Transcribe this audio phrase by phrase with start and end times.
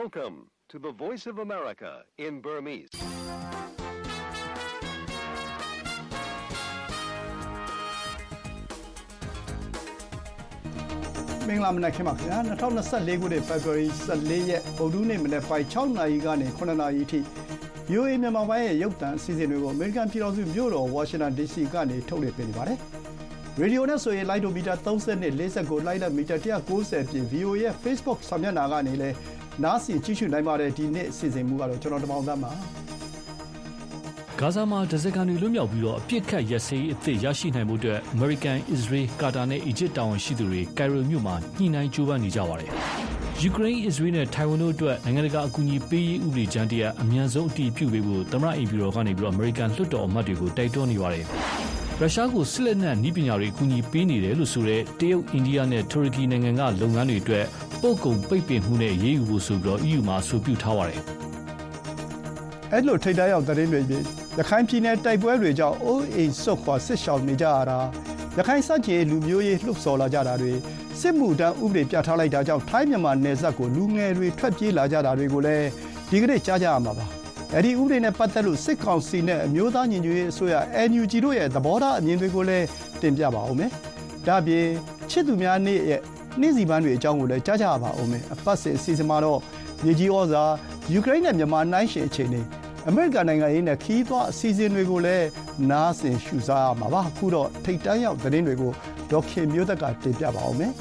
[0.00, 0.36] Welcome
[0.70, 1.92] to the Voice of America
[2.26, 2.94] in Burmese.
[11.48, 13.86] ။မင်္ဂလာမနက်ခင်းပါခင်ဗျာ2024ခုနှစ် February
[14.18, 17.20] 14ရက်ဗုဒ္ဓနေ့မနက်ပိုင်း6နာရီကနေ9နာရီအထိ
[17.88, 22.78] VOA မြန်မာပိုင်းရဲ့ရုပ်သံအစီအစဉ်တွေကို American ပြည်တော်စုမြို့တော် Washington DC ကနေထုတ်လွှင့်ပေးနေပါတယ်။
[23.60, 29.16] ရေဒီယိုနဲ့ဆိုရင်လိုက်ဒိုမီတာ30နဲ့49လိုက်လက်မီတာ190ပြင် VOA ရဲ့ Facebook စာမျက်နှာကနေလည်း
[29.62, 32.50] နားဆင်ကြည့်ရှုနိုင်ပါတယ်ဒီနေ့အစီအစဉ်မူကတော့ကျွန်တော်တမောင်သားပါ
[34.40, 42.70] ဂါဇာမှာဒဇကန်တွေလွတ်မြောက်ပြီးတော့အပြစ်ခတ်ရစရေးအသစ်ရရှိနိုင်မှုအတွက် American, Israel, Qatar နဲ့ Egypt တာဝန်ရှိသူတွေ Cairo မြို့မှာညှိနှိုင်းကြိုးပမ်းနေကြပါတယ်။
[43.48, 51.24] Ukraine, Israel နဲ့ Taiwan တို့အတွက်နိုင်ငံတကာအကူအညီပေးရေးဥပဒေကြမ်းတရပ်အမြန်ဆုံးအတည်ပြုပေးဖို့သမ္မတအိမ်ဖြူတော်ကနေပြီးတော့ American လွှတ်တော်အမတ်တွေကိုတိုက်တွန်းနေပါတယ်။
[52.00, 57.44] ရုရှားကိုစစ်လက်နက်နည်းပညာတွေအကူအညီပေးနေတယ်လို့ဆိုတဲ့တရုတ်အိန္ဒိယနဲ့တူရကီနိုင်ငံကလုပ်ငန်းတွေအတွက်
[57.86, 61.00] ပို့ကုန်ပိတ်ပင်မှုနဲ့အရေးယူဖို့ဆိုပြီးတော့ EU မှာအဆိုပြုထားပါတယ်။
[62.72, 64.04] အဲ့လိုထိတ်တရောက်သတင်းတွေပြီး
[64.38, 67.78] ရခိုင်ပြည်နယ်တိုက်ပွဲတွေကြောင့်အိုးအိမ်ဆုတ်ခွာစစ်ရှောင်နေကြရတာ
[68.36, 70.52] ရခိုင်စကြင်လူမျိုးရေးလှုပ်ဆော်လာကြတာတွေ
[71.00, 75.66] စစ်မှုတန်းဥပဒေပြဋ္ဌာန်းလိုက်တာကြောင့်ထိုင်းမြန်မာနယ်စပ်ကိုလူငယ်တွေထွက်ပြေးလာကြတာတွေကိုလည်း
[76.10, 77.06] ဒီကနေ့ကြားကြရမှာပါ။
[77.54, 80.54] အဲဒီဥပဒေနဲ့ပတ်သက်လို့စစ်ကောင်စီနဲ့အမျိုးသားညီညွတ်ရေးအစိုးရ
[80.90, 82.66] NUG တို့ရဲ့သဘောထားအမြင်တွေကိုလည်း
[83.02, 83.70] တင်ပြပါဦးမယ်။
[84.26, 84.66] ဒါ့အပြင်
[85.10, 86.00] ချစ်သူများနေ့ရဲ့
[86.40, 89.40] နေ့စီပန်းတွေအကြောင်းကိုလည်းကြားကြပါဦးမယ်။အပတ်စဉ်အစီအစဉ်မှာတော့
[89.84, 90.44] မြေကြီးဩဇာ
[90.92, 92.40] ယူကရိန်းနဲ့မြန်မာနိုင်ရှင်အခြေအနေ
[92.88, 95.26] အမေရိကန်နိုင်ငံရေးနဲ့ခီးသွွားအစီအစဉ်တွေကိုလည်း
[95.70, 98.72] နားဆင်ရှုစားရမှာပါ။အခုတော့ထိတ်တန်းရောက်သတင်းတွေကို
[99.10, 100.72] ဒေါက်ခင်မျိုးသက်ကတင်ပြပါဦးမယ်။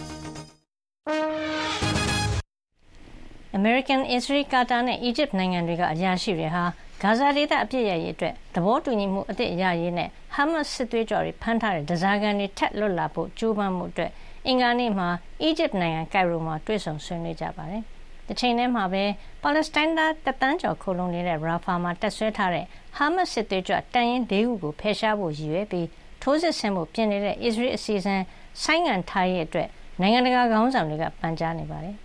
[3.60, 6.64] American, Israel, Qatar နဲ့ Egypt နိုင်ငံတွေကအရာရှိတွေဟာ
[7.02, 14.12] ဂါဇာဒေသအပစ်ရပ်ရေးအတွက်သဘောတူညီမှုအသစ်ရရေးနဲ့ဟာမတ်စစ်သွေးကြွတွေဖမ်းထားတဲ့ဓားစာခံတွေထပ်လွတ်လာဖို့ကြိုးပမ်းမှုအတွက်
[14.48, 15.10] အင်္ဂါနေ့မှာ
[15.42, 17.84] အီဂျစ်နိုင်ငံကိုင်ရိုမှာတွေ့ဆုံဆွေးနွေးကြပါတယ်။
[18.28, 19.04] တချိန်တည်းမှာပဲ
[19.44, 22.66] ပါလက်စတိုင်းသားတသန်းကျော်ခိုလုံနေတဲ့ရာဖာမှာတက်ဆွဲထားတဲ့
[22.96, 25.88] ဟာမတ်စစ်သွေးကြွတန်ရင်၄ခုကိုဖယ်ရှားဖို့ရည်ရွယ်ပြီး
[26.22, 28.22] ထိုးစစ်ဆင်မှုပြင်နေတဲ့အစ္စရေးအစီအစဉ်
[28.64, 29.68] ဆိုင်းငံ့ထားရေးအတွက်
[30.02, 31.96] နိုင်ငံတကာခေါင်းဆောင်တွေကပန်ကြားနေပါတယ်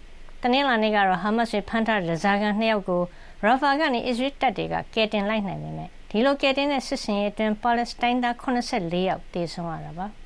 [0.43, 3.03] တနင်္လာနေ့ကတော့ဟာမတ်စ်တွေဖမ်းထားတဲ့ဓားစာခံ၂ယောက်ကို
[3.45, 8.47] ရာဖာကနေအစ္စရေးတပ်တွေကကယ်တင်လိုက်နိုင်ပေမယ့်ဒီလိုကယ်တင်တဲ့စစ်ဆင်ရေးအတွင်းပါလက်စတိုင်းသား၇
[8.93, 10.09] ၄ယောက်သေဆုံးရတာပါ။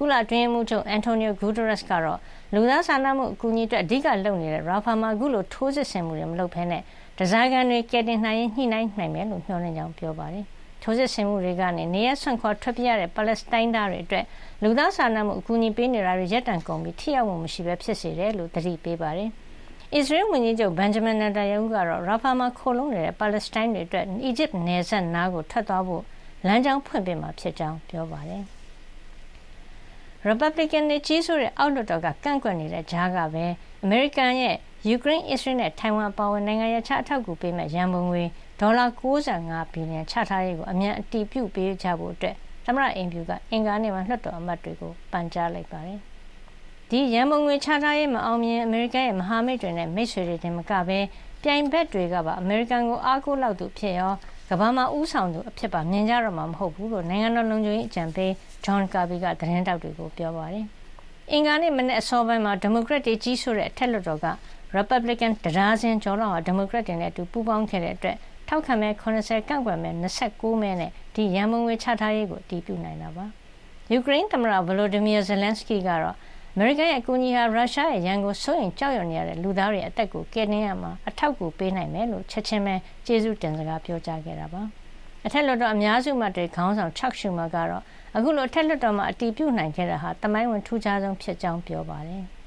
[0.00, 2.18] ကုလအတွင်းရေးမှူးချုပ်အန်တိုနီယိုဂူတာရက်စ်ကတော့
[2.54, 10.44] လူသားစာနာမှုအကူအညီအတွက်အဓိကလုပ်နေတဲ့ရာဖာမှာအခုလိုထိုးစစ်ဆင်မှုတွေမလုပ်ဘဲဓားစာခံတွေကယ်တင်နိုင်ရင်ညှိနှိုင်းနိုင်မယ်လို့မျှော်လင့်ကြောင်းပြောပါတယ်။
[10.82, 14.24] ထိုးစစ်ဆင်မှုတွေကနေနေရပ်စွန့်ခွာထွက်ပြေးရတဲ့ပါလက်စတိုင်းသားတွေအတွက်
[14.62, 19.30] လူသားစာနာမှုအကူအညီပေးနေတာတွေရပ်တန့်ကုန်ပြီးထိရောက်မှုမရှိဘဲဖြစ်စေတယ်လို့သတိပေးပါတယ်။
[19.94, 26.02] အစ္စရေးဝန်ကြီးချုပ်ဘန်ဂျမင်နေတန်ယာဟုကတော့ရာဖာမှာခိုလှုံနေတဲ့ပါလက်စတိုင်းတွေအတွက်အီဂျစ်နယ်စပ်နားကိုထွက်သွားဖို့
[26.46, 28.44] လမ်းကြောင်းဖွင့်ပေးမှာဖြစ်ကြောင်းပြောပါတယ်။
[30.28, 33.44] Republican တွေကြီးစိုးတဲ့အောက်လွှတ်တော်ကကန့်ကွက်နေတဲ့ကြားကပဲ
[33.84, 34.56] အမေရိကန်ရဲ့
[34.88, 38.22] ယူကရိန်း၊အစ္စရေးနဲ့ထိုင်ဝမ်အပါအဝင်နိုင်ငံရပ်ခြားအထောက်အကူပေးမယ့်ရန်ပုံငွေ
[38.60, 39.02] ဒေါ်လာ၉
[39.52, 42.24] ၅ဘီလီယံချထားရေးကိုအမြန်အတည်ပြုပေးကြဖို့သ
[42.70, 45.98] မ္မတအိမ်ဖြူကအင်္ဂါနေ့မှာလွှတ်တော်အမတ်တွေကိုပန်ကြားလိုက်ပါတယ်
[46.90, 50.98] ဒီရန်ပုံငွေချထားရေးမအောင်မြင်အမေရိကန်ရဲ့မဟာမိတ်တွေနဲ့မိတ်ဆွေတွေတင်မကဘဲ
[51.42, 54.12] ပြိုင်ဘက်တွေကပါအမေရိကန်ကိုအားကိုးလောက်သူဖြစ်ရော
[54.52, 58.32] ကမ္ဘာမှာဦးဆောင်သူအဖြစ်ပါမြင်ကြတော့မှာမဟုတ်ဘူးလို့နိုင်ငံတော်လုံခြုံရေးအကြံပေး
[58.64, 60.66] ဂျွန်ကာဘီကသတင်းတောက်တွေကိုပြောပါတယ်။
[61.32, 64.26] အင်္ဂါနေ့မနေ့အစောပိုင်းမှာဒီမိုကရက်တွေကြီးစိုးတဲ့အထက်လွှတ်တော်က
[64.76, 68.16] Republican တရားစင်ကျော်လောက်ဟာဒီမိုကရက်တွေနဲ့အတူပူးပေါင်းခဲ့တဲ့အတွက်
[68.48, 69.90] ထောက်ခံမဲ80ကန့်ကွက်မဲ
[70.26, 73.26] 29မဲနဲ့ဒီရန်ပုံငွေချထားရေးကိုတည်ပြုနိုင်တာပါ။
[73.92, 76.16] ယူကရိန်းသမ္မတဗလိုဒီမီယာဇယ်လန်စကီကတော့
[76.54, 82.74] အမေရိကန်ရဲ့အကူအညီဟာရုရှားရဲ့ရန်ကိုစိုးရိမ်ကြောက်ရွံ့နေရတဲ့လူသားတွေအသက်ကိုကယ်တင်ရမှာအထောက်အကူပေးနိုင်မယ်လို့ချက်ချင်းပဲ
[83.06, 84.62] ကျေးဇူးတင်စကားပြောကြားခဲ့တာပါ။
[85.26, 87.82] အထက်လွှတ်တော်အများစုမှတွေခေါင်းဆောင်ချက်ရှူမာကတော့
[88.16, 92.24] အခုလိုအထက်လွှတ်တော်မှာအတီးပြုတ်နိုင်ခဲ့တာဟာတမိုင်းဝင်ထူးခြားဆုံးဖြစ်ကြောင်းပြောပါတယ်။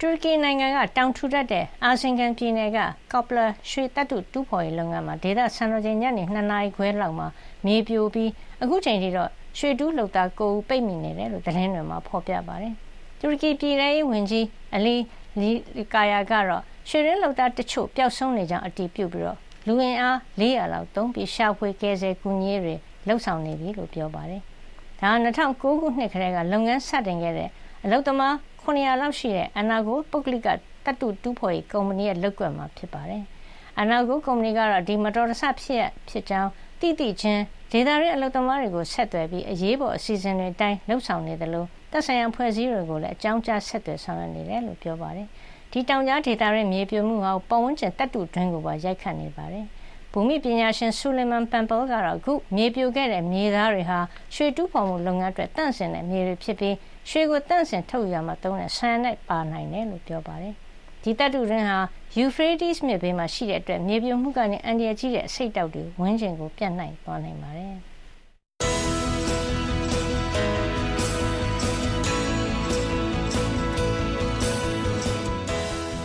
[0.00, 2.78] တူရကီနိုင်ငံကတောင်ထူထပ်တဲ့အာဆင်ဂန်ပြည်နယ်က
[3.12, 7.26] ကော့ပလာရွှေတပ်တုတူးဖော်ရေးလုပ်ငန်းမှာဒေသစံတော်ချိန်ညနေ2နာရီခွဲလောက်မှာ
[7.66, 8.30] မြေပြိုပြီး
[8.62, 12.74] အခုချိန်ထိတော့ ရွှေတူးလုပ်သား9ဦးပိတ်မိနေတယ်လို့သတင်းတွေမှာဖော်ပြပါတယ်။
[13.20, 14.94] တူရကီပြည်ထောင်ရေးဝန်ကြီးအလီ
[15.40, 15.50] လီ
[15.94, 22.74] ကာယာကတော့ရွှေရင်းလုပ်သားတချို့ပျောက်ဆုံးနေကြောင်းအတည်ပြုပြီးတော့လူဝင်အား400လောက်တုံးပြီးရှာဖွေကယ်ဆယ်ကူညီရေးတွေ
[23.06, 24.42] လှုပ်ဆောင်နေပြီလို့ပြောပါတယ်။
[25.00, 27.50] ဒါ2009ခုနှစ်ကတည်းကလုပ်ငန်းစတင်ခဲ့တဲ့
[27.84, 30.48] အလုပ်သမား900လောက်ရှိတဲ့အနာဂိုပုဂ္ဂလိက
[30.84, 33.22] တပ်တုတူးဖော်ရေးကုမ္ပဏီရဲ့လုပ်ကွက်မှာဖြစ်ပါတယ်။
[33.80, 36.50] အနာဂိုကုမ္ပဏီကတော့ဒီမတော်တဆဖြစ်ဖြစ်ကြောင်း
[36.80, 45.26] တိတိချင်းဒေသရင်းအလုပ်သမားတွေကိုဆက်သွယ်ပြီးအရေးပေါ်အစီအစဉ်တွေအတိုင်းလှုပ်ဆောင်နေတယ်လို့တပ်ဆိုင်ရာဖွဲ့စည်းတွေကိုလည်းအကြောင်းကြားဆက်သွယ်ဆောင်ရွက်နေတယ်လို့ပြောပါတယ်။
[45.72, 49.64] ဒီတောင်ကြားဒေသရင်းမြေပြိုမှုဟာပတ်ဝန်းကျင်တပ်တုတွင်းကိုပါရိုက်ခတ်နေပါတယ်။
[50.12, 53.98] ဘူမိပညာရှင်ဆူလီမန်ပန်ပယ်ကတော့အခုမြေပြိုခဲ့တဲ့မြေသားတွေဟာ
[54.34, 56.74] ရွှေတူးဖော်မှုလုပ်ငန်းအတွက်တန့်စင်တဲ့မြေတွေဖြစ်ပြီး
[57.10, 60.56] ရွှေကိုတန့်စင်ထုတ်ရမှာတုံးတဲ့ဆန်နဲ့ပါနိုင်တယ်လို့ပြောပါတယ်။
[61.08, 61.78] ဒီသတ္တုတွင်းဟာ
[62.16, 67.74] ယူဖရေးတီးစ်မြစ်ဘေးမှာရှိတဲ့အတွက်မြေပြိုမှုကနေအန္တရာယ်ကြီးတဲ့အဆိပ်တောက်တွေဝန်းကျင်ကိုပြန့်နှံ့သွားနိုင်ပါတယ်။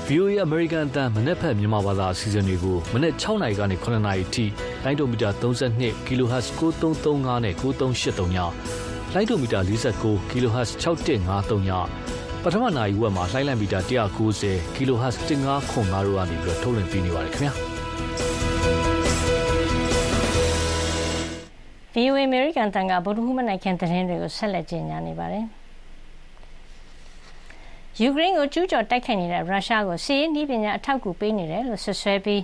[0.08, 4.46] VOA American အတန်းမနေ့ဖက်မြန်မာဘာသာအစီအစဉ်တွေကိုမနေ့6နာရီကနေ9နာရီထိ
[4.84, 8.38] လိုင်းဒိုမီတာ32 kHz 9335နဲ့9383ည
[9.14, 11.70] လိုင်းဒိုမီတာ49 kHz 6153ည
[12.46, 13.80] ပထမနာရီဝက်မှာလိုင်းလံမီတာ
[14.28, 17.52] 190 kHz 1505တို့ကနေပြီးတော့ထုတ်လွှင့်ပေးနေပါတယ်ခင်ဗျာ
[21.94, 25.46] VOA American တန်ကဗုဒ္ဓဟူးမနက်ခင်းသတင်းတွေကိုဆက်လက်ကြီးညာနေပါတယ်။
[28.02, 32.42] ယူကရိန်းကိုကျူးကျော်တိုက်ခိုက်နေတဲ့ရုရှားကိုစစ်ရေးနည်းပညာအထောက်အကူပေးနေတယ်လို့ဆွဆွဲပြီး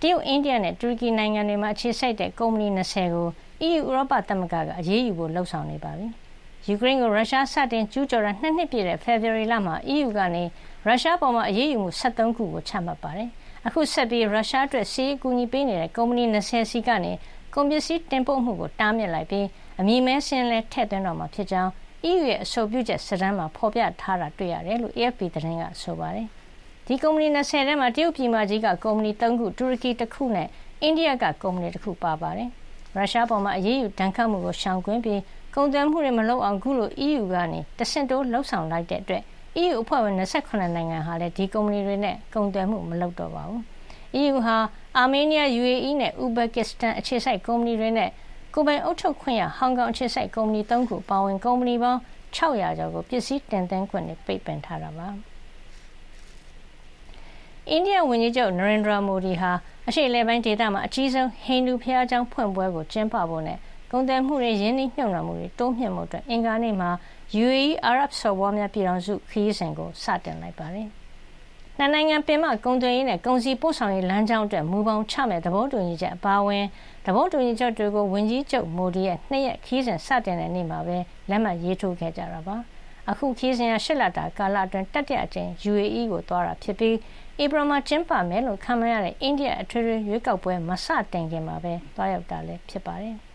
[0.00, 3.28] တရုတ်အိန္ဒိယနဲ့တူရကီနိုင်ငံတွေမှာအခြေစိုက်တဲ့ကုမ္ပဏီ20ကို
[3.66, 6.08] EU ဥရောပသမဂ္ဂကအရေးယူဖို့လှုံ့ဆော်နေပါပြီ။
[6.70, 10.44] ယူကရိန်းကို ရုရှားစတင်ကျူးကျော်တာနှစ်နှစ်ပြည့်တဲ့ ဖေဖော်ဝါရီလမှာ EU ကနေ
[10.86, 13.30] ရုရှားပေါ်မှာအရေးယူမှု73ခုကို ချမှတ်ပါတယ်။
[13.66, 17.12] အခုဆက်ပြီး ရုရှားအတွက် စစ်ရေးအကူအညီပေးနေတဲ့ ကုမ္ပဏီ20စီကနေ
[17.54, 19.46] ကုန်ပစ္စည်းတင်ပို့မှုကို တားမြစ်လိုက်ပြီး
[19.80, 21.70] အမည်မဲစာရင်းလည်း ထည့်သွင်းတော့မှာ ဖြစ်ကြောင်း
[22.08, 26.26] EU ရဲ့ အဆိုပြုချက်စာတမ်းမှာ ဖော်ပြထားတာ တွေ့ရတယ်လို့ AFP သတင်းက ဆိုပါတယ်။
[26.86, 30.48] ဒီကုမ္ပဏီ ၂၀ ထဲမှာ တရုတ်ပြည်မကြီးက ကုမ္ပဏီ ၃ ခု၊တူရကီ တခုနဲ့
[30.82, 32.48] အိန္ဒိယက ကုမ္ပဏီတခု ပါပါတယ်။
[32.96, 35.20] ရုရှားအပေါ် အရေးယူဒဏ်ခတ်မှုကို ရှောင်ကွင်းပြီး
[35.54, 39.22] ကုန်သွယ်မှုတွေမလုပ်အောင်ခုလို EU ကနေတဆင့်တိုးလုပ်ဆောင်လိုက်တဲ့အတွက်
[39.62, 43.62] EU အဖွဲ့ဝင်၂၇နိုင်ငံဟာလည်းဒီကုမ္ပဏီတွေနဲ့ကုန်သွယ်မှုမလုပ်တော့ပါဘူး။
[44.20, 44.56] EU ဟာ
[44.96, 48.10] အာမေးနီးယား၊ယူအေအီးနဲ့ဥဇဘက်ကစ္စတန်အခြေစိုက်ကုမ္ပဏီတွေနဲ့
[48.54, 52.00] ကိုယ်ပိုင်အုပ်ချုပ်ခွင့်ရဟောင်ကောင်အခြေစိုက်ကုမ္ပဏီ၃ခုအပါအဝင်ကုမ္ပဏီပေါင်း
[52.36, 55.08] ၆၀၀ကျော်ကိုပစ္စည်းတင်သွင်းခွင့်ပိတ်ပင်ထားတာပါ။
[57.70, 59.52] အိန္ဒိယဝန်ကြီးချုပ်နရိန်ဒရာမိုဒီဟာ
[59.88, 63.58] အရှေ့အလယ်ပိုင်းဒေသမှာအကြီးဆုံးဟိန္ဒူဘုရားကျောင်းဖွင့်ပွဲကိုကျင်းပဖို့နဲ့
[63.90, 66.90] ကုန်သွယ်မှုတွေ၊ရင်းနှီးမြှုပ်နှံမှုတွေတိုးမြှင့်ဖို့အင်္ဂါနေ့မှာ
[67.42, 70.88] UAE အာရပ်စော်ဘွားများပြည်ထောင်စုခရီးစဉ်ကိုစတင်လိုက်ပါတယ်
[71.78, 76.64] နှစ်နိုင်ငံပင်မကုန်သွယ်ရေးနဲ့ကုန်စည်ပို့ဆောင်ရေးလမ်းကြောင်းအတွက်မူဘောင်ချမယ့်သဘောတူညီချက်အပါအဝင်
[77.06, 80.98] သဘောတူညီချက်တွေကိုဝန်ကြီးချုပ်မိုဒီရဲ့နှစ်ရက်ခရီးစဉ်စတင်တဲ့နေ့မှာပဲ
[81.30, 82.56] လက်မှတ်ရေးထိုးခဲ့ကြတာပါ။
[83.10, 86.96] အခုခရီးစဉ်ဟာ၈လတာကာလအတွင်းတတိယအကြိမ် UAE ကိုသွားတာဖြစ်ပြီး
[87.42, 93.16] ဧပြီလမှာကျင်းပမယ်လို့ခန့်မှန်းရတဲ့အိန္ဒိယအထွေထွေရွေးကောက်ပွဲမစတင်ခင်မှာပဲသွားရောက်တာလည်းဖြစ်ပါတယ်။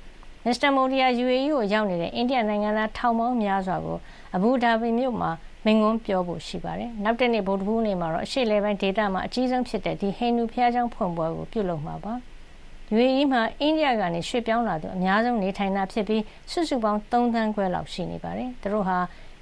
[0.45, 3.97] မစ္စတာမိုဒီဟာ UAE ကိုရောက်နေတဲ့ အိန္ဒိယနိုင်ငံသား ထောင်ပေါင်းများစွာကို
[4.35, 5.31] အဘူဒါဘီမြို့မှာ
[5.65, 12.13] မိန့်ခွန်းပြောဖို့ ရှိပါတယ်။နောက်တနေ့ ဗုဒ္ဓဟူးနေ့မှာတော့ အရှေ့အလယ်ပိုင်းဒေသမှာ အကြီးဆုံးဖြစ်တဲ့ ဒီ ဟိန္ဒူဘုရားကျောင်းဖွင့်ပွဲကို ပြုလုပ်မှာပါ။
[12.95, 18.97] UAE မှာ အိန္ဒိယကနေ ရွှေ့ပြောင်းလာသူ အများဆုံးနေထိုင်တာဖြစ်ပြီး စုစုပေါင်း ၃ သန်းခွဲလောက် ရှိနေပါတယ်။သူတို့ဟာ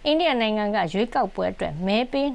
[0.06, 2.30] အိန္ဒိယနိုင်ငံက ရွေးကောက်ပွဲအတွက် မဲပေး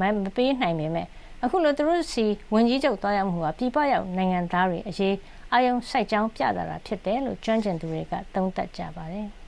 [0.00, 0.02] မ
[0.36, 1.08] ပေးနိုင်ပေမယ့်
[1.44, 2.24] အခုလို သူတို့ဆီ
[2.54, 5.14] ဝန်ကြီးချုပ် သွားရောက်မှုဟာ ပြည်ပရောက် နိုင်ငံသားတွေအရေး
[5.52, 9.28] အာရုံစိုက်ကြောင်းပြသတာဖြစ်တယ်လို့ကျွမ်းကျင်သူတွေကသုံးသပ်ကြပါတယ်။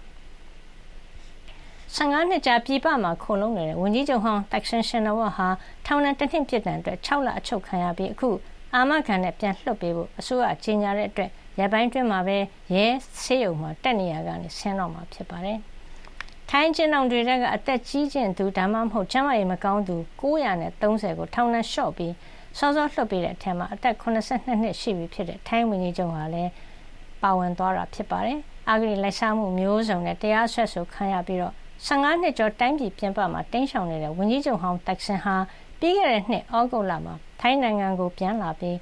[1.96, 5.48] ၁၅နှစ်ကြာပြည်ပမှာခိုလှုံနေတဲ့ဝန်ကြီးချုပ်ဟောင်းသက်ဆင်ရှင်နာဝပ်ဟာ
[5.86, 8.30] ထောင်ဒဏ်တနှစ်ပြစ်ဒဏ်အတွက်၆လအချုပ်ခံရပြီးအခု
[8.74, 12.38] အာမခံနဲ့ပြန်လွှတ်ပေးဖို့အစိုးရကြေညာတဲ့အတွက်ရက်ပိုင်းအတွင်းမှာပဲ
[12.74, 12.84] ရဲ
[13.22, 15.58] ဆေးရုံမှာတက်နေရကနေဆင်းတော့မှာဖြစ်ပါတယ်။
[16.50, 20.68] ထိုင်းအကျဉ်းထောင်တွေထဲကအသက်ကြီးကျယ်သူဒါမှမဟုတ်ကျန်းမာရေးမကောင်းသူ၉၃၀
[21.18, 22.12] ကိုထောင်ဒဏ်လျှော့ပြီး
[22.58, 24.08] စောစောလွှတ်ပေးတဲ့အထဲမှာအသက်၇၂
[24.62, 26.50] နှစ်ရှိပြီဖြစ်တဲ့ထိုင်းဝန်ကြီးချုပ်ဟာလည်း
[27.22, 28.38] ပါဝင်သွားတာဖြစ်ပါတယ်။
[28.70, 31.42] အဂတိလိုက်စားမှုမျိုးစုံနဲ့တရားစွဲဆိုခံရပြီး
[31.86, 35.34] 15နှစ်ကျော်တိုင်းပြည်ပြင်ပမှာတိမ်းရှောင်နေတဲ့ဝန်ကြီးချုပ်ဟောင်းသက်ဆင်ဟာ
[35.80, 38.76] ပြီးခဲ့တဲ့နှစ်ဩဂုတ်လမှာထိုင်းနိုင်ငံကိုပြန်လာပြီး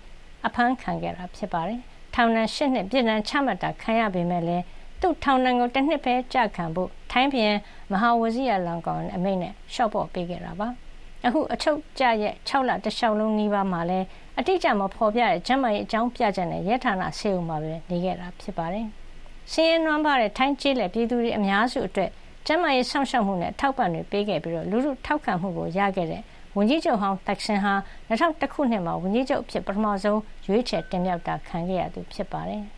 [0.47, 1.81] အဖမ်းခံခဲ့တာဖြစ်ပါတယ်။
[2.15, 4.65] ထောင်ဒဏ်၈နှစ်ပြည်ဒဏ်ချမှတ်တာခံရပေမဲ့လည်း
[5.01, 7.51] သူ့ထောင်ဒဏ်ကိုတစ်နှစ်ပဲကြာခံဖို့ထိုင်းပြည်
[7.93, 10.69] မဟာဝဇီရလန်ကောင်အမိန့်နဲ့ရှော့ပေါ့ပေးခဲ့တာပါ။
[11.27, 14.07] အခုအချုပ်ကြရဲ့6လတလျှောက်လုံးနီးပါးမှာလည်း
[14.39, 18.87] အတိအကျမဖော်ပြတဲ့ကျန်းမာရေးအကြောင်းပြချက်နဲ့ရဲဌာနဆေးရုံမှာပဲနေခဲ့တာဖြစ်ပါတယ်။
[19.53, 22.11] စင်းရဲနွမ်းပါတဲ့ထိုင်းကျေးလက်ပြည်သူတွေအများစုအတွက်
[22.47, 26.23] ကျန်းမာရေးစောင့်ရှောက်မှုနဲ့ထောက်ပံ့တွေပေးခဲ့ပြီးလူထုထောက်ခံမှုကိုရခဲ့တဲ့
[26.57, 27.73] ဝန်ကြီးချုပ်ဟောင်းသက်ဆင်ဟာ
[28.09, 32.63] ၂၀၀၁ခုနှစ်မှာဝန်ကြီးချုပ်အဖြစ်ပထမဆုံးရွေးချယ်တင်မြှောက်တာခံခဲ့ရသူဖြစ်ပါတယ်။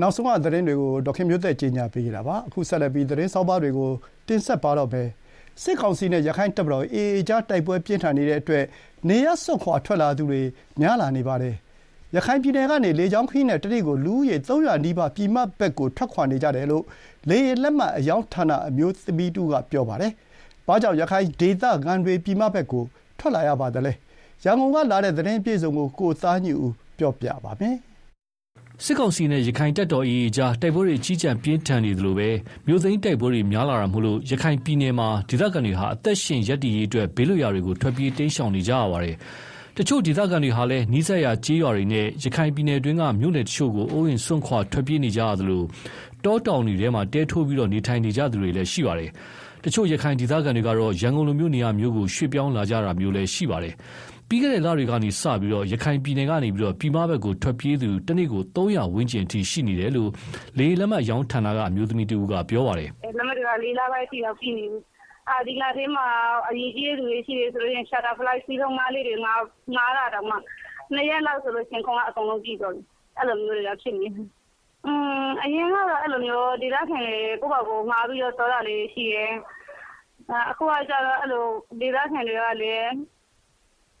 [0.00, 3.90] နောက်ဆုံးသတင်းတွေကိုဒေါက်ခင်မျိုးသက်ကြီးညာပေးခဲ့တာပါ။အခုဆက်လက်ပြီးသတင်းဆောင်းပါးတွေကို
[4.28, 5.08] တင်ဆက်ပါတော့မယ်။
[5.62, 8.64] စစ်ကောင်စီနဲ့ရခိုင့်တပ်မတော် AA ကြားတိုက်ပွဲပြင်းထန်နေတဲ့အတွက်
[9.08, 10.40] နေရပ်စွန့်ခွာထွက်လာသူတွေ
[10.80, 11.54] များလာနေပါတယ်။
[12.16, 16.84] ရခိုင်ပြည်နယ်ကနေလေကြောင်းခရီးနဲ့တနေ့ကိုလူဦးရေ၃၀၀နီးပါးပြည်မဘက်ကိုထွက်ခွာနေကြတယ်လို့
[17.28, 20.12] လေယာဉ်လက်မှတ်အရောင်းဌာနအမျိုးသမီးတဦးကပြောပါတယ်။
[20.66, 22.84] ဘာကြောင့်ရခိုင်ဒေသခံတွေပြည်မဘက်ကို
[23.18, 23.92] ထွက်လာရပါသလဲ။
[24.44, 27.76] ရန်ကုန်ကလာတဲ့သတင်းအပြည့်အစုံကိုကိုသားညွန့်ဦးပြောပြပါမယ်။
[28.84, 32.28] စစ်ကောင်စီနဲ့ရခိုင်တပ်တော် AA ကြား တိုက်ပွဲတွေကြီးကြံပြင်းထန်နေသလိုပဲ
[32.66, 39.16] မြို့သိမ်းတိုက်ပွဲတွေများလာတာမို့လို့ ရခိုင်ပြည်နယ်မှာ ဒေသခံတွေဟာ အသက်ရှင်ရပ်တည်ရေးအတွက် ဘေးလွတ်ရာတွေကို ထွက်ပြေးတိမ်းရှောင်နေကြရပါတယ်။
[39.76, 45.62] တတချို့ဒေသခံတွေဟာလည်း နီးစပ်ရာကျေးရွာတွေနဲ့ ရခိုင်ပြည်နယ်တွင်းက မြို့နယ်တချို့ကို အိုးအိမ်စွန့်ခွာထွက်ပြေးနေကြရသလို
[46.24, 49.10] တောတောင်တွေထဲမှာတဲထိုးပြီး နေထိုင်နေကြသူတွေလည်းရှိပါတယ်။
[49.64, 53.74] တချို့ ရခိုင်ဒေသခံတွေကတော့ ရန်ကုန်လိုမျိုးနေရာမျိုးကို ရွှေ့ပြောင်းလာကြတာမျိုးလည်းရှိပါတယ်။
[54.32, 60.10] ပြီးခဲ့တဲ့လတွေကနေစပြီးရခိုင်ပြည်နယ်ကနေ ပြည်မဘက်ကို ထွက်ပြေးသူ တနေ့ကို ၃၀၀ ဝန်းကျင်အထိ ရှိနေတယ်လို့
[60.58, 64.80] လေယာဉ်လက်မှတ်ရောင်းဌာနက အမျိုးသမီးတဦးက ပြောပါတယ်။လက်မှတ်တွေကလေးလပိုင်းအထိရောက်ရှိနေပြီ။
[65.46, 66.06] ဒီလထဲမှာ
[66.48, 70.36] အရေးကြီးတဲ့သူတွေရှိတယ်ဆိုရင် Shutter Flight စီးလုံးငှားလေးတွေငှားတာတောင်မှ
[70.94, 72.82] ၂ ရက်လောက်ဆိုရင်ခုံကအကုန်လုံးပြည့်သွားပြီ။
[73.18, 74.26] အဲလိုမျိုးတွေကဖြစ်နေတယ်။
[75.42, 79.32] အရင်ကတော့ အဲလိုမျိုး ဒေသခံတွေ ကိုယ့်ဘာကိုငှားပြီးတော့ သွားတာလေးတွေရှိတယ်။
[80.50, 81.44] အခုကကျတော့အဲလို
[81.80, 82.90] ဒေသခံတွေကလည်း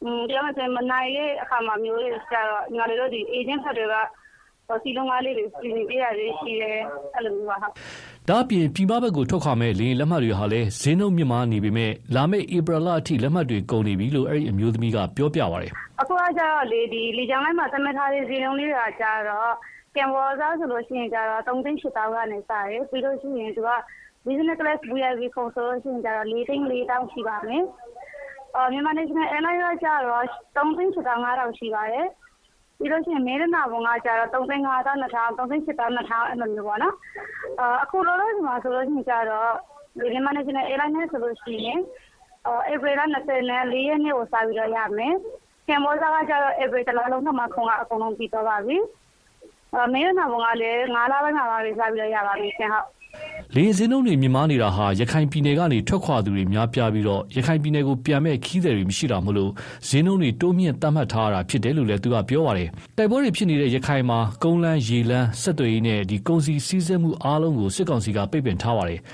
[0.02, 6.78] ပြောမယ်ဆိုရင်မနိုင်တဲ့အခါမျိုးတွေကျတော့ညီမလေးတို့အေးဂျင့်ဘက်တွေကစည်လုံးငှားလေးတွေစီစဉ်ပေးတာတွေရှိတယ်။
[7.16, 7.56] အဲလိုမျိုးပါ။”
[8.28, 16.80] ဒါ့အပြင်ပြည်ပဘက်ကိုထွက်ခွာမယ့်လေယာဉ်လက်မှတ်တွေဟာလည်းဈေးနှုန်းမြင့်မားနေပေမယ့်လာမယ့်ဧပြီလအထိလက်မှတ်တွေကုန်နေပြီလို့အဲဒီအမျိုးသမီးကပြောပြပါတယ်။“အခုကကျတော့လေ
[17.30, 19.52] ကြောင်းလိုင်းမှာသတ်မှတ်ထားတဲ့ဈေးနှုန်းလေးတွေကကျတော့
[19.96, 23.70] ကမ္ဘောဇဆိုရင်ကျတော့၃သိန်း၈သောင်းကနေစတယ်။ပြီးလို့ရှိရင်သူက
[24.26, 27.64] Business Class VIP ခုံဆိုရင်ကျတော့၄သိန်း၄သောင်းရှိပါမယ်။
[28.72, 32.06] မြန်မာ National Airlines ကကျတော့ ၃ သိန်း ၈ သောင်း ၅ ထောင်ရှိပါတယ်။
[32.78, 36.94] ပြီးလို့ရှိရင် မဲရတနာပုံကကျတော့ ၃ သိန်း ၅ သောင်း ၂ ထောင်၊၃ သိန်း ၈ သောင်း ၂ ထောင် အဲလိုမျိုးပေါ့နော်။
[37.82, 39.52] အခုလောလောဆယ်မှာဆိုလို့ရှိရင်ကျတော့
[39.98, 41.80] မြန်မာ National Airlines နဲ့ဆိုလို့ရှိရင်
[42.72, 45.14] ဧပြီလ ၂၄ ရက်နေ့ကို စပြီးတော့ရမယ်။
[45.68, 48.76] ကမ္ဘောဇကကျတော့ ဧပြီ တလလုံးထဲမှာခုံက အကုန်လုံးပြီးသွားပါပြီ။
[49.92, 52.72] မဲရတနာပုံကလည်း ၅ လပိုင်းမှာ စပြီးတော့ရပါပြီရှင့်။
[53.54, 57.04] လေယာဉ်ဈေးနှုန်းတွေမြင့်မားနေတာဟာရခိုင်ပြည်နယ်ကနေထွက်ခွာသူတွေများပြားပြီး
[57.36, 59.36] ရခိုင်ပြည်နယ်ကိုပြန်မယ့်ခရီးသည်တွေမရှိတာမို့
[59.88, 69.00] ဈေးနှုန်းတွေတိုးမြှင့်သတ်မှတ်ထားရတာဖြစ်တယ်လို့လည်းသူကပြောပါတယ်။တိုက်ပွဲတွေဖြစ်နေတဲ့ရခိုင်မှာကုန်းလမ်း၊ရေလမ်းဆက်သွယ်ရေးနဲ့ကုန်စည်စီးဆင်းမှုအားလုံးကိုစစ်ကောင်စီကပိတ်ပင်ထားပါတယ်။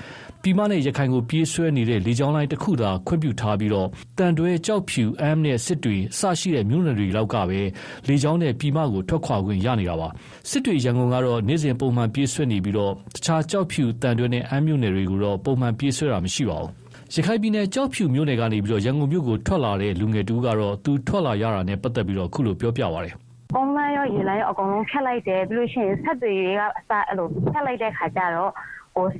[0.47, 3.71] ပြည်မနဲ့ ရခိုင်ကို ပြေးဆွဲနေတဲ့ လေကြောင်းလိုင်းတခုသာ ခွင့်ပြုထားပြီး
[4.17, 7.59] သံတွဲ၊ကျောက်ဖြူ၊အမ်းနဲ့ စစ်တွေ အစရှိတဲ့ မြို့နယ်တွေလောက်ကပဲ
[8.07, 10.07] လေကြောင်းနဲ့ ပြည်မကို ထွက်ခွာခွင့်ရနေတာပါ။
[10.49, 12.79] စစ်တွေ-ရန်ကုန်ကတော့ နေ့စဉ်ပုံမှန်ပြေးဆွဲနေပြီး တ
[13.25, 16.71] ခြား ကျောက်ဖြူ၊သံတွဲနဲ့ အမ်းမြို့နယ်တွေကိုတော့ ပုံမှန်ပြေးဆွဲတာမရှိပါဘူး။
[17.15, 23.13] ရခိုင်ပြည်နယ် ကျောက်ဖြူမြို့နယ်ကနေ ရန်ကုန်မြို့ကို ထွက်လာတဲ့ လူငယ်တဦးကတော့ သူထွက်လာရတာနဲ့ ပတ်သက်ပြီးအခုလို ပြောပြပါတယ်။
[23.55, 28.51] “ကုန်းလမ်းရော ရေလမ်းရော အကုန်လုံးဖြတ်လိုက်တယ်။ပြီးရင် ဆက်သွယ်ရေးကအစ ဖြတ်လိုက်တဲ့အခါကျတော့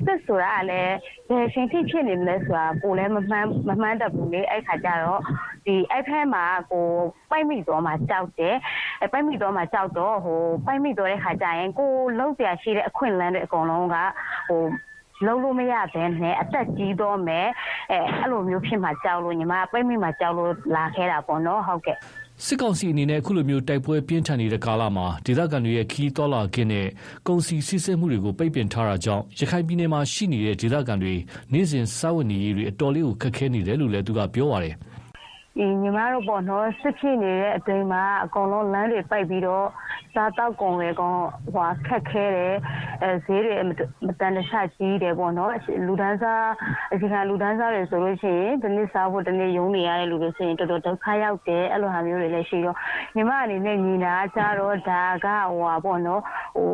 [0.03, 0.95] စစ်ဆိုတာကလည်း
[1.29, 5.21] ဘယ်အချိန်ထိဖြစ်နေမလဲဆိုတာကိုယ်လည်းမမှန်းတတ်ဘူးလေ။အဲဒီအခါကျတော့
[5.93, 6.45] အဲဒီဘက်မှာ
[7.29, 8.55] ပိတ်မိသွားမှာကြောက်တယ်။
[9.13, 10.17] ပိတ်မိသွားမှာကြောက်တော့
[10.65, 13.95] ပိတ်မိသွားတဲ့အခါကျရင်ကိုယ်လုပ်စရာရှိတဲ့အခွင့်အလမ်းတွေအကုန်လုံးက
[15.25, 17.47] လုပ်လို့မရဘဲနဲ့အသက်ကြီးသွားမယ်
[17.91, 21.97] အဲလိုမျိုးဖြစ်မှာကြောက်လို့ညီမကပိတ်မိမှာကြောက်လို့လာခဲ့တာပေါ့နော်။ဟုတ်ကဲ့
[22.45, 26.87] စစ်ကောင်စီအနေနဲ့ အခုလို တိုက်ပွဲပြင်းထန်နေတဲ့ကာလမှာ ဒေသခံတွေရဲ့ ခရီးသွားလာခွင့်နဲ့
[27.27, 31.13] ကုန်စည်စီးဆင်းမှုတွေကို ပိတ်ပင်ထားတာကြောင့် ရခိုင်ပြည်နယ်မှာရှိနေတဲ့ ဒေသခံတွေ
[31.53, 34.75] နေ့စဉ်စားဝတ်နေရေးတွေအတော်လေး ခက်ခဲနေတယ်လို့လည်း သူက ပြောပါတယ်
[35.59, 39.67] ညီမတို့ပေါ့နော်စစ်ဖြစ်နေတဲ့အချိန်မှာအကုန်လုံးလမ်းတွေပိတ်ပြီးတော့
[40.13, 41.15] စားတောက်ကုန်လေကော
[41.53, 42.55] ဟွာခက်ခဲတယ်
[43.03, 43.55] အဲဈေးတွေ
[44.05, 45.51] မတန်တဆကြီးတယ်ပေါ့နော်
[45.87, 46.47] လူဒန်းစား
[46.93, 52.75] အစီခံလူဒန်းစားတွေဆိုလို့ရှိရင်ဒီနေ့စားဖို့ဒီနေ့ယုံနေရတဲ့လူတွေဆိုရင်တော်တော်ဒုက္ခရောက်တယ်အဲ့လိုဟာမျိုးတွေလည်းရှိတော့
[53.15, 56.21] ညီမအနေနဲ့ညီနာကြတော့ဒါကဟွာပေါ့နော်
[56.57, 56.71] ဟို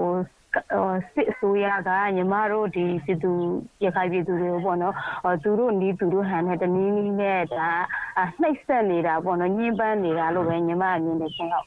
[0.54, 3.32] စစ်အစိုးရကညီမတို့ဒီပြည်သူ
[3.84, 4.94] ရခိုင်ပြည်သူတွေကိုပေါ့နော်
[5.44, 7.70] သူတို့နီးသူတို့ဟန်နဲ့တနည်းနည်းနဲ့ဒါ
[8.42, 11.66] နှိပ်စက်နေတာပေါ့နော်ညှဉ်းပန်းနေတာလို့ပဲညီမအမြင်နဲ့ရှင်းဟုတ်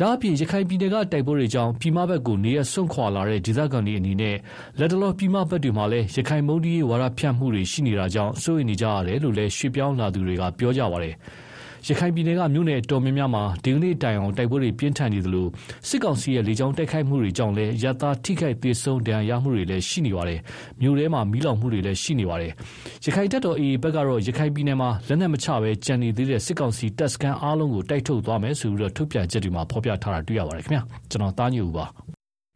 [0.00, 4.36] ဒါအပြင်ရခိုင်ပြည်နယ်ကတိုက်ပွဲတွေကြောင့်ပြည်မဘက်ကိုနေရဆွန့်ခွာလာတဲ့ဒေသခံတွေအနေနဲ့
[4.78, 11.14] လက်တလောပြည်မဘက်တွေမှာလည်းရခိုင်မုန်းတီးရေးဝါဒဖြန့်မှုတွေရှိနေတာကြောင့်စိုးရိမ်နေကြရတယ်လို့လည်းရွှေ့ပြောင်းလာသူတွေကပြောကြပါတယ်။
[11.88, 15.46] ရခိုင်ပြည်နယ်က မြို့နယ်အတော်များများမှာ ဒီကနေ့တိုင်အောင် တိုက်ပွဲတွေ ပြင်းထန်နေသလို
[15.88, 20.40] စစ်ကောင်စီရဲ့ လေကြောင်းတိုက်ခိုက်မှုတွေကြောင့်လည်းရတာထိခိုက်သေဆုံး ဒဏ်ရာရမှုတွေလည်း ရှိနေပါတယ်။
[20.80, 22.52] မြို့ထဲမှာ မီးလောင်မှုတွေလည်း ရှိနေပါတယ်။
[23.04, 31.84] ရခိုင်တပ်တော် AA ဘက်ကတော့ ရခိုင်ပြည်နယ်မှာ လက်နက်မချဘဲကြံနေသေးတဲ့ စစ်ကောင်စီတပ်စခန်းအားလုံးကို တိုက်ထုတ်သွားမယ်ဆိုပြီးထုတ်ပြန်ချက်တွေမှာ ဖော်ပြထားတာတွေ့ရပါတယ်ခင်ဗျာ။ကျွန်တော် သားညူပါ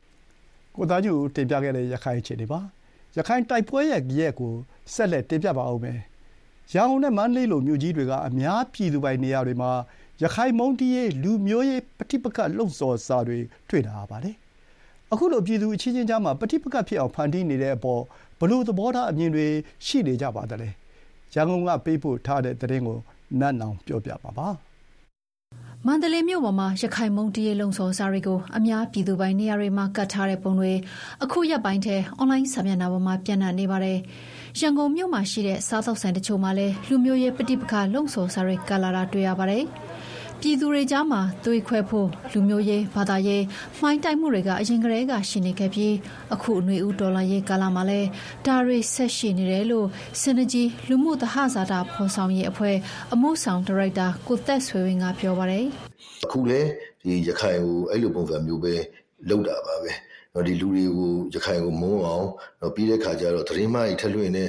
[0.77, 2.61] ။ကိုသားညူတင်ပြခဲ့တဲ့ ရခိုင်အခြေအနေပါ။
[3.17, 4.53] ရခိုင်တိုက်ပွဲရဲ့ရက်ကို
[4.95, 6.01] ဆက်လက်တင်ပြပါဦးမယ်။
[6.73, 9.73] ရန်ကုန်နဲ့ မန္တလေးလို မြို့ကြီးတွေက အများပြည်သူပိုင် နေရာတွေမှာ
[10.23, 14.37] ရခိုင်မုန်းတီးရေး လူမျိုးရေး ပဋိပက္ခ လှုံ့ဆော်စာတွေ တွေ့လာရပါတယ်။
[15.13, 18.03] အခုလို ပြည်သူအချင်းချင်းကြားမှာ ပဋိပက္ခဖြစ်အောင် ဖန်တီးနေတဲ့အပေါ်
[18.39, 19.47] ဘယ်လို သဘောထားအမြင်တွေ
[19.87, 20.69] ရှိနေကြပါသလဲ။
[21.35, 22.99] ရန်ကုန်ကပေးပို့ထားတဲ့သတင်းကို
[23.41, 24.49] နတ်နောင်ပြောပြပါပါ။
[25.87, 30.73] မန္တလေးမြို့ပေါ်မှာ ရခိုင်မုန်းတီးရေး လှုံ့ဆော်စာတွေကို အများပြည်သူပိုင် နေရာတွေမှာ ကပ်ထားတဲ့ပုံတွေ
[31.23, 33.99] အခုရက်ပိုင်းထဲ အွန်လိုင်းစာမျက်နှာပေါ်မှာ ပျံ့နှံ့နေပါတယ်။
[34.61, 39.65] ရန်ကုန်မြို့မှာရှိတဲ့စားသောက်ဆိုင်တချို့မှာလည်းလူမျိုးရေးပဋိပက္ခလှုံ့ဆော်စာတွေကလာတာတွေ့ရပါတယ်။
[40.41, 43.45] ပြည်သူတွေကြားမှာသွေးခွဲဖို့လူမျိုးရေးဘာသာရေး
[43.79, 45.95] မှိုင်းတိုက်မှုတွေကအရင်ကတည်းကရှိနေခဲ့ပြီး
[46.35, 48.09] အခုຫນွေဦးဒေါ်လာရေးကာလမှာလည်း
[48.47, 49.87] ဒါတွေဆက်ရှိနေတယ်လို့
[50.21, 52.77] စင်နကြီး လူမှုသဟဇာတာဖော်ဆောင်ရေးအဖွဲ့
[53.13, 55.65] အမှုဆောင်ဒါရိုက်တာကိုသက်ဆွေဝင်းကပြောပါတယ်
[56.25, 56.61] အခုလေ
[57.03, 58.75] ဒီရခိုင်ကိုအဲ့လိုပုံစံမျိုးပဲ
[59.29, 59.93] လောက်တာပါပဲ
[60.35, 62.27] တော့ဒီလူတွေကိုရခိုင်ကိုမုန်းအောင်
[62.61, 64.45] တော့ပြီးတဲ့ခါကျတော့သတင်းမှကြီးထက်လွှင့်နေ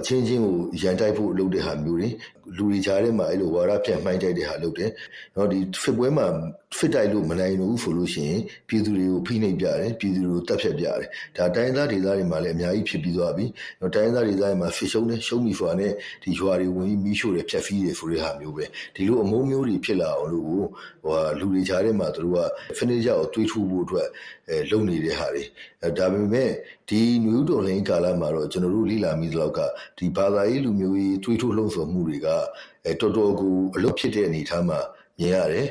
[0.00, 2.08] အချင်းချင်းကိုရန်တိုက်ဖို့လုပ်တဲ့ဟာမျိုးတွေ
[2.56, 4.90] လူတွေကြားထဲမှာအဲ့လိုဝါဒပြန်မှိုင်းတိုက်တဲ့ဟာလုပ်တယ်။
[5.34, 6.26] နော်ဒီဖစ်ပွဲမှာ
[6.76, 13.46] ဖစ်တိုက်လို့မနိုင်ဘူးဆိုလို့ရှိရင်ပြည်သူတွေကိုဖိနှိပ်ပြတယ်ပြည်သူတွေကိုတပ်ဖြတ်ပြတယ်။ဒါတိုင်းသားဒေသတွေမှာလည်းအများကြီးဖြစ်ပြီးသွားပြီ။
[13.80, 20.62] နော်တိုင်းသားဒေသတွေမှာဖစ်ရှုံးနေရှုံးပြီဆိုတာနဲ့ဒီရွာတွေဝင်ပြီးမီးရှို့တယ်ဖြတ်ဖီးတယ်ဆိုတဲ့ဟာမျိုးပဲ။ဒီလိုအမုန်းမျိုးတွေဖြစ်လာအောင်လို့ဟို
[21.04, 22.40] ဟာလူတွေကြားထဲမှာသူတို့က
[22.78, 24.08] finish ရောက်တွေးထူဖို့အတွက်
[24.48, 25.44] အဲလုပ်နေတဲ့ဟာတွေ
[25.82, 26.50] အဲဒါပေမဲ့
[26.88, 29.60] ဒီနယူးတော်လိုင်းကာလမှာတော့ကျွန်တော်တို့လိလာမိသလောက်က
[29.98, 32.28] ဒီဘာသာရေးလူမျိုးရေးတွေးထူလှုံ့ဆော်မှုတွေက
[32.86, 34.80] အဲတော်တော်ကိုအလုပ်ဖြစ်တဲ့အနေအထားမှာ
[35.18, 35.66] မြင်ရတယ်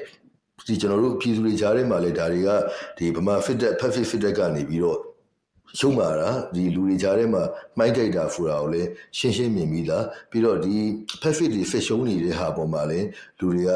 [0.67, 2.49] ဒီကျွန်တော်တို့ပြည်သူတွေကြားထဲမှာလည်းဒါတွေက
[2.97, 4.99] ဒီဗမာ fit တက် perfect fit တက်ကနေပြီးတော့
[5.79, 7.43] ရှုံးမာတာဒီလူတွေကြားထဲမှာ
[7.77, 10.75] မှိုင်းကြိုက်တာဖူတာကိုလည်းရှင်းရှင်းမြင်ပြီးသားပြီးတော့ဒီ
[11.23, 13.07] perfect တွေ fit ရှုံးနေတဲ့ဟာပေါ်မှာလည်း
[13.39, 13.71] လူတွေက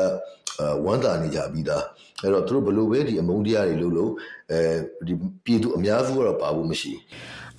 [0.86, 1.84] ဝမ်းသာနေကြပြီးသား
[2.22, 4.12] အဲ့တော့သူတို့ဘလို့ပဲဒီအမုန်းတရားတွေလုပ်လို့
[4.52, 4.60] အဲ
[5.08, 5.14] ဒီ
[5.46, 7.04] ပြည်သူအများစုကတော့ပါဖို့မရှိဘူး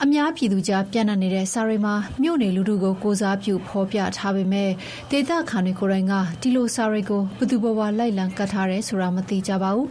[0.04, 4.70] အများပြည်သူကြားပြန့်နှံ့နေတဲ့စာရိမှာ မြို့နယ်လူထုကို ကိုစားပြုဖော်ပြထားပေမဲ့
[5.10, 9.88] ဒေသခံတွေကိုယ်တိုင်က ဒီလိုစာရိကိုဘသူဘဝလိုက်လံကတ်ထားတယ်ဆိုတာ မသိကြပါဘူး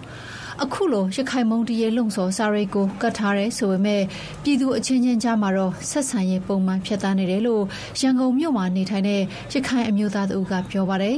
[0.64, 4.02] အခုလို ရခိုင်မုံတရေလုံစော်စာရိကိုကတ်ထားတယ်ဆိုပေမဲ့
[4.44, 7.64] ပြည်သူအချင်းချင်းကြားမှာတော့ ဆက်ဆံရေး ပုံမှန်ဖြစ်သားနေတယ်လို့
[8.02, 9.22] ရန်ကုန်မြို့မှာနေထိုင်တဲ့
[9.54, 11.18] ရခိုင်အမျိုးသားတို့ကပြောပါတယ်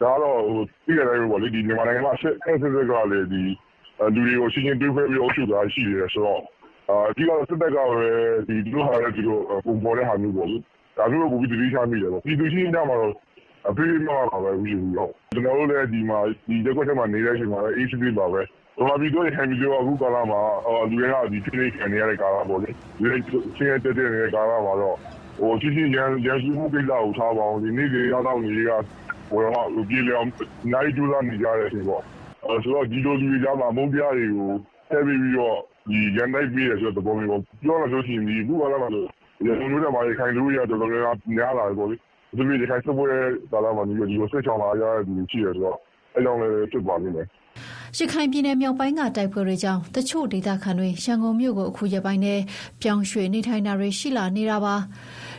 [0.00, 3.42] ဒါတော့ဟိုပြည်ရတဲ့ဘောလေဒီမြန်မာနိုင်ငံမှာဆက်ဆက်ဆက် ကလည်းဒီ
[4.14, 6.42] လူတွေကိုရှင်းရှင်းတွေးခွဲပြီးအုပ်ချုပ်တာရှိတယ်ဆိုတော့
[6.90, 8.08] အာဒီကစစ်တပ်ကပဲ
[8.46, 13.14] ဒီဒီလိုဟာလည်းဒီလိုပုံပေါ်တဲ့ဟာမျိုးပေါ့ဒါမျိုးကိုပြီးတတိချမိတယ်ပေါ့ပြည်သူချင်းကြမှာတော့
[13.68, 16.18] အဖေးမပါပဲဘူးဘူးတော့ကျွန်တော်တို့လည်းဒီမှာ
[16.48, 18.40] ဒီရက်ွက်ထဲမှာနေတဲ့အချိန်မှာလည်း HB ပါပဲ
[18.86, 20.40] ဘာပြီးတော့ဟန်မီကျော်အခုကာလမှာ
[20.90, 23.20] လူတွေကဒီဖိနေခံနေရတဲ့ကာလပေါ့လေဒီ
[23.56, 24.96] ချင်းတဲ့တဲ့နေတဲ့ကာလမှာတော့
[25.38, 28.70] ဟိုချင်းချင်းရန်ရန်စုမှုကိစ္စကိုထားပါအောင်ဒီနေ့တွေရောက်တော့နေက
[29.30, 30.30] ဟိုတော့ပြည်လျောင်း
[30.72, 32.02] နိုင်ကျူလာနေကြတဲ့အချိန်ပေါ့
[32.46, 34.52] အဲဆိုတော့ဒီလိုလူတွေကြားမှာမုန်းပြားတွေကို
[34.88, 39.06] ထည့်ပြီးတော့ ဒီရန်တိုက်ပြီးရဆိုတဲ့ပုံမျိုးပြောရလို့ရှိရင်ဒီခုကလည်းမလို့
[39.46, 41.96] ရန်ကုန်မြို့မှာခိုင်လူရတော်တော်များများလာတယ်ပေါ့လေ
[42.36, 43.06] ဒီလိုဒီခိုင်စပွဲ
[43.52, 45.78] ကာလာမှာဒီလိုဆက်ချောင်းလာရတဲ့ဒီရှိရဆိုတော့
[46.14, 47.26] အဲကြောင့်လည်းဖြစ်ပါလိမ့်မယ်
[47.98, 52.40] ရခိုင်ပြည်နယ်မြောက်ပိုင်းကတိုက်ပွဲတွေကြောင့်တချို့ဒေသခံတွေရန်ကုန်မြို့ကိုအခုရက်ပိုင်းနဲ့
[52.82, 54.74] ပြောင်းရွှေ့နေထိုင်တာတွေရှိလာနေတာပါ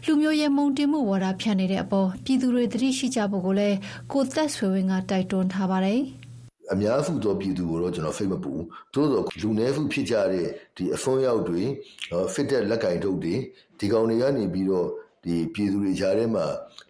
[0.05, 3.77] လူမျိုးရေးမုံတင်မှုဝါဒဖြန့်နေတဲ့အပေါ်ပြည်သူတွေသတိရှိကြဖို့ကိုလည်း
[4.11, 6.01] ကိုသက်ဆွေဝင်းကတိုက်တွန်းထားပါတယ်
[6.73, 8.53] အများစုသောပြည်သူကိုတော့ကျွန်တော်ဖိတ်မပူ
[8.93, 11.61] သို့သောလူနည်းစုဖြစ်ကြတဲ့ဒီအစွန်းရောက်တွေ
[12.33, 13.35] ဖစ်တဲ့လက်ကင်ထုတ်တွေ
[13.79, 14.87] ဒီကောင်တွေကနေပြီးတော့
[15.23, 16.45] ဒီပြည်သူတွေကြားထဲမှာ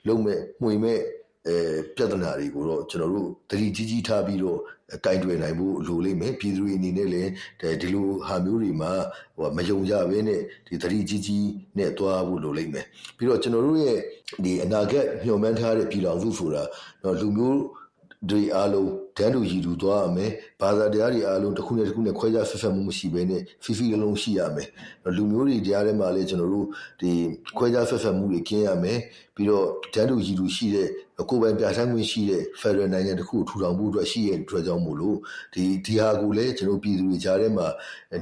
[0.07, 0.99] လုံမဲ့မှွေမဲ့
[1.47, 1.55] အဲ
[1.95, 4.59] ပြဿနာတွေကိုတော့ကျွန်တော်တို့တတိကြီးကြီးထားပြီးတော့
[5.05, 7.29] ကင်တွယ်နိုင်ဖို့လိုလိမ့်မယ်ပြည်သူတွေအနေနဲ့လည်း
[7.81, 8.91] ဒီလိုဟာမျိုးတွေမှာ
[9.37, 12.85] ဟိုမယုံကြဘဲနဲ့ဒီတတိကြီးကြီးနဲ့သွားဖို့လိုလိမ့်မယ်
[13.17, 13.99] ပြီးတော့ကျွန်တော်တို့ရဲ့
[14.43, 16.63] ဒီအနာဂတ်ညှော်မှန်းထားတဲ့ပြည်တော်စုဆိုတာ
[17.03, 17.59] တော့လူမျိုး
[18.29, 24.67] တွေအားလုံး တန်းတူရည်တူသွားရမယ်ဘာသာတရားတွေအားလုံးတစ်ခုနဲ့တစ်ခုနဲ့ခွဲခြားဆက်ဆက်မှုမရှိဘဲနဲ့ဖီဖီလုံးရှိရမယ်
[25.15, 26.67] လူမျိုးတွေတရားထဲမှာလည်းကျွန်တော်တို့
[27.01, 27.11] ဒီ
[27.57, 28.99] ခွဲခြားဆက်ဆက်မှုတွေကျင်းရမယ်
[29.35, 30.87] ပြီးတော့တန်းတူရည်တူရှိတဲ့
[31.29, 35.17] ကိုယ်ပိုင်ပြဋ္ဌာန်းခွင့်ရှိတဲ့ Federal နိုင်ငံတစ်ခုထူထောင်ဖို့အတွက်ရှိရတဲ့အတွက်ကြောင့်မို့လို့
[35.53, 37.67] ဒီဒီဟာကိုလည်းကျွန်တော်ပြည်သူတွေကြားထဲမှာ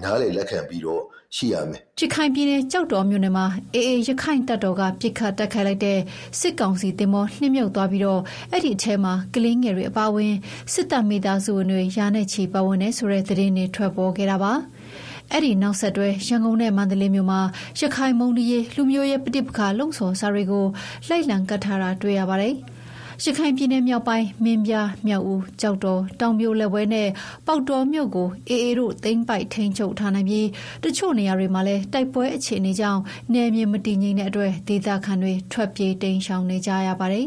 [0.04, 1.04] နားလေလက်ခံပြီးတော့
[1.36, 6.00] ရှိရမယ်။ရခိုင်ပြည်နယ်ကြောက်တော်မြို့နယ်မှာအေအေရခိုင်တပ်တော်ကပြစ်ခတ်တက်ခိုက်လိုက်တဲ့
[6.40, 10.34] စစ်ကောင်စီတင်မောနှိမ့်မြုပ်သွားပြီးတော့အဲ့ဒီအထဲမှာကလင်းငယ်တွေအပါအဝင်
[10.74, 14.54] စစ်တပ်မိသားစုဝင်တွေရာနဲ့ချီပါဝင်နေဆိုတဲ့သတင်းတွေထွက်ပေါ်ခဲ့တာပါ။
[15.32, 17.42] အဲ့ဒီနောက်ဆက်တွဲရန်ကုန်နဲ့မန္တလေးမြို့မှာ
[17.80, 20.66] ရခိုင်မုံဒီရေလူမျိုးရေးပဋိပက္ခလုံဆော်စာတွေကို
[21.08, 22.56] လိုက်လံကတ်ထားတာတွေ့ရပါတယ်။
[23.24, 27.08] ရခိုင်ပြည်နယ်မြောက်ပိုင်း မင်းပြား မြောက်ဦးကြောက်တော် တောင်ပြိုလက်ဝဲနဲ့
[27.48, 30.48] ပေါက်တော်မြို့ကိုအေအေတို့ သိမ်းပိုက်ထိန်းချုပ်ထားနိုင်ပြီး
[30.84, 33.02] တချို့နေရာတွေမှာလည်း တိုက်ပွဲအခြေအနေကြောင့်
[33.34, 37.26] နယ်မြေမတည်ငြိမ်တဲ့အတွက် ဒေသခံတွေ ထွက်ပြေးတိမ်းရှောင်နေကြရပါတယ်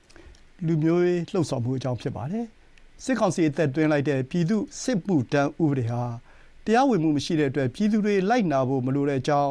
[0.66, 2.44] ။လူမျိုးရေးလှုပ်ဆောင်မှုအကြောင်း ဖြစ်ပါတယ်။
[3.04, 6.02] စစ်ကောင်စီ အသက်သွင်းလိုက်တဲ့ ပြည်သူစစ်မှုတန်းဥပဒေဟာ
[6.64, 9.50] တရားဝင်မှုမရှိတဲ့အတွက် ပြည်သူတွေ လိုက်နာဖို့ မလိုတဲ့အကြောင်း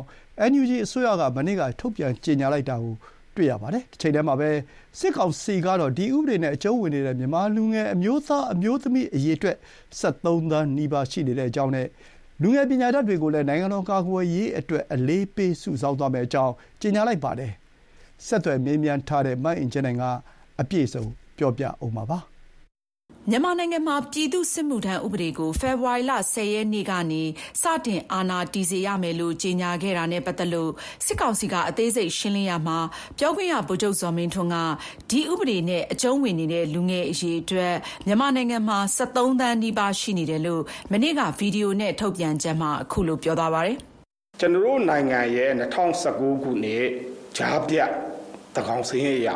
[0.52, 2.96] NUG အစိုးရက မနေ့က ထုတ်ပြန်ကြေညာလိုက်တာကို
[3.36, 4.50] တွေ့ရပါတယ်။တစ်ချိန်တည်းမှာပဲ
[5.00, 9.58] စစ်ကောင်စီကတော့ ဒီဥပဒေနဲ့ အကျုံးဝင်နေတဲ့ မြန်မာလူငယ် အမျိုးသား အမျိုးသမီး အရေအတွက်
[10.00, 11.88] 73သန်းနီးပါး ရှိနေတဲ့အကြောင်းနဲ့
[12.42, 17.52] လူငယ်ပညာတတ်တွေကိုလည်း နိုင်ငံတော်ကာကွယ်ရေးအတွက် အလေးပေး စုဆောင်းသွားမယ့်အကြောင်း ကြေညာလိုက်ပါတယ်။
[18.28, 20.04] ဆက်သွယ်မေးမြန်းထားတဲ့ မအင်ဂျင်နိုင်က
[20.62, 21.04] အပြည့်စုံ
[21.38, 22.33] ပြောပြအောင်ပါ
[23.30, 27.24] မြန်မာနိုင်ငံမှာ ပြည်သူ့စစ်မှုထမ်းဥပဒေကို ဖေဖော်ဝါရီလ ၁၀ ရက်နေ့ကနေ
[27.62, 30.72] စတင်အာဏာတည်စေရမယ်လို့ ကြေညာခဲ့တာနဲ့ပတ်သက်လို့
[31.06, 32.78] စစ်ကောင်စီက အသေးစိတ်ရှင်းလင်းရာမှာ
[33.18, 34.58] ပြောခွင့်ရ ဗိုလ်ချုပ်ဇော်မင်းထွန်းက
[35.10, 37.74] ဒီဥပဒေနဲ့ အကျုံးဝင်နေတဲ့ လူငယ်အရေအတွက်
[38.08, 43.76] မြန်မာနိုင်ငံမှာ ၁၃ သန်းနီးပါး ရှိနေတယ်လို့ မနေ့က ဗွီဒီယိုနဲ့ ထုတ်ပြန်ချက်မှာ အခုလို ပြောသွားပါတယ်။
[44.40, 46.86] “ကျနော်တို့နိုင်ငံရဲ့ ၂၀၁၉ ခုနှစ်
[47.38, 47.90] ကြားဖြတ်
[48.54, 49.30] သန်းခေါင်စာရင်းအရ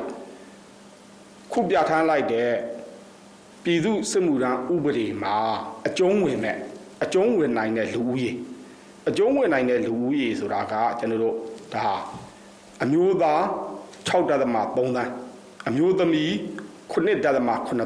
[1.52, 2.52] ခုပြဌာန်းလိုက်တဲ့
[3.68, 5.36] ပြည်သူ့စစ်မှုထမ်းဥပဒေမှာ
[5.88, 6.58] အကျုံးဝင်မဲ့
[7.04, 8.32] အကျုံးဝင်နိုင်တဲ့လူဦးရေ
[9.10, 11.36] အကျုံးဝင်နိုင်တဲ့လူဦးရေဆိုတာကကျွန်တော်တို့
[11.74, 11.88] ဒါ
[12.84, 13.42] အမျိုးသား
[14.08, 14.44] 6.3သ
[15.02, 15.12] န်း
[15.68, 16.32] အမျိုးသမီး
[16.92, 17.26] 9.8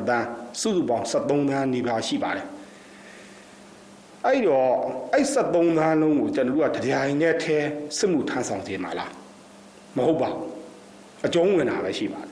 [0.09, 0.25] သန်း
[0.61, 2.47] စုစုပေါင်း73သန်းနီးပါးရှိပါတယ်
[4.25, 4.71] အဲ့တော့
[5.13, 7.57] အဲ့73သန်းလုံးကိုကျွန်တော်တို့ကတရားရင်နဲ့ထဲ
[7.97, 9.11] စစ်မှုထမ်းဆောင်ခြင်းပါလား
[9.95, 10.47] မဟုတ်ပါဘူး
[11.25, 12.30] အကျုံးဝင်တာပဲရှိပါတယ်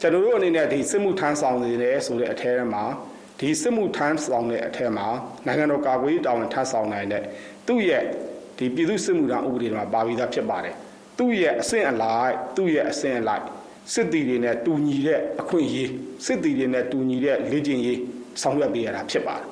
[0.00, 2.84] ကျွန်တော်တို့အနေနဲ့ဒီစစ်မှုထမ်းဆောင်နေတယ်ဆိုတဲ့အထဲမှာ
[3.40, 5.06] ဒီစစ်မှုထမ်းဆောင်တဲ့အထဲမှာ
[5.46, 7.22] နိုင်ငံတော်ကာကွယ်ရေးတာဝန်ထမ်းဆောင်နိုင်တဲ့
[7.66, 8.04] သူ့ရဲ့
[8.58, 10.74] ဒီပြည်သူ့စစ်မှုထမ်းဥပဒေမှာပါပြီးသားဖြစ်ပါတယ်
[11.18, 13.44] သူ့ရဲ့အဆင့်အလိုက်သူ့ရဲ့အဆင့်အလိုက်
[13.92, 15.90] စစ်တီတွေနဲ့တူညီတဲ့အခွင့်အရေး
[16.26, 17.98] စစ်တီတွေနဲ့တူညီတဲ့လေ့ကျင့်ရေး
[18.42, 19.44] ဆောင်ရွက်ပေးရတာဖြစ်ပါတယ်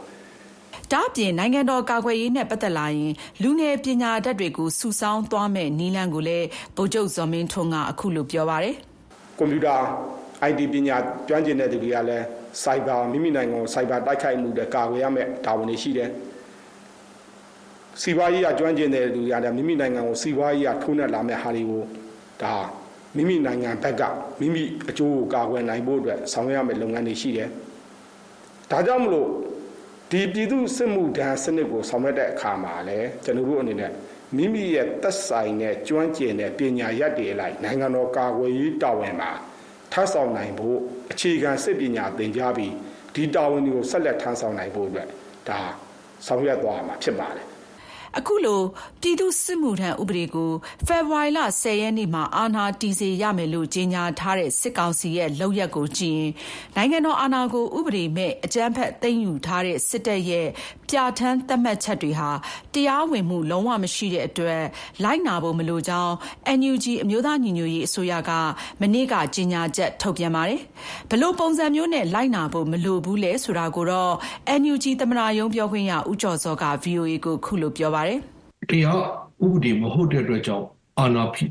[0.92, 8.74] ဒါ့အပြင်နိုင်ငံတော်ကာကွယ်ရေးနဲ့ပတ်သက်လာရင်လူငယ်ပညာတတ်တွေကိုစုဆောင်းသွားမဲ့နည်းလမ်းကိုလည်းဗိုလ်ချုပ်ဇော်မင်းထွန်းကအခုလိုပြောပါတယ်။
[9.38, 9.76] ကွန်ပျူတာ
[10.48, 10.96] IT ပညာ
[11.28, 12.24] ကျွမ်းကျင်တဲ့သူတွေကလည်း
[12.62, 16.10] cyber မိမိနိုင်ငံကို cyber တိုက်ခိုက်မှုတွေကာကွယ်ရမယ့်တာဝန်တွေရှိတယ်။
[18.02, 21.82] စီးပွားရေးကကျွမ်းကျင်တဲ့သူတွေကလည်းမိမိနိုင်ငံကိုစီးပွားရေးကထိုးနှက်လာမယ့်ဟာတွေကို
[22.42, 22.54] ဒါ
[23.16, 24.02] မိမိနိုင်ငံဘက်က
[24.40, 27.48] မိမိအကျိုးကိုကာကွယ်နိုင်ဖို့အတွက်ဆောင်ရွက်ရမယ့်လုပ်ငန်းတွေရှိတယ်။
[28.70, 29.28] ဒါကြောင့်မလို့
[30.10, 33.92] ဒီပြည်သူစစ်မှုထမ်းစနစ်ကိုဆောင်ရွက်တဲ့အခါမှာလည်းကျွန်တော်တို့အနေနဲ့
[34.36, 39.30] မိမိရဲ့သက်ဆိုင်တဲ့ကျွမ်းကျင်တဲ့ပညာရပ်တွေလိုက်နိုင်ငံတော်ကာကွယ်ရေးတာဝန်မှာ
[39.92, 40.78] ထမ်းဆောင်နိုင်ဖို့
[41.12, 42.74] အခြေခံစစ်ပညာသင်ကြားပြီး
[43.14, 45.08] ဒီတာဝန်တွေကိုဆက်လက်ထမ်းဆောင်နိုင်ဖို့အတွက်
[45.48, 45.60] ဒါ
[46.26, 47.46] ဆောင်ရွက်သွားမှာဖြစ်ပါတယ်
[48.16, 48.60] အခုလို
[49.00, 50.50] ပြည်သူ့စစ်မှုထမ်းဥပဒေကို
[50.86, 56.32] ဖေဖော်ဝါရီလ ၁၀ ရက်နေ့မှာ အာဏာတည်စေရမယ်လို့ ကြေညာထားတဲ့ စစ်ကောင်စီရဲ့ လုပ်ရပ်ကိုကြည့်ရင်
[56.76, 60.46] နိုင်ငံတော်အာဏာကို ဥပဒေမဲ့ အကြမ်းဖက်သိမ်းယူထားတဲ့ စစ်တပ်ရဲ့
[60.88, 62.30] ပြဋ္ဌာန်းသတ်မှတ်ချက်တွေဟာ
[62.74, 64.62] တရားဝင်မှု လုံးဝမရှိတဲ့အတွက်
[65.04, 66.12] လိုက်နာဖို့မလိုကြောင်း
[66.58, 68.30] NUG အမျိုးသားညီညွတ်ရေးအစိုးရက
[68.80, 70.60] မနေ့က ကြေညာချက် ထုတ်ပြန်ပါတယ်။
[71.08, 74.14] ဘယ်လိုပုံစံမျိုးနဲ့ လိုက်နာဖို့ မလိုဘူးလဲဆိုတာကိုတော့
[74.60, 78.07] NUG သမ္မတရုံး ပြောခွင့်ရ ဦးကျော်စောက VOA ကို ခုလိုပြောပါတယ်။
[78.70, 79.00] တရား
[79.44, 80.66] ဥပဒေမဟုတ်တဲ့အတွက်ကြောင့်
[80.98, 81.44] အာဏာဖိ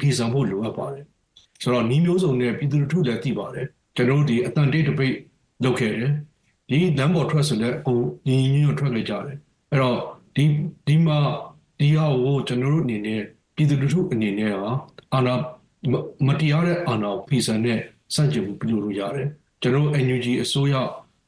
[0.00, 1.04] ဖိဆောင်ဖို့လိုအပ်ပါတယ်။
[1.62, 5.14] ဆိုတော့ဤမျိုးစုံနဲ့ပြည်သူလူထုလည်းသိပါတယ်။ကျွန်တော်တို့ဒီအတန်တေးတပိတ်
[5.64, 6.12] လုပ်ခဲ့တယ်။
[6.68, 9.36] ဒီလမ်းပေါ်ထွက်ဆိုလည်းဟိုညီညီညွတ်ထွက်ခဲ့ကြတယ်။
[9.72, 9.98] အဲ့တော့
[10.36, 10.44] ဒီ
[10.86, 11.18] ဒီမှာ
[11.80, 13.20] ဒီဟာကိုကျွန်တော်တို့အနေနဲ့
[13.54, 14.70] ပြည်သူလူထုအနေနဲ့ဟာ
[15.14, 15.34] အာဏာ
[16.26, 17.78] မတရားတဲ့အာဏာဖိစံနဲ့
[18.14, 19.28] စန့်ကျင်မှုပြုလုပ်လို့ရတယ်။
[19.62, 20.74] ကျွန်တော် NUG အစိုးရ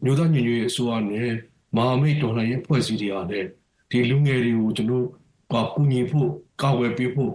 [0.04, 1.30] မျိုးသားညီညွတ်ရေးအစိုးရနဲ့
[1.76, 3.48] မဟာမိတ်တော်လှန်ရေးဖွဲ့စည်းတွေအားလည်း
[3.90, 5.06] ဒီလူငယ်တွေကိုကျွန်တော်
[5.52, 6.28] ကကူညီဖို့
[6.62, 7.32] ကာဝယ်ပေးဖို့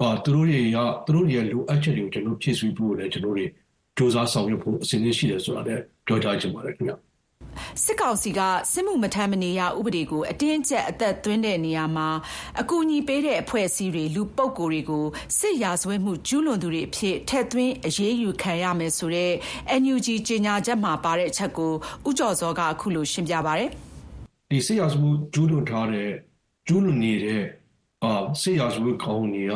[0.00, 3.46] အာသူတို့တွေရသူတို့ရဲ့လိုအပ်ချက်တွေကိုကျွန်တော်ဖြည့်ဆည်းဖို့လည်းကျွန်တော်တွေ
[3.96, 6.96] စူးစမ်းဆောင်ရွက်ဖို့အစဉ်အရှိတယ်ဆိုတာလည်းပြောကြားချင်ပါတယ်ခင်ဗျာ
[7.84, 8.40] စစ်ကောင်စီက
[8.72, 12.08] စစ်မှုမထမ်းမနေရဥပဒေကိုအတင်းအကျပ်အသက်သွင်းတဲ့နေရာမှာ
[12.60, 15.04] အကူအညီပေးတဲ့အဖွဲ့အစည်းတွေလူပုဂ္ဂိုလ်တွေကို
[15.38, 19.32] စစ်ရာဇဝတ်မှုကျူးလွန်သူတွေအဖြစ်ထည့်သွင်းအရေးယူခံရမယ်ဆိုတဲ့
[19.82, 21.72] NUG ကြေညာချက်မှာပါတဲ့အချက်ကို
[22.08, 23.70] ဦးကျော်စောကအခုလိုရှင်းပြပါတယ်။
[24.54, 26.10] ဒီစစ်ရာဇဝတ်ကျူးလွန်ထားတဲ့
[26.66, 27.44] ကျူးလွန်နေတဲ့
[28.02, 28.12] အာ
[28.42, 29.54] စစ်ရာဇဝတ်ခေါင်းတွေက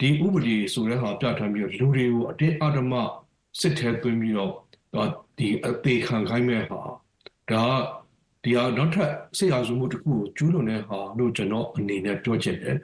[0.00, 2.94] ဒီဥပဒေဆိုတဲ့ဟာပြဋ္ဌာန်းပြီးတော့လူတွေကိုအတင်းအဓမ္မ
[3.60, 4.52] စစ်ထဲသွင်းပြီးတော့
[5.38, 6.80] ဒီအသေးခံခိုင်းမဲ့ဟာ
[7.50, 7.64] ဒါ
[8.44, 12.76] ဒီဟာနောက်ထပ်စစ်ရာဇဝမှုတစ်ခုကိုကျူးလွန်တဲ့ဟာလို့ကျွန်တော်အနေနဲ့ပြောချင်တယ်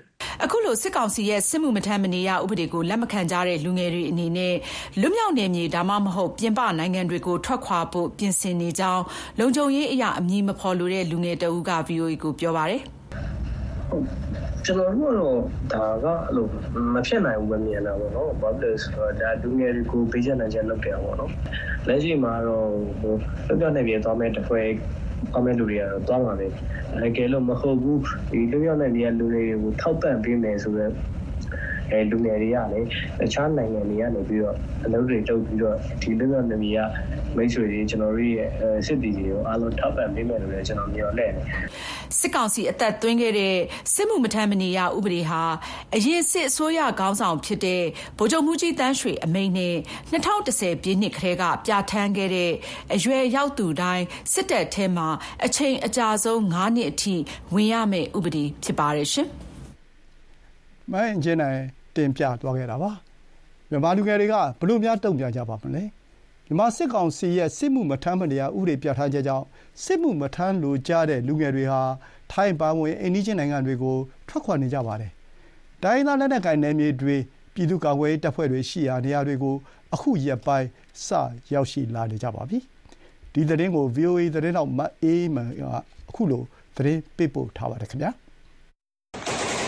[0.44, 4.54] အခုလိုစစ်ကောင်စီရဲ့စစ်မှုမထမ်းမနေရဥပဒေကိုလက်မခံကြတဲ့လူငယ်တွေအနေနဲ့
[5.00, 9.02] လွတ်မြောက်နေမြေဒါမှမဟုတ်ပြင်ပနိုင်ငံတွေကိုထွက်ခွာဖို့ပြင်ဆင်နေကြောင်း
[9.38, 12.82] လုံခြုံရေးအရာအမည်မဖော်လိုတဲ့လူငယ်တအုပ်က VOA ကိုပြောပါတယ်
[14.64, 15.38] ကျွန်တော်တို့
[15.72, 16.46] ကတော့ဒါကအဲ့လို
[16.94, 21.30] မဖြစ်နိုင်ဘူးပဲမြင်တာပေါ့နော်ဘာဖြစ်လဲဆိုတော့ဒါလူငယ်တွေကိုပေးချက်နိုင်ချက်လုပ်တယ်ပေါ့နော်
[21.88, 22.68] လက်ရှိမှာတော့
[23.00, 23.14] ဟို
[23.48, 24.66] ပြပြနေပြေသွားမဲ့တစ်ဖွဲ့
[25.34, 26.46] ကောမန့်လူတွေကတော့သွားမှာပဲ
[26.96, 30.92] အဲကဲလို့မဟုတ်ဘူးဒီလူရောက်နေတဲ့လူတွေကိုထောက်ပံ့ပေးမယ်ဆိုတော့
[31.92, 32.88] အဲလူငယ်တွေကလည်း
[33.20, 36.78] တခြားနိုင်ငံတွေကနေပြီးတော့အလုပ်တွေတုပ်ပြီးတော့ဒီလူမျိုးနေမီက
[37.36, 38.48] မိတ်ဆွေတွေကျွန်တော်တို့ရဲ့
[38.86, 41.44] စစ်တီတွေကိုအားလုံးထောက်ပံ့ပေးမယ်လို့လည်းကျွန်တော်မျှော်လင့်တယ်
[42.18, 43.56] စစ်ကောင်စီအသက်သွင်းခဲ့တဲ့
[43.94, 45.42] စစ်မှုမထမ်းမနေရဥပဒေဟာ
[45.94, 47.82] အရင်စစ်အစိုးရခေါင်းဆောင်ဖြစ်တဲ့
[48.18, 49.76] ဗိုလ်ချုပ်မှုကြီးတန်းရွှေအမိန့်နဲ့
[50.12, 52.52] 2010ပြည့်နှစ်ကလေးကပြဋ္ဌာန်းခဲ့တဲ့
[52.94, 55.08] အရွယ်ရောက်သူတိုင်းစစ်တပ်ထဲမှာ
[55.44, 57.14] အချိန်အကြာဆုံး9နှစ်အထိ
[57.54, 59.28] ဝင်ရမယ့်ဥပဒေဖြစ်ပါတယ်ရှင်။
[60.92, 62.90] မိုင်းကျင်းနိုင် တင်ပြသွားခဲ့တာပါ
[63.70, 65.84] မြန်မာလူငယ်တွေကဘလို့များတုံ့ပြန်ကြပါမလဲ
[66.46, 69.44] မြန်မာစစ်ကောင်စီရဲ့စစ်မှုမထမ်းမနေရဥပဒေပြဋ္ဌာန်းချက်ကြောင့်
[69.84, 71.82] စစ်မှုမထမ်းလိုကြတဲ့လူငယ်တွေဟာ
[72.32, 73.96] ထိုင်းပါဝင်အိန္ဒိချင်းနိုင်ငံတွေကို
[74.28, 75.12] ထွက်ခွာနေကြပါတယ်။
[75.82, 77.16] တိုင်းသားလက်နက်ကိုင်နယ်မြေတွေ
[77.54, 79.54] ပြည်သူ့ကာကွယ်ရေးတပ်ဖွဲ့တွေရှိရာနေရာတွေကို
[79.94, 80.68] အခုရက်ပိုင်း
[81.06, 81.08] စ
[81.52, 82.58] ရောက်ရှိလာနေကြပါပြီ။
[83.32, 85.62] ဒီသတင်းကို VOA သတင်းတောက်မအေးမန်က
[86.08, 86.42] အခုလို
[86.76, 88.10] သတင်းပေးပို့ထားပါတယ်ခင်ဗျာ။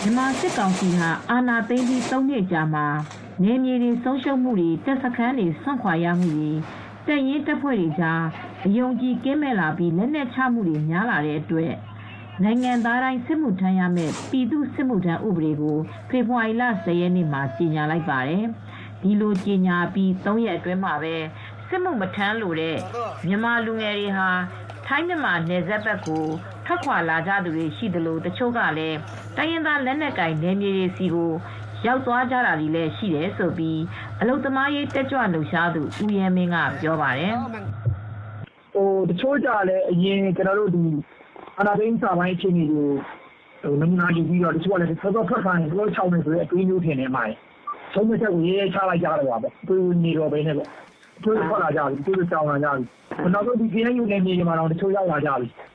[0.05, 2.87] မြန်မာစစ်ကောင်စီဟာအာဏာသိမ်းပြီး၃နှစ်ကြာမှာ
[3.43, 6.51] နေမြေတွေဆုံးရှုံးမှုတွေတပ်စခန်းတွေဆွန့်ခွာရမှုတွေ
[7.07, 8.23] တပ်ရင်းတပ်ဖွဲ့တွေကြား
[8.67, 11.73] အယုံကြည်ကင်းမဲ့လာပြီးလက်နက်ချမှုတွေများလာတဲ့အတွက်
[12.43, 15.79] နိုင်ငံသားတိုင်းစစ်မှုထမ်းရမယ့်ပြည်သူ့စစ်မှုထမ်းဥပဒေကို
[16.11, 18.45] ဖေဖော်ဝါရီလ10ရက်နေ့မှာကြေညာလိုက်ပါတယ်။
[19.03, 21.15] ဒီလိုကြေညာပြီး3ရက်အတွင်းမှာပဲ
[21.69, 22.77] စစ်မှုမထမ်းလို့တဲ့
[23.27, 24.31] မြန်မာလူငယ်တွေဟာ
[24.87, 26.27] ထိုင်းမြန်မာနယ်စပ်ဘက်ကို
[26.66, 28.98] ထွက်ခွာလာကြသူတွေရှိသလိုတချို့ကလည်း
[29.37, 31.31] တိုင်းရင်းသားလက်နက်ကိုင်နယ်မြေတွေစီကို
[31.87, 33.81] ရောက်သွားကြတာတွေလည်းရှိတယ်ဆိုပြီး
[34.20, 37.35] အလုသမားရေးတက်ကြွလှုပ်ရှားသူဦးရဲမင်းကပြောပါတယ်။
[38.75, 40.85] ဟိုတချို့ကြလည်းအရင်ကျွန်တော်တို့ဒီ
[41.59, 42.88] အာနာသိန်းစာပိုင်းအခြေအနေကို
[43.62, 47.25] ဟိုနမူနာယူပြီးတော့တချို့ကလည်းသောသောထွက်ခိုင်းတော့6နေဆိုတဲ့အတွေးမျိုးထင်နေမှာ။
[47.92, 50.68] ဆုံးမချက်ကိုရေးရေးချလိုက်ကြတော့ပါပဲ။တွေးနေတော့ပဲနဲ့ပေါ့။
[51.22, 52.85] တွေးထွက်လာကြပြီ။တွေးကြောင်လာကြပြီ။
[53.35, 55.48] နောက်ဆုံးဒီ KNU နယ်မြေမှာတော့တချို့ရောက်လာကြပြီ။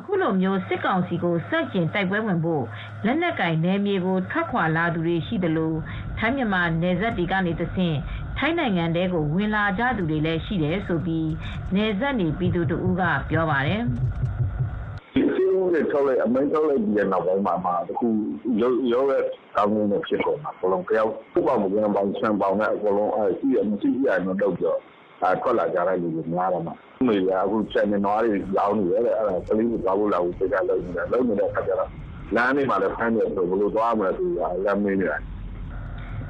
[0.00, 2.64] အခုလိုမျိုးစစ်ကောင်စီကိုစန့်ကျင်တိုက်ပွဲဝင်ဖို့
[3.04, 5.78] လက်နက်ကင်နယ်မြေကိုထွက်ခွာလာသူတွေရှိတယ်လို့
[6.18, 7.98] ထိုင်းမြန်မာနယ်စပ်တွေကနေတဆင့်
[8.38, 11.30] ထိုင်းနိုင်ငံတဲကိုဝင်လာကြသူတွေလည်းရှိတယ်ဆိုပြီး
[11.74, 13.82] နယ်စပ်နေပြည်သူတို့ကပြောပါတယ်
[15.14, 18.08] ဒီစီးရဲထုတ်လိုက်အမိန့်ထုတ်လိုက်ပြီးနောက်ပိုင်းမှာမှတခု
[18.60, 19.22] ရောရောရဲ့
[19.56, 24.76] ကောင်းမှုဖြစ်ကုန်တာဘလုံးကြောက်သူ့ပေါင်းမကင်းပေါင်းဆန်ပေါင်းနဲ့အကုန်လုံးအဲရှိရမရှိရတော့တော့ပြော
[25.22, 31.90] အဲထွက်လာကြတဲ့လူတွေများတယ် မှာမေကအခုချက်နေနွားတွေလောင်းနေတယ်အဲ့ဒါကလေးကိုသွားဖို့လာဖို့ပြကြလို့နေတယ်လုံးနေတဲ့ခါကျတော့
[32.34, 35.18] လမ်းနေမှာလည်းဖမ်းတယ်ဆိုဘလို့သွားမလဲသူကလမ်းမင်းနေတာ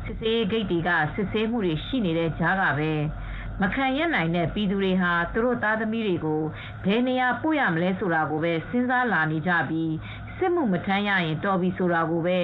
[0.05, 2.93] စစ်စေးဂိတ်တွေကစစ်ဆေးမှုတွေရှိနေတဲ့ကြားကပဲ
[3.61, 6.43] မခံရနိုင်တဲ့ပြည်သူတွေဟာသူတို့သားသမီးတွေကို
[6.85, 9.93] ဘယ်နေရာပို့ရမလဲဆိုတာကိုပဲစဉ်းစားလာနေကြပြီး
[10.37, 12.39] စစ်မှုမထမ်းရရင်တော်ပြီဆိုတာကိုပဲ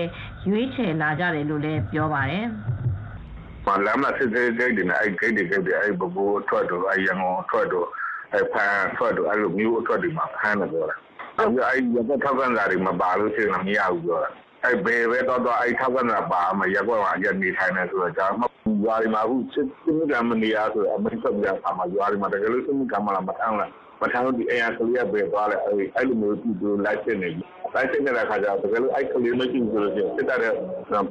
[0.49, 2.47] ရွေးချယ်လာကြတယ်လို့လည်းပြောပါတယ်။
[3.67, 8.06] မလမ်းမှာစစ်စစ်ဂိတ်တွေနဲ့အဲ့ဂိတ်တွေဂိတ်တွေအဲ့ဘဘိုးအထွက်တို့အဲ့ရန်ကုန်အထွက်တို့အဲ့
[8.53, 10.97] ဖန်အထွက်တို့အဲ့လိုမျိုးအထွက်တွေမှာဖမ်းတယ်ပြောတာ
[11.39, 14.31] အဲ့အဲ့ရတဲ့ထောက်ကန်စာတွေမပါလို့ရှိရင်မရဘူးပြောတာ
[14.65, 18.43] အဲ့ဘယ်ပဲတော့တော့အဲ့ထောက်ကန်စာပါမရက်ကွက်မှာရက်နေထိုင်နေဆိုတော့ကြာမ
[18.85, 23.71] ရွာတွေမှာအခုစစ်စစ်ကံမနေရဆိုအမိတ်ဆက်ပြပါမှာရွာတွေမှာတကယ်လို့စစ်ကံမလာမထမ်းလား
[24.03, 27.43] မထမ်းလို့ဒီအရာကလေးပဲသွားလဲအဲ့အဲ့လိုမျိုးသူတို့လိုက်စစ်နေပြီ
[27.75, 30.47] လိုက်စစ်နေတဲ့ခါကျတော့တကယ်လို့အဲ့ကလေးမရှိဘူးဆိုလို့ရှိရင်စစ်တဲ့ပြ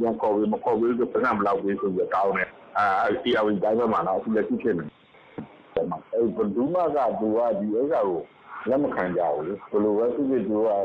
[0.08, 2.86] န်ခေါ်ပြီးမခေါ်ဘူးဆိုပြန်မလောက်ဘူးဆိုပြီးတောင်းတယ်အာ
[3.22, 4.86] စီအဝီတိုင်းမှာတော့အခုလက်ရှိဖြစ်နေ
[5.78, 8.22] အဲ့ဘဒူးမကသူကဒီဥစ္စာကို
[8.70, 10.82] လက်မခံကြဘူးဘယ်လိုပဲဖြစ်ဖြစ်သူကဟို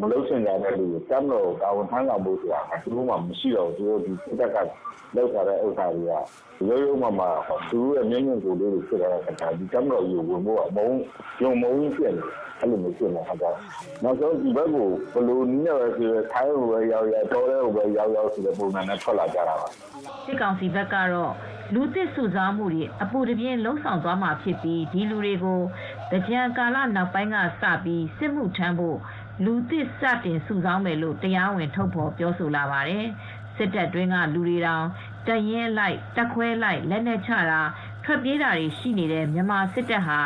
[0.00, 4.56] မလုပ်ချင်ကြတဲ့လူကိုတမ်းတော့တာဝန်ထမ်းဆောင်ဖို့ဆိုတာသူတို့မှမရှိတော့သူတို့ဒီစစ်တပ်က
[5.16, 6.12] လောက်ထားတဲ့ဥစ္စာတွေက
[6.68, 7.26] ရိုးရိုးမှမှ
[7.70, 10.88] သူတို့ရဲ့မျက်မြင်ကိုယ်လေးတွေဖြစ်လာတဲ့အခါဒီတမ်းတော့ယူဝင်ဖို့အမုံ
[11.42, 12.24] ယုံမုံဖြစ်နေ
[12.60, 13.56] အဲ့လိုမျိုးဖြစ်နေတာကြတော့
[14.02, 19.68] နောက်ဆုံးဒီဘက်ကိုဘလို့နည်းနဲ့ပဲဆိုထိုင်းကိုပဲရောက်ရောက်တော်တဲ့ကိုပဲရောက်ရောက်ဆိုတဲ့ပုံစံနဲ့ထွက်လာကြတာပါ
[20.26, 21.32] စစ်ကောင်စီဘက်ကတော့
[21.74, 25.60] လူသစ်စုစားမှုတွေအပူတပြင်းလှုံ့ဆော်သွားမှာဖြစ်ပြီးဒီလူတွေကို
[26.28, 28.98] ကြံကာလနောက်ပိုင်းကစပြီးစစ်မှုထမ်းဖို့
[29.44, 33.06] လူသစ်စတင်စုဆောင်းမယ်လို့တရားဝင်ထုတ်ဖော်ပြောဆိုလာပါတယ်
[33.56, 34.84] စစ်တပ်တွင်းကလူတွေတောင်
[35.26, 37.60] တရင်လိုက်တက်ခွဲလိုက်လက်နက်ချတာ
[38.04, 40.20] ထွက်ပြေးတာတွေရှိနေတဲ့မြန်မာစစ်တပ်ဟာ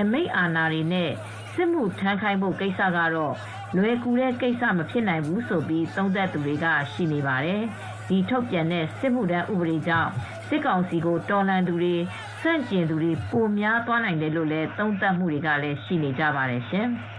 [0.00, 1.10] အမိတ်အာဏာတွေနဲ့
[1.54, 3.34] စစ်မှုထမ်းခိုင်းဖို့ကိစ္စကတော့
[3.76, 7.62] လွယ်ကူတဲ့ကိစ္စမဖြစ်နိုင်ဘူးဆိုပြီးသုံးသပ်သူတွေကရှိနေပါတယ်။
[8.08, 10.10] ဒီထုတ်ပြန်တဲ့စစ်မှုထမ်းဥပဒေကြောင့်
[10.48, 11.94] စစ်ကောင်စီကိုတော်လှန်သူတွေ
[12.40, 16.88] စန့်ကျင်သူတွေပိုများသွားနိုင်တယ်လို့လည်းသုံးသပ်မှုတွေကလည်းရှိနေကြပါတယ်ရှင်။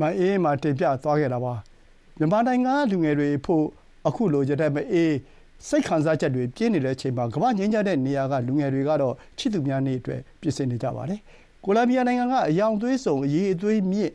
[0.00, 1.54] မအေးမှာတင်ပြသွားခဲ့တာပါ။
[2.18, 3.64] မြန်မာနိုင်ငံလူငယ်တွေဖို့
[4.08, 5.14] အခုလိုကြတဲ့မအေး
[5.68, 11.20] စိတ်ခံစားချက်တွေပြင်းနေတဲ့အချိန်မှာကမ္ဘာငြိမ်းချမ်းတဲ့နေရာကလူငယ်တွေကတော့ချစ်သူများနေ့အတွက်ပြင်ဆင်နေကြပါတယ်။
[11.64, 14.12] ကိုလံဘီယာနိုင်ငံကအယောင်သွေးစုံအရေးအသွေးမြင့်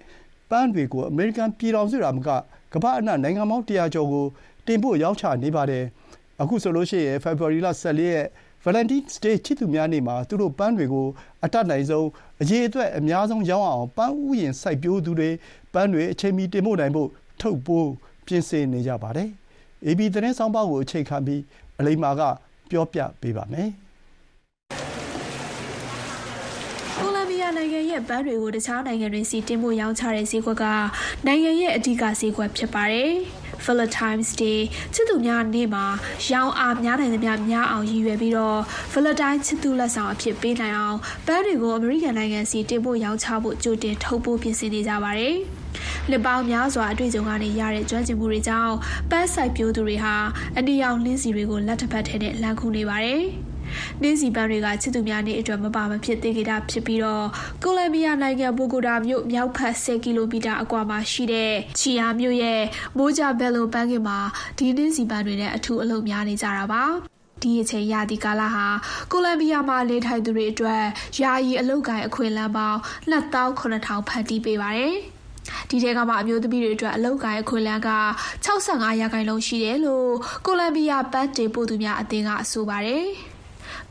[0.49, 2.29] ပန်းတွေကိုအမေရိကန်ပြည်ထောင်စုရာမက
[2.73, 4.25] ကမ္ဘာအနှံ့နိုင်ငံပေါင်း100ကျော်ကို
[4.67, 5.83] တင်ပို့ရောင်းချနေပါတယ်။
[6.41, 8.27] အခုဆိုလို့ရှိရင်ဖေဖော်ဝါရီလ14ရက်
[8.65, 11.07] Valentine's Day ချစ်သူများနေ့မှာသူတို့ပန်းတွေကို
[11.43, 12.07] အတတ်နိုင်ဆုံး
[12.41, 15.29] အရေးအတွက်အများဆုံးရောင်းအောင်ပန်းဥယျာဉ်စိုက်ပျိုးသူတွေ
[15.73, 17.09] ပန်းတွေအချိန်မီတင်ပို့နိုင်ဖို့
[17.41, 17.89] ထုတ်ပိုး
[18.25, 19.29] ပြင်ဆင်နေကြပါတယ်။
[19.87, 21.41] AB သတင်းဆောင်ပါကိုအခြေခံပြီး
[21.79, 22.21] အလိမ္မာက
[22.69, 23.69] ပြောပြပေးပါမယ်။
[27.57, 30.65] နိုင်ငံရဲ့ဘဏ်တွေကိုတခြားနိုင်ငံတွေစီတင်ဖို့ရောင်းချတဲ့ဈေးကွက်က
[31.25, 33.11] နိုင်ငံရဲ့အဓိကဈေးကွက်ဖြစ်ပါတယ်။
[33.65, 34.59] Valentine's Day
[34.93, 35.85] ချစ်သူများနေ့မှာ
[36.31, 38.59] ရောင်းအားများနိုင်သမျှများအောင်ရည်ရွယ်ပြီးတော့
[38.93, 40.97] Valentine ချစ်သူလက်ဆောင်အဖြစ်ပေးနိုင်အောင်
[41.27, 45.35] ဘဏ်တွေကိုအမေရိကန်နိုင်ငံစီတင်ဖို့ရောင်းချဖို့ကြိုတင်ထုတ်ပိုးပြင်ဆင်နေကြပါတယ်။
[46.09, 48.75] လက်ပေါင်းများစွာအတွေ့အကြုံကနေရတဲ့ကျွမ်းကျင်မှုတွေကြောင့်
[49.09, 50.15] ပန်းဆိုင်ပြိုးသူတွေဟာ
[50.57, 53.23] အနီရောင်လင်းစီတွေကိုလက်တစ်ဖက်ထဲနဲ့လမ်းခုနေပါတယ်။
[54.01, 57.25] နှင်းစီပန်းတွေကချစ်သူများနေ့အတွက်မပါမဖြစ်သေးကြတာဖြစ်ပြီးတော့
[57.63, 62.61] ကိုလံဘီယာနိုင်ငံဘိုဂိုတာမြို့မြောက်ဖက်10ကီလိုမီတာအကွာမှာရှိတဲ့ချီယာမြို့ရဲ့
[62.97, 64.19] မိုးကြဘယ်လိုပန်းကင်မှာ
[64.57, 66.83] ဒီနှင်းစီပန်းတွေနဲ့အထူးအလုပ်များနေကြတာပါ
[67.41, 68.65] ဒီအချိန်ရာသီကာလဟာ
[69.11, 70.83] ကိုလံဘီယာမှာနေထိုင်သူတွေအတွက်
[71.21, 72.79] ယာယီအလုပ်ကိုင်အခွင့်အလမ်းပေါင်း
[73.11, 74.95] 2,900ဖန်တီးပေးပါတယ်။
[75.69, 77.91] ဒီထဲကမှအမျိုးသမီးတွေအတွက်အလုပ်ကိုင်အခွင့်အလမ်းက
[78.45, 80.11] 65ရာခိုင်နှုန်းရှိတယ်လို့
[80.45, 83.05] ကိုလံဘီယာပတ်တေပို့သူများအသင်းကဆိုပါတယ်။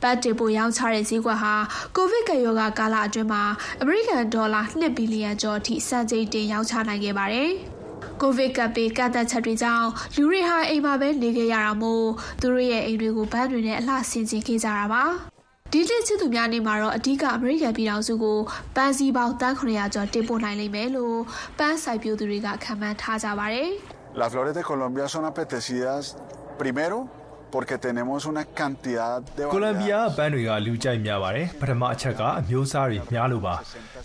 [0.03, 1.55] ပတ်တေပိုရောင်းချတဲ့ဈေးကွက်ဟာ
[1.97, 3.43] ကိုဗစ်ကရောဂါကာလအတွင်းမှာ
[3.81, 7.51] အမေရိကန်ဒေါ်လာ2ဘီလီယံကျော်အထိစံချိန်တင်ရောင်းချနိုင်ခဲ့ပါတယ်။
[8.21, 12.07] ကိုဗစ်ကပ်ဘေးကန့်သက်ချက်တွေကြောင့်လူတွေဟာအိမ်မှာပဲနေခဲ့ရတာမို့
[12.41, 15.03] သူတို့ရဲ့အိမ်တွေကိုဘန်းတွေနဲ့အလှဆင်ခြင်ခဲ့ကြတာပါ
[15.73, 18.39] ဒီတစ်ချစ်သူများနေမှာတော့အဓိကအမေရိကန်ပြည်ထောင်စုကို
[18.77, 21.19] ပန်းစည်းပေါင်းတန်း900ကျော်တင်ပို့နိုင်လိမ့်မယ်လို့
[21.59, 23.71] ပန်းစိုက်ပျိုးသူတွေကခံမှန်းထားကြပါတယ်
[24.21, 26.03] Las flores de Colombia son apetecidas
[26.61, 26.99] primero
[27.55, 33.55] porque tenemos una cantidad de ကိုလံဘီယာပန်းတွေကလူကြိုက်များပါတယ်ပထမအချက်ကအမျိုးအစားတွေများလို့ပါ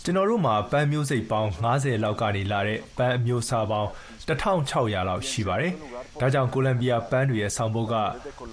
[0.04, 3.90] ကျွန်တော်တို့မှာပန်းမျိုးစိတ်ပေါင်း90လောက်ကနေလာတဲ့ပန်းအမျိုးအစားပေါင်း
[4.28, 5.72] 1600လောက်ရှိပါတယ်
[6.20, 7.96] ဒါကြောင့်ကိုလံဘီယာပန်းတွေရဲ့ဆောင်ပုဒ်က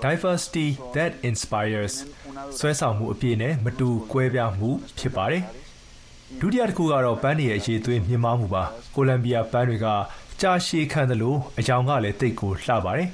[0.05, 1.93] diversity that inspires
[2.57, 5.43] ဆွဲဆောင်မှုအပြည့်နဲ့မတူကွဲပြားမှုဖြစ်ပါတယ်
[6.39, 8.63] ဒုတိယတစ်ခုကတော့ပန်းတွေရဲ့အရေးသွေးမြင့်မားမှုပါ
[8.95, 9.87] ကိုလံဘီယာပန်းတွေက
[10.41, 13.07] ကြာရှည်ခံသလိုအယောင်ကလည်းတိတ်ကိုလှပါတယ်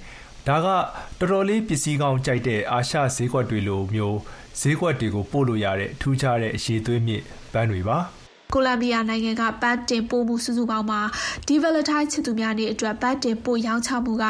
[0.49, 4.17] ဒါကတော်တော်လေးပစ္စည်းကောင်းကြိုက်တဲ့အာရှဈေးကွက်တွေလိုမျိုး
[4.59, 7.97] ဈေးကွက်တွေကိုပို့လို့ရတဲ့ထူးခြားတဲ့အရေးသွေးမြင့်ပန်းတွေပါ
[8.53, 11.01] ကိုလံဘီယာနိုင်ငံကပန်းတင်ပို့မှုစုစုပေါင်းမှာ
[11.47, 14.25] ဒီဗလထိုင်းချစ်သူများနေ့အတွက်ပန်းတင်ပို့ရောင်းချမှုက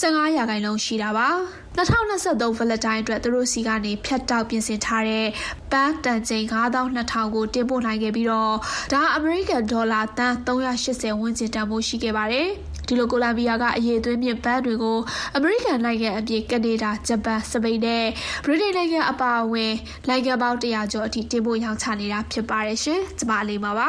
[0.00, 1.28] 15ရာခိုင်နှုန်းရှိတာပါ
[1.76, 5.26] 2023ဗလတိုင်းအတွက်သူတို့စီကနေဖြတ်တောက်ပြင်ဆင်ထားတဲ့
[5.72, 8.54] ပန်းတန်ချိန်9200ကိုတင်ပို့နိုင်ခဲ့ပြီးတော့
[8.92, 12.48] ဒါအမေရိကန်ဒေါ်လာတန်380ဝန်းကျင်တန်ဖိုးရှိခဲ့ပါတယ်။
[12.90, 14.98] ဒီလိုကိုလံဘီယာကအရေးသွေးမြင့်ပန်းတွေကို
[15.36, 18.04] အမေရိကန်နိုင်ငံအပြင်ကနေဒါဂျပန်စပိန်နဲ့
[18.44, 19.74] ဗြိတိန်နိုင်ငံအပါအဝင်
[20.08, 23.88] နိုင်ငံပေါင်း100ကျော်အထိတင်ပို့ရောင်းချနေတာဖြစ်ပါတယ်ရှင်ကျမလေးပါပါ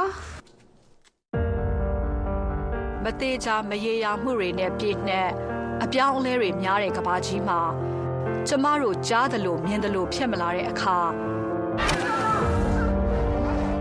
[3.03, 5.29] မသေးချာမရေရာမှုတွေနဲ့ပြည့်နှက်
[5.83, 7.59] အပြောင်းအလဲတွေများတဲ့ကဘာကြီးမှာ
[8.47, 10.97] ကျမတို့ကြားသလိုမြင်သလိုဖြစ်မလာတဲ့အခါ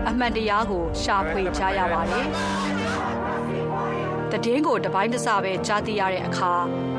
[0.09, 2.27] အမှန်တရားကိုရှာဖွေကြရပါတယ်
[4.31, 6.53] တည်င်းကိုတပိုင်းတစပဲကြားသိရတဲ့အခါ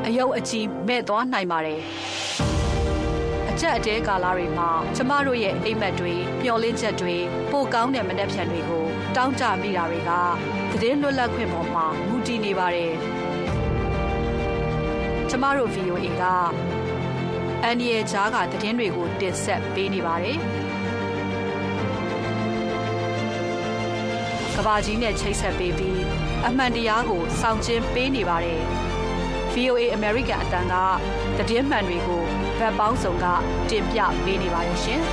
[0.07, 1.81] အယုတ်အကြီးမဲ့သွားနိုင်ပါတယ်။
[3.51, 7.14] အချက်အတဲကာလတွေမှာကျမတို့ရဲ့အိမ်မက်တွေပျော်လင့်ချက်တွေ
[7.51, 8.85] ပိုကောင်းတဲ့မနှက်ဖြန်တွေကို
[9.16, 10.11] တောင်းကြမိတာတွေက
[10.83, 12.92] တည်င်းလွတ်လပ်ခွင့်ပေါ်မှာမူတည်နေပါတယ်။
[15.31, 16.23] ကျမတို့ VOA က
[17.62, 20.37] အန်ဒီရဲ့ဂျားကတည်င်းတွေကိုတင်ဆက်ပေးနေပါတယ်။
[24.57, 26.01] ကဘာကြီးနဲ့ချိတ်ဆက်ပေးပြီး
[26.48, 28.61] အမှန်တရားကိုစောင့်ကျင်းပေးနေပါတယ်။
[29.52, 30.68] VOA American အတန်း
[31.38, 32.22] ကတည်င်းမှန်တွေကို
[32.59, 33.26] ဗတ်ပေါင်းစုံက
[33.70, 35.00] တင်ပြပေးနေပါတယ်ရှင်။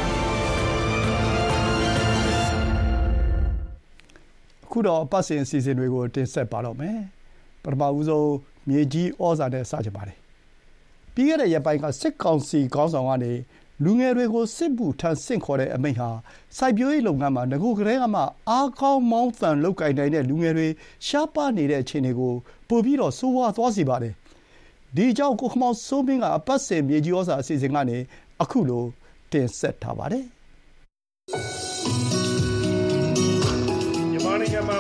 [4.66, 6.98] အခုတော့ပတ်စင်အစီအစဉ်တွေကိုတင်ဆက်ပါတော့မယ်။
[7.64, 8.32] ပထမဦးဆုံး
[8.70, 10.18] မြေကြီးဩဇာနဲ့စကြပါတယ်။
[11.14, 13.32] ပြီးခဲ့တဲ့ရက်ပိုင်းကစစ်ကောင်စီခေါင်းဆောင်ကနေ
[13.84, 16.10] လူငယ်တွေကို စစ်မှုထမ်းဆင့်ခေါ်တဲ့အမိန့်ဟာ
[16.58, 20.68] စိုက်ပျိုးရေးလုပ်ငန်းမှာငခုကလေးကမှ အားကောင်းမောင်းသန် လုပ်ကင်နိုင်တဲ့ လူငယ်တွေ
[21.08, 22.34] ရှားပါးနေတဲ့ အခြေအနေကို
[22.68, 24.14] ပိုပြီးတော့ ဆိုးဝါးသွားစေပါတယ်။
[24.96, 27.98] ဒီအကြောင်း ကိုခမောင်စိုးမင်းက အပတ်စဉ် မြေကြီးဩစာအစီအစဉ်ကနေ
[28.42, 28.84] အခုလို
[29.32, 30.26] တင်ဆက်ထားပါတယ်။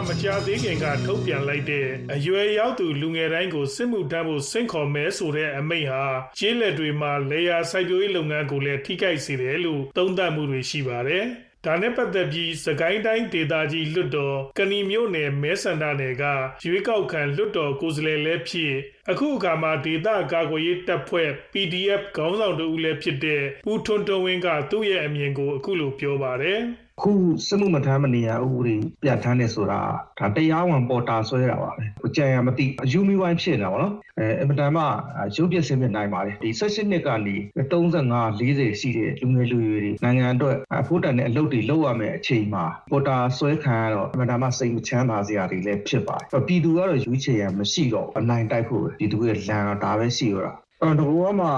[0.10, 6.06] မှာမကြာသေးခင်ကထုတ်ပြန်လိုက်တဲ့အရွယ်ရောက်သူလူငယ်တိုင်းကိုစစ်မှုထမ်းဖို့စင့်ခေါ်မဲဆိုတဲ့အမိန့်ဟာ
[6.38, 11.26] ကျေးလက်တွေမှာလေယာစိုက်ပျိုးရေးလုပ်ငန်းကိုလည်းထိခိုက်စေတယ်လို့သုံးသပ်မှုတွေရှိပါတယ်။
[11.66, 16.24] ဒါနဲ့ပတ်သက်ပြီးစကိုင်းတိုင်းဒေသကြီးလွတ်တော်ကဏီမြို့နယ်မဲဆန္ဒနယ်က
[16.66, 18.74] ရွေးကောက်ခံလွတ်တော်ကိုယ်စားလှယ်လည်းဖြစ်
[19.12, 26.60] အခုအခါမှာဒေသကာကွယ်ရေးတပ်ဖွဲ့ PDF ခေါင်းဆောင်တူလည်းဖြစ်တဲ့ဦးထွန်းတော်ဝင်းကသူ့ရဲ့အမြင်ကိုအခုလိုပြောပါတယ်။
[27.02, 27.12] ခု
[27.48, 29.80] စစ်မှုမထမ်းမနေရဥပဒေပြဋ္ဌာန်းနေဆိုတာ
[30.20, 34.84] ဒါတရားဝင်ပေါ်တာဆွဲတာပါပဲအကြံရမသိအယူမီဝိုင်းဖြစ်နေတာပေါ့နော်အဲအမတန်မှ
[35.36, 51.52] ရုပ်ပြစင်းပြနိုင်ပါတယ်ဒီ16နှစ်ကနေ35 40ရှိတဲ့လူငယ်လူရွယ်တွေနိုင်ငံအတွက်အဖို့တန်တဲ့အလုပ်တွေလုပ်ရမယ်အချိန်မှာပေါ်တာဆွဲခံရတော့အမတန်မှစိတ်မချမ်းသာစရာတွေလည်းဖြစ်ပါတယ်ပြည်သူကတော့ရွေးချယ်ရမရှိတော့အနိုင်တိုက်ဖို့ပြည်သူရဲ့လမ်းတော့ဒါပဲရှိရတာအဲ့တော့ဘုရားမှာ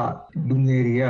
[0.50, 1.06] လူငယ်တွေက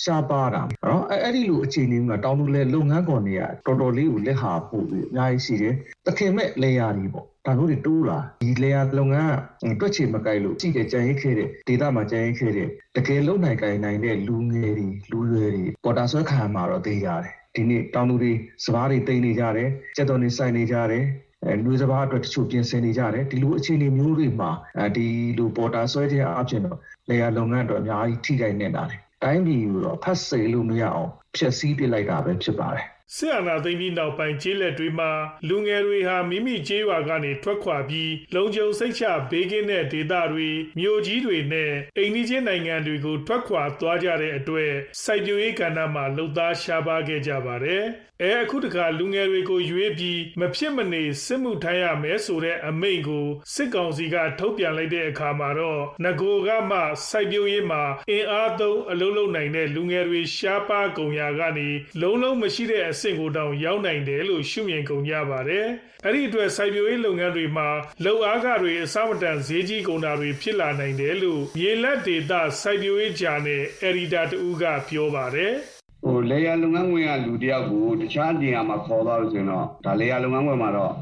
[0.00, 5.74] ရှားပါတာနော်အဲအဲ့ဒီလိုအခြေအနေမှာတောင်သူလဲလုပ်ငန်းခွန်တွေကတော်တော်လေးကိုလက်ဟာပို့ပြီးအများကြီးရှိတယ်
[6.06, 9.34] တခင်မဲ့လေယာတွေပေါ့ဒါတို့တွေတိုးလာဒီလေယာလုပ်ငန်း
[9.70, 18.32] ကတွက်ချေမကိုက်လို့ရှိတဲ့ကြံရိတ်ခဲ့တဲ့ဒေတာမှာကြံရိတ်ခဲ့တဲ့တကယ်လုံနိုင်ကိုင်နိုင်တဲ့လူငယ်တွေလူရွယ်တွေပေါ်တာဆွဲခံမှာတော့သိရတယ်ဒီနေ့တောင်သူတွေ
[18.64, 21.04] စပားတွေတိတ်နေကြတယ်ကြက်တော်တွေစိုက်နေကြတယ်
[21.44, 25.06] အဲလူစဘာအတွက်တချို့ပြင်ဆင်နေကြတယ်ဒီလိုအခြေအနေမျိုးတွေမှာအဲဒီ
[25.38, 26.78] လိုပေါ်တာဆွဲတဲ့အပြင်တော့
[27.08, 32.86] လေယာလုပ်ငန်းတော့အများကြီးထိခိုက်နေတာတယ် တိုင်းပြည်ကိုတော့ဖတ်စေလို့မရအောင်ဖျက်ဆီးပစ်လိုက်တာပဲဖြစ်ပါတယ်
[33.16, 35.10] စစ်အာဏာသိမ်းပြီးနောက်ပိုင်းကျေးလက်တွေမှာ
[35.48, 40.48] လူငယ်တွေဟာမိမိကျေးရွာကနေထွက်ခွာပြီးလုံခြုံစိတ်ချဘေးကင်းတဲ့ဒေသတွေ
[40.78, 47.84] မြို့ကြီးတွေနဲ့အိမ်နီးချင်းနိုင်ငံတွေကိုထွက်ခွာသွားကြတဲ့အတွက်စိုက်ပျိုးရေးကဏ္ဍမှာလှုပ်သားရှားပါခဲ့ကြပါတယ်။
[48.24, 56.78] အဲအခုတခါလူငယ်တွေကိုရွေးပြီးမဖြစ်မနေစစ်မှုထမ်းရမယ်ဆိုတဲ့အမိန့်ကိုစစ်ကောင်စီကထုတ်ပြန်လိုက်တဲ့အခါမှာတော့ငကိုကမှ
[57.08, 61.68] စိုက်ပျိုးရေးမှာအင်အားသုံးအလုံးလုံးနိုင်တဲ့လူငယ်တွေရှားပါကုန်ရာကနေ
[62.00, 65.66] လုံးလုံးမရှိတဲ့အဆင့်ကိုတောင်ရောက်နိုင်တယ်လို့ရှုမြင်ကုန်ကြပါတယ်။
[66.04, 67.68] အဲ့ဒီအတွက်စိုက်ပျိုးရေးလုပ်ငန်းတွေမှာ
[68.04, 75.52] လုံအားကတွေအစမတန်ဈေးကြီးကုန်တာတွေဖြစ်လာနိုင်တယ်လို့ရေလက်ဒေတာစိုက်ပျိုးရေးဂျာနယ်အရီတာတူကပြောပါတယ်။
[76.04, 80.92] ဟိုလေယာလုပ်ငန်းဝင်ကလူတယောက်ကိုတခြားနေရာမှာခေါ်သွားလို့ဆိုရင်တော့ဒါလေယာလုပ်ငန်းဝင်မှာတော့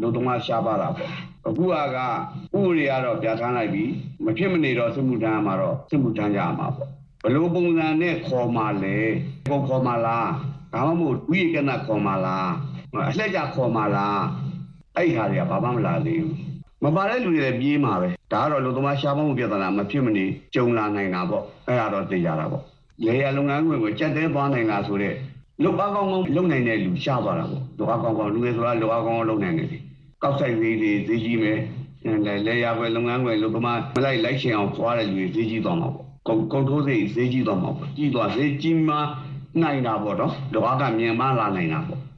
[0.00, 1.10] လူသမားရှားပါတာပေါ့
[1.46, 1.82] အခုကဥ
[2.52, 3.84] ပဒေကတော့ပြဋ္ဌာန်းလိုက်ပြီ
[4.24, 6.90] မဖြစ်မနေတော့စစ်မှုထမ်းမှာတော့စစ်မှုထမ်းကြရမှာပေါ့
[7.22, 8.96] ဘလို့ပုံစံနဲ့ခေါ်မှလဲ
[9.50, 10.30] ကိုခေါ်မှလား
[10.72, 12.50] ဒါမှမဟုတ်ဝိကနခေါ်မှာလား
[13.10, 14.20] အလှက်ကြခေါ်မှာလား
[14.96, 16.36] အဲ့ဟာတွေကဘာမှမလာသေးဘူး
[16.84, 22.62] မပါတဲ့လူတွေလည်းပြေးမှာပဲဒါကတော့လူသမားရှားမမှုပြဿနာမဖြစ်မနေကြုံလာနိုင်တာပေါ့အဲ့ဒါတော့သိကြတာပေါ့
[23.06, 25.16] လေယာလုပ်ငန်းတွေကိုကြက်တဲသွားနိုင်တာဆိုတော့
[25.64, 29.68] လုပ်အားကောင်းကောင်းလုပ်နိုင်တဲ့လူရှားသွားတာပေါ့လုပ်အားကောင်းကောင်းလူတွေဆိုတာလုပ်အားကောင်းကောင်းလုပ်နိုင်တယ်
[30.22, 31.58] ကောက်ဆိုင်သေးသေးဈေးကြီးမယ်
[32.46, 39.00] လေယာပဲလုပ်ငန်းတွေလူသမားမလိုက်လိုက်ရှင်အောင်သွားတဲ့လူတွေဈေးကြီးသွားမှာပေါ့ကုန်ကုန်ထိုးစိတ်ဈေးကြီးသွားမှာပေါ့ကြီးသွားဈေးကြီးမှာ
[39.62, 42.08] နိုင်တာပေါ့နော်လုပ်အားကမြန်မာလာနိုင်တာပေါ့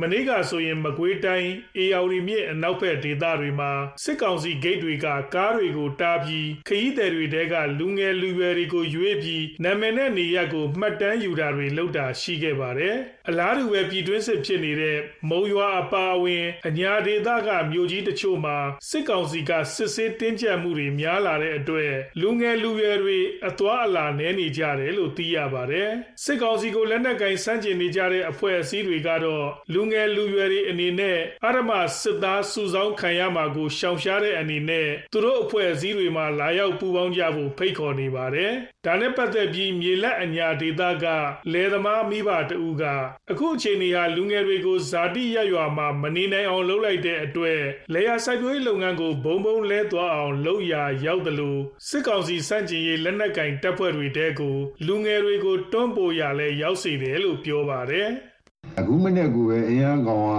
[0.00, 3.70] မနေ့ကဆိုရင်မကွေးတိုင်းအေယာဝတီမြစ်အနောက်ဘက်ဒေသတွေမှာ
[4.04, 12.96] စစ်ကောင်စီဂိတ်တွေကကားတွေကိုတားပြီးခရီးသည်တွေတဲကလူငယ်လူရွယ်တွေကိုရွေးပြီးနာမည်နဲ့နေရက်ကိုမှတ်တမ်းယူတာတွေလုပ်တာရှိခဲ့ပါတယ်။
[13.28, 14.98] အလားတူပဲပြည်တွင်းစစ်ဖြစ်နေတဲ့
[15.30, 18.58] မုံရွာအပါအဝင်အညာဒေသကမြို့ကြီးတချို့မှာ
[18.88, 23.18] စစ်ကောင်စီကစစ်ဆေးတင်းကျပ်မှုတွေများလာတဲ့အတွက်လူငယ်လူရွယ်တွေ
[23.48, 25.90] အသွာအလာနဲနေကြတယ်လို့သိရပါတယ်။
[26.24, 31.70] စစ်ကောင်စီကိုလက်နက်ကင်စန့်ကျင်နေကြတဲ့အဖွဲ့အစည်းတွေကတော့လူလူငယ်လူရွယ်တွေအနေနဲ့အရမ
[32.00, 38.52] စစ်သားစုဆောင်းခံရမှာကိုရှောင်ရှားတဲ့အနေနဲ့သူတို့အဖွဲ့အစည်းတွေမှာလာရောက်ပူးပေါင်းကြဖို့ဖိတ်ခေါ်နေပါတယ်။
[38.86, 41.06] ဒါနဲ့ပတ်သက်ပြီးမြေလက်အညာဒေသက
[41.52, 42.84] လယ်သမားမိဘတဦးက
[43.30, 47.60] အခုအချိန်ကြီးဟာလူငယ်တွေကိုဇာတိရရွာမှာမနေနိုင်အောင်လုပ်လိုက်တဲ့အတွက်
[47.94, 54.56] လေယာစိုက်ပျိုးရေးလုပ်ငန်းကိုဘုံဘုံလဲသွားအောင်လုပ်ရာရောက်တယ်လို့စစ်ကောင်စီစန့်ကျင်ရေးလက်နက်ကင်တပ်ဖွဲ့တွေတဲကို
[54.86, 58.08] လူငယ်တွေကိုတွန်းပို့ရလဲရောက်စေတယ်လို့ပြောပါတယ်။
[58.78, 60.32] အခုမနေ့ကပဲအရန်ကောင်က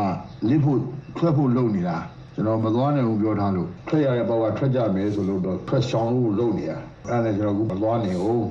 [0.50, 0.80] လစ်ဖို့
[1.18, 1.98] ထွက်ဖို့လုပ်နေတာ
[2.36, 6.78] ကျွန်တော်မသွားနိုင်ဘူးပြောထားလို့ထွက်ရတဲ့ဘောက်ကထွက်ကြမယ်ဆိုလို့တော့ထွက်ရှောင်းလို့လုပ်နေတာ
[7.10, 8.46] အဲ့ဒါကျွန်တော်အခုမသွားနိုင်ဘူး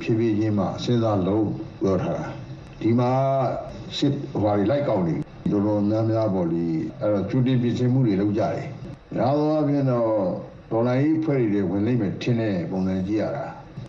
[0.00, 1.46] ဖြည်းဖြည်းချင်းမှစဉ်းစားလို့
[1.82, 2.26] ပြောထားတာ
[2.84, 3.12] ဒီမှာ
[3.98, 5.14] စစ်ဟွာတွေလိုက်ကောက်နေ
[5.52, 6.64] တော်တော်များများပေါ့လေ
[7.00, 8.66] အဲ့တော့ကျူတင်ပြင်ဆင်မှုတွေလုပ်ကြတယ်
[9.16, 10.10] ညာတော့အပြင်တော့
[10.70, 13.46] ဒေါ်လာကြီးဖွဲ့တွေဝင်လိမ့်မယ်ထင်တဲ့ပုံစံကြည့်ရတာ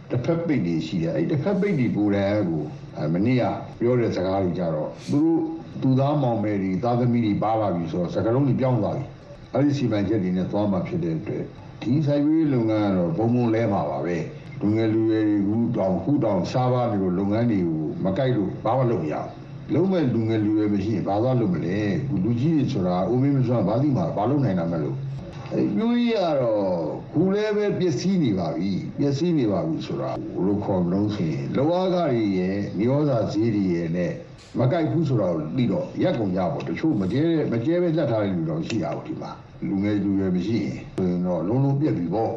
[0.10, 2.64] တစ်ဖက်ပိတ်တွေရှိတယ်အဲ့တစ်ဖက်ပိတ်တွေပူတယ်ကို
[2.98, 3.44] အဲမနေ့က
[3.80, 5.42] ပြောတဲ့စကားတွေကြတော့သူတို့
[5.82, 9.06] သူသားမောင်မယ်တွေသားသမီးတွေပါလာပြီဆိုတော့စကားလုံးတွေပြောင်းသွားပြီ
[9.54, 11.44] အဲ့ဒီစီမံချက်တွေနဲ့သွားမှာဖြစ်တဲ့အတွက်
[11.82, 14.18] ဒီဆိုင်ဝေးလုပ်ငန်းကတော့ဘုံဘုံလဲမှာပါပဲ
[14.62, 21.78] လူငယ်လူရွယ်တွေခုတောင်ခုတောင်စားပါနေလို့လုပ်ငန်းတွေကိုမကြိုက်လို့ဘာမှလုပ်မရဘူးလုံးမဲ့လူငယ်လူရွယ်မရှိရင်ဘာသာလုပ်မလဲ
[22.24, 24.96] လူကြီးတွေဆိုတာအိုမင်းမစွမ်းဘာသိမှာဘာလုပ်နိုင်တာမလို့
[25.54, 26.66] အဲပြောရတော့
[27.14, 34.12] ခုလည်းပဲပျက်စီးနေပါပြီပျက်စီးနေပါပြီဆိုတာဘလို့ခေါ်မလို့ဆိုရင်လောကကြီးရဲ့မျိုးစာဈေးတွေရဲ့နဲ့
[34.60, 39.32] မကြိုက်ဘူးဆိုတော့ပြီးတော့ရက်ကုန်ကြပေါ့တချို့မကျဲမကျဲပဲလက်ထားတဲ့လူတော့ရှိတာပေါ့ဒီမှာ
[39.68, 42.32] လူငယ်လူရွယ်မရှိရင်ဆိုရင်တော့လုံးလုံးပြက်ပြီပေါ့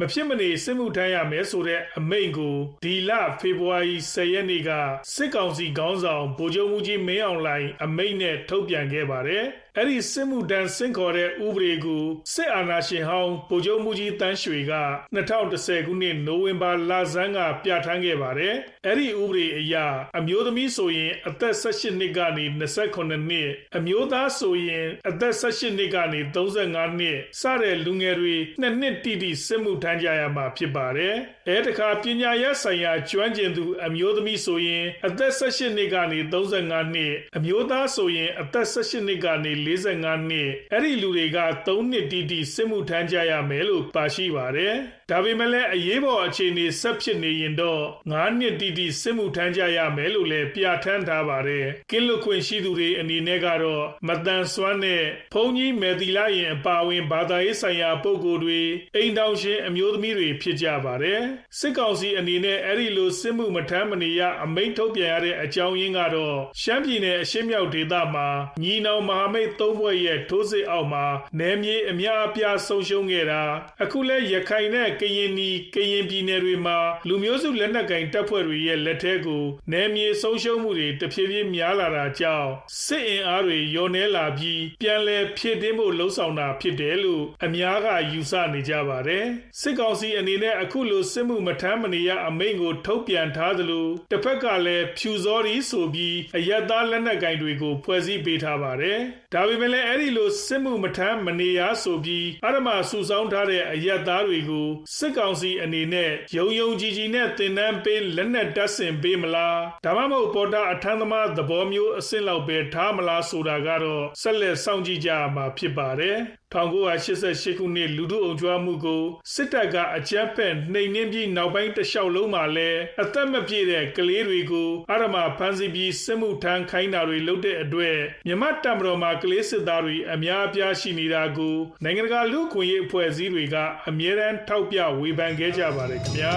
[0.00, 4.70] မဖြစ်မနေစစ်မှုထမ်းရမယ်ဆိုတဲ့အမိန့်ကိုဒီလဖေဖော်ဝါရီ10ရက်နေ့က
[5.14, 9.44] စစ်ကောင်စီခေါင်းဆောင်ဗိုလ်ချုပ်မှုကြီးမင်းအောင်လှိုင်အမိန့်နဲ့ထုတ်ပြန်ခဲ့ပါတယ်။
[9.78, 12.04] အဲ့ဒီစစ်မှုတန်းစင့်ခေါ်တဲ့ဥပဒေကို
[12.34, 14.74] စစ်အာဏာရှင်ဟောင်းဗိုလ်ချုပ်မှုကြီးတန်းရွှေက
[15.16, 18.54] 2010ခုနှစ်နိုဝင်ဘာလဆန်းကပြဋ္ဌာန်းခဲ့ပါတယ်။
[18.86, 19.74] အဲ့ဒီဥပဒေအရ
[20.18, 31.14] အမျိုးသမီးဆိုရင်အသက်18နှစ်ကနေ28နှစ်အမျိုးသားဆိုရင်အသက်18နှစ်ကနေ35နှစ်စတဲ့လူငယ်တွေနှစ်နှစ်တိတိစစ်မှုထမ်းကြရမှာဖြစ်ပါတယ်။
[31.48, 44.74] အဲတခါပညာရေးဆိုင်ရာကျွမ်းကျင်သူအမျိုးသမီးဆိုရင်အသက်18နှစ်ကနေ35နှစ်အမျိုးသားဆိုရင်အသက်18နှစ်ကနေ45နှစ်အဲ့ဒီလူတွေက3နှစ်တီးတီးစစ်မှုထမ်းကြရမယ်လို့ပါရှိပါတယ်
[45.10, 58.60] ဒါပေမဲ့လည်းအရေးပေါ်အခြေအနေဆက်ဖြစ်နေရင်တော့9နှစ်တီးတီးစစ်မှုထမ်းကြရမယ်လို့လည်းပြဋ္ဌာန်းထားပါတယ်ကင်းလွတ်ခွင့်ရှိသူတွေအနေနဲ့ကတော့မတန်ဆွမ်းတဲ့ဘုံကြီးမေတီလာရင်အပါဝင်ဘာသာရေးဆိုင်ရာပုဂ္ဂိုလ်တွေ
[58.96, 61.20] အိမ်တောင်ရှင်အမျိုးသမီးတွေဖြစ်ကြပါတယ်
[61.58, 68.28] စစ်ကောင်စီအနေနဲ့အဲ့ဒီလိုစစ်မှုမထမ်းမနေရအမိန့်ထုတ်ပြန်ရတဲ့အကြောင်းရင်းကတော့ရှမ်းပြည်နယ်အရှေ့မြောက်ဒေသမှာ
[68.62, 71.06] ညီနောင်မဟာမိတ်သုံးဖွဲ့ရဲ့ထိုးစစ်အောက်မှာ
[71.38, 73.42] နယ်မြေအများအပြားဆုံးရှုံးခဲ့တာ
[73.82, 76.78] အခုလဲရခိုင်နဲ့ကရင်နီကရင်ပြည်နယ်တွေမှာ
[77.08, 82.50] လူမျိုးစုလက်နက်ကင်တပ်ဖွဲ့တွေရဲ့လက်ထဲကိုနယ်မြေဆုံးရှုံးမှုတွေတဖြည်းဖြည်းများလာတာကြောင့်
[82.84, 89.26] စစ်အင်အားတွေလျော့နေလာပြီးပြန်လည်ဖြည့်တင်းဖို့လှုံ့ဆော်တာဖြစ်တယ်လို့အများကယူဆနေကြပါတယ်
[89.60, 98.98] စစ်ကောင်စီအနေနဲ့အခုလိုစစ်မှုမထမ်းမနေရအမိန့်ကို ထုတ်ပြန်ထားသလိုတစ်ဖက်ကလည်းဖြူစောရီဆိုပြီးအယက်သားလက်နက်ကင်တွေကိုဖွဲ့စည်းပေးထားပါတယ်
[99.34, 116.16] ဒါပေမဲ့လည်းအဲ့ဒီလိုစစ်မှုမထမ်းမနေရဆိုပြီးအရမစုဆောင်းထားတဲ့အယက်သားတွေကိုစစ်ကောင်စီအနေနဲ့ယုံယုံကြည်ကြည်နဲ့တင်နန်းပေးလက်နက်တပ်ဆင်ပေးမလားဒါမှမဟုတ်ပေါ်တာအထမ်းသမားသဘောမျိုးအဆင့်လောက်ပဲထားမလားဆိုတာကတော့ဆက်လက်စောင့်ကြည့်ကြရမှာဖြစ်ပါတယ်
[116.52, 119.02] 1988ခုနှစ်လူထုအုံကြွမှုကို
[119.34, 133.56] စစ်တပ်ကအကြမ်းဖက်နှိမ်နင်းပြီးနောက်ပိုင်းတလျှောက်လုံးမှာလည်းအသက်မပြည့်တဲ့ကလေးတွေကိုအာရမဖမ်းဆီးပြီးစစ်မှုထမ်းခိုင်းတာတွေလုပ်တဲ့အတွက်မြမတပ်မတော်မှာကလေးစစ်သားတွေအများအပြားရှိနေတာကိုနိုင်ငံတကာလူ့ခွင့်ရေးအဖွဲ့အစည်းတွေက
[133.88, 136.34] အမြဲတမ်းထောက်ပြဝေဖန်ခဲ့ကြပါတယ်ခင်ဗျာ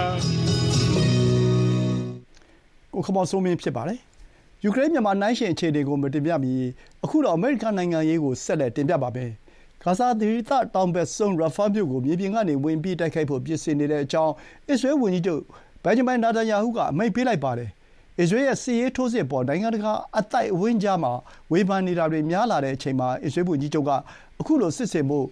[2.94, 3.98] ကိုခမောင်စိုးမင်းဖြစ်ပါတယ်
[4.64, 6.52] ယူကရိန်းမြန်မာနိုင်ရှင်အခြေအနေကိုမတင်ပြမီ
[7.04, 9.30] အခုတော့အမေရိကန်နိုင်ငံရေးကိုဆက်လက်တင်ပြပါမယ်
[9.86, 14.32] ဂါဇာဒေသတောင်ဘက်စွန်းရာဖာမြို့ကို မြေပြင်ကနေ ဝင်ပြီး တိုက်ခိုက်ဖို့ ပြင်ဆင်နေတဲ့အကြောင်း
[14.68, 15.42] အစ္စရေး ဝန်ကြီးချုပ်
[15.84, 17.70] ဘင်ဂျမင်နာတန်ယာဟုကအမိန့်ပေးလိုက်ပါတယ်။
[18.20, 21.12] အစ္စရေးရဲ့ စစ်ရေးထိုးစစ်အပေါ် နိုင်ငံတကာ အသိုက်အဝန်းကြားမှာ
[21.52, 23.90] ဝေဖန်နေတာတွေ များလာတဲ့အချိန်မှာ အစ္စရေး ဝန်ကြီးချုပ်က
[24.46, 25.26] ခုလို စစ်ဆင်ဖို့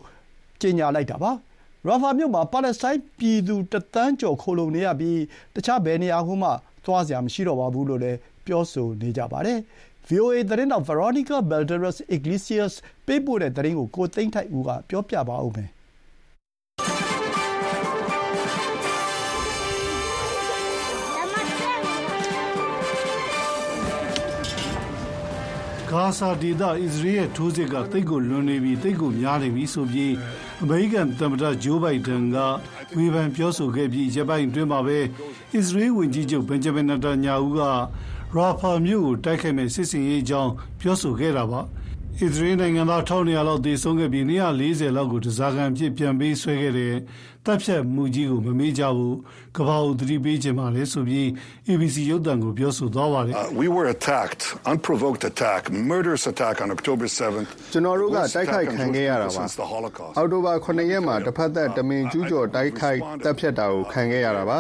[0.61, 1.31] ကြေညာလိုက်တာပါ။
[1.87, 5.19] ရာဖာမြို့မှာ ပါလက်စတိုင်းပြည်သူတသန်းကျော် ခိုလှုံနေရပြီး
[5.55, 6.51] တခြား ဘယ်နေရာကိုမှ
[6.85, 9.59] သွားစရာ မရှိတော့ပါဘူးလို့လည်း ပြောဆိုနေကြပါတယ်။
[10.09, 12.75] VOA သတင်းထောက် Veronica Balderas Iglesias
[13.07, 15.71] ပေးပို့တဲ့သတင်းကို ကိုသိန်းထိုက်ဦးက ပြောပြပါဦးမယ်။
[25.91, 30.13] ဂါဇာဒေသ အစ္စရေးရဲ့ထိုးစစ်ကသိပ်ကိုလွန်နေပြီသိပ်ကိုများနေပြီဆိုပြီး
[30.63, 32.37] အမေရိကန်သမ္မတဂျိုးဘိုင်ဒန်က
[32.97, 34.99] ဝေဖန်ပြောဆိုခဲ့ပြီးရက်ပိုင်းအတွင်းမှာပဲ
[35.55, 37.61] အစ္စရေးဝန်ကြီးချုပ်ဘင်ဂျမင်နတန်ညာဦးက
[38.37, 41.61] ရာဖာမြို့ကိုတိုက်ခိုက်မဲ့စစ်စင်ရေးအကြောင်းပြောဆိုခဲ့တာပါ
[42.21, 46.95] အစ္စရေးနိုင်ငံသား1200လောက်သေဆုံးခဲ့ပြီး240လောက်ကိုတစားကန်ဖြစ်ပြန်ပေးဆွဲခဲ့တဲ့
[47.47, 49.17] တပ်ဖြတ်မှုကြီးကိုမမေ့ကြဘူး
[49.57, 51.27] ကဘာဦးသတိပေးခြင်းပါလေဆိုပြီး
[51.69, 54.43] ABC ရုပ်သံကိုပြောဆိုသွားပါတယ် We were attacked
[54.73, 59.45] unprovoked attack murderous attack on October 7th ကျွန်တော်တို့ကတိုက်ခိုက်ခံခဲ့ရတာပါ
[60.17, 64.59] အောက်တိုဘာ9ရက်မှာတစ်ဖက်သက်တမင်ကျူးကျော်တိုက်ခိုက်တပ်ဖြတ်တာကိုခံခဲ့ရတာပါ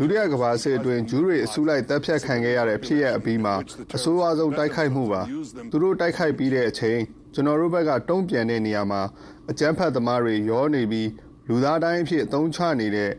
[0.00, 3.54] ဒုတိယကမ္ဘာစစ်အတွင်းဂျူးတွေအစုလိုက်တပ်ဖြတ်ခံခဲ့ရတဲ့ဖြစ်ရပ်အပြီးမှာ
[3.96, 5.22] အဆိုးအဆုံးတိုက်ခိုက်မှုပါ
[5.70, 7.00] သူတို့တိုက်ခိုက်ပြီးတဲ့အချိန်
[7.34, 9.02] ကျွန်တော်တို့ဘက်ကတုံ့ပြန်တဲ့နေရာမှာ
[9.50, 11.08] အကြမ်းဖက်သမားတွေရောနေပြီး
[11.48, 13.10] လူသားတိုင်းအဖြစ်အသုံးချနေတဲ့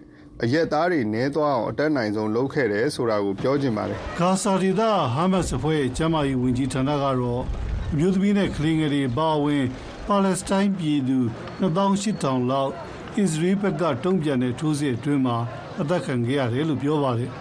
[0.44, 4.82] အရက်သားတွေနဲသွားအောင်အတက်နိုင်ဆုံးလုပ်ခဲ့တယ်ဆိုတာကိုပြောချင်ပါတယ်ဂါဇာဒေသ
[5.14, 7.44] ဟာမတ်စ်အဖွဲ့ကျမ်းမာရေးဝန်ကြီးဌာနကတော့
[7.92, 9.66] အမျိုးသမီးနဲ့ကလေးငယ်တွေပါဝင်
[10.08, 11.20] ပါလက်စတိုင်းပြည်သူ
[11.62, 12.72] 2800လောက်
[13.18, 15.38] အစ္စရေးဘက်ကတုံ့ပြန်တဲ့ထိုးစစ်အတွင်းမှာ
[15.82, 17.32] အသက်ခံခဲ့ရတယ်လို့ပြောပါတယ်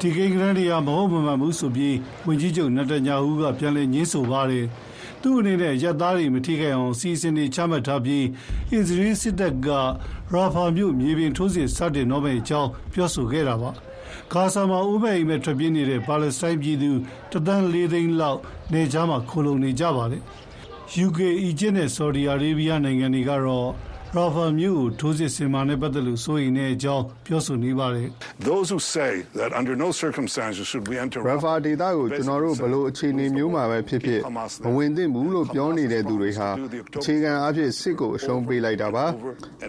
[0.00, 1.96] ဒီကိန်းဂရန်တွေကမဟုတ်မမှန်ဘူးဆိုပြီး
[2.26, 4.66] ဝန်ကြီးချုပ်နတညာဟူးကပြန်လည်ညှင်းဆိုပါတယ်။
[5.22, 8.24] သူ့အနေနဲ့ရက်သားတွေမထိခိုက်အောင်စီစဉ်နေချမှတ်ထားပြီး
[8.72, 9.68] အစ္စရေးစစ်တပ်က
[10.32, 13.70] ရာဖာမြို့မြေပြင်ထိုးစစ်စတင်တော့မယ့်အကြောင်းပြောဆိုခဲ့တာပါ
[14.32, 16.90] ဂါဇာမှာဥပဒေမဲ့ထွက်ပြေးနေတဲ့ပါလက်စတိုင်းပြည်သူ
[17.32, 18.40] တသန်း၄သိန်းလောက်
[18.72, 20.22] နေကြမှာခိုလုံနေကြပါတယ်
[21.06, 23.68] UK အီဂျစ်နဲ့ဆော်ဒီအာရေဗျနိုင်ငံတွေကတော့
[24.16, 28.08] ရာဖာမြို့ကို ထိုးစစ်ဆင်မှာနဲ့ပတ်သက်လို့ စိုးရိမ်တဲ့အကြောင်း ပြောဆိုနေပါတယ်
[28.48, 34.20] Those who say that under no circumstances should we enter ရာဖာဒေသကို ကျွန်တော်တို့ဘလို့အခြေအနေမျိုးမှာပဲဖြစ်ဖြစ်
[34.64, 36.48] မဝင်သင့်ဘူးလို့ ပြောနေတဲ့သူတွေဟာ
[37.00, 39.06] အခြေခံအဖြစ်စစ်ကို အရှုံးပေးလိုက်တာပါ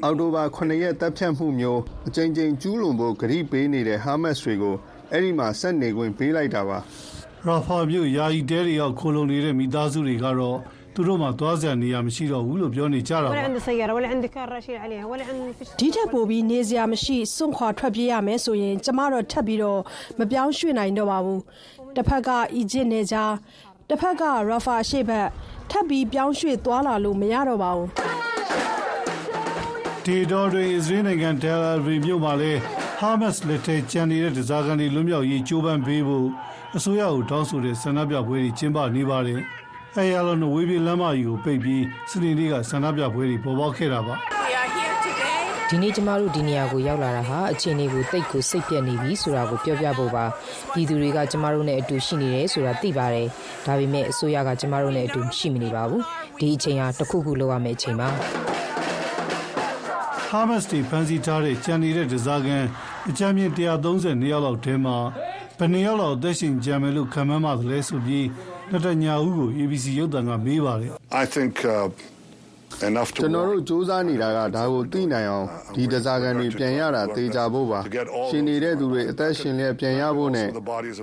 [0.03, 4.75] အောက်တိုဘာ9ရက်တပ်ဖြတ်မှုမျိုး အကြိမ်ကြိမ်ကျူးလွန်ဖို့ကြိပေးနေတဲ့ ဟာမတ်စ်တွေကို
[5.11, 6.77] အဲ့ဒီမှာ ဆက်နေခွင့်ပေးလိုက်တာပါ
[7.45, 10.57] ရာဖာမြို့ ယာယီတဲတွေရောက် ခိုလုံနေတဲ့ မိသားစုတွေကတော့
[10.97, 13.31] သူတို့မှသွားစရာနေရာမရှိတော့ဘူးလို့ပြောနေကြတာပါ
[15.79, 19.81] ဒီထက်ပိုပြီးနေစရာမရှိစွန့်ခွာထွက်ပြေးရမယ်ဆိုရင် ကျမတို့ထပ်ပြီးတော့
[20.19, 21.41] မပြောင်းရွှေ့နိုင်တော့ပါဘူး
[21.95, 23.33] တစ်ဖက်ကအီဂျစ်နယ်ကြား
[23.89, 25.27] တစ်ဖက်ကရာဖာရှေ့ဘက်
[25.71, 27.89] ထပ်ပြီးပြောင်းရွှေ့သွားလာလို့မရတော့ပါဘူး
[30.05, 32.59] ဒီတော့တွင်အစ္စရေးနိုင်ငံတယ်လ်အဗီမြို့မှာလည်း
[32.99, 36.27] ဟာမတ်စ်လက်ထက်ကျန်နေတဲ့ဒဇာကန်တွေလွတ်မြောက်ရေးကြိုးပမ်းပေးဖို့
[36.77, 39.41] အစိုးရကိုတောင်းဆိုတဲ့ဆန္ဒပြပွဲတွေကျင်းပနေပါတယ်။
[39.99, 44.15] အဲရလုံးဝေးပြေးလမ်းမကြီးကိုပိတ်ပြီးစနေနေ့ကဆန္ဒပြပွဲတွေပေါ်ပေါက်ခဲ့တာပါ
[45.69, 50.25] ဒီနေ့ကျမတို့ဒီနေရာကိုရောက်လာတာဟာအခြေအနေကိုတိတ်ကိုစိတ်ပြက်နေပြီဆိုတာကိုပြောပြဖို့ပါ
[50.73, 53.27] ပြည်သူတွေကကျမတို့နဲ့အတူရှိနေတယ်ဆိုတာသိပါတယ်
[53.65, 56.03] ဒါပေမဲ့အစိုးရကကျမတို့နဲ့အတူရှိမနေပါဘူး
[56.39, 58.07] ဒီအချိန်ဟာတစ်ခုခုလုပ်ရမယ့်အချိန်ပါ
[60.29, 62.63] ဟာမတ်စ်တီဖန်စီထားတဲ့ကြံနေတဲ့ဒဇာကန်
[63.09, 64.97] အကြမ်းမြင့်132ယောက်လောက်ထဲမှာ
[65.57, 68.25] ဘယ်နှစ်ယောက်လောက်အသက်ရှင်ကြံမယ်လို့ခံမှန်းမှသလဲဆိုပြီး
[68.73, 70.91] နတညာဦးကို ABC ရုပ်သံကမေးပါတယ်။
[71.21, 71.87] I think uh,
[72.79, 77.79] ကျွန်တော်တို့စူးစမ်းနေတာကဒါကိုသိနိုင်အောင်ဒီတစားကန်တွေပြန်ရတာသေချာဖို့ပါ
[78.29, 80.47] ရှင်နေတဲ့သူတွေအသက်ရှင်လျက်ပြန်ရဖို့နဲ့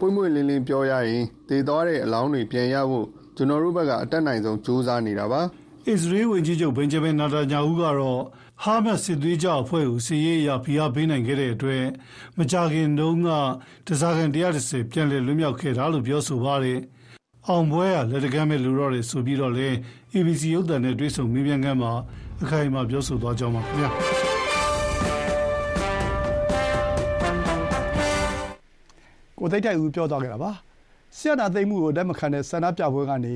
[0.01, 3.07] ပွင့်ပွင့်လင်းလင်းပြောရရင်သေသွားတဲ့အလောင်းတွေပြန်ရဖို့
[3.37, 5.41] ကျွန်တော်တို့ဘက်ကအတက်နိုင်ဆုံးစူးစမ်းနေတာပါ
[5.89, 8.21] အစ္စရေးဝန်ကြီးချုပ်ဘင်ဂျမင်နာတာညာဦးကတော့
[8.63, 11.85] ဟာမတ်စစ်သွေးကြအဖွဲ့ကိုစီရေးအရာဖိအားပေးနိုင်ခဲ့တဲ့အတွက်
[12.39, 13.29] မကြခင်တုန်းက
[13.87, 16.81] တစားကန်130ပြန်လည်လွတ်မြောက်ခဲ့တာလို့ပြောဆိုပါတယ်။
[17.49, 19.69] အောင်ပွဲကလက်တကမ်းပဲလူတော့တယ်ဆိုပြီးတော့လေ
[20.15, 21.93] ABC ရုပ်သံနဲ့တွေ့ဆုံမေးမြန်းခန်းမှာ
[22.43, 23.91] အခိုင်အမာပြောဆိုသွားကြောင်းပါခင်ဗျာ
[29.39, 30.53] ကိုသိတိုက်ဦးပြောသွားခဲ့တာပါ
[31.17, 33.35] ဆရာနာသိမှုကိုလက်မခံတဲ့ဆန္ဒပြပွဲကနေ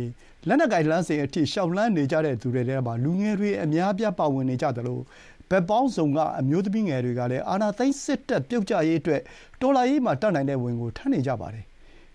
[0.49, 5.03] လက်နက်ကင်လမ်းစဉ်အထိရှောက်လန်းနေကြတဲ့သူတွေထဲမှာလူငယ်တွေအများပြပါဝင်နေကြတယ်လို့
[5.51, 9.23] ဘက်ပေါင်းစုံကအမျိုးသမီးငယ်တွေကလည်းအာနာသိန်းစစ်တပ်ပြုတ်ကြရေးအတွက်
[9.61, 11.68] တော်လာရေးမှာတတ်နိုင်တဲ့ဝင်ကိုထမ်းနေကြပါတယ်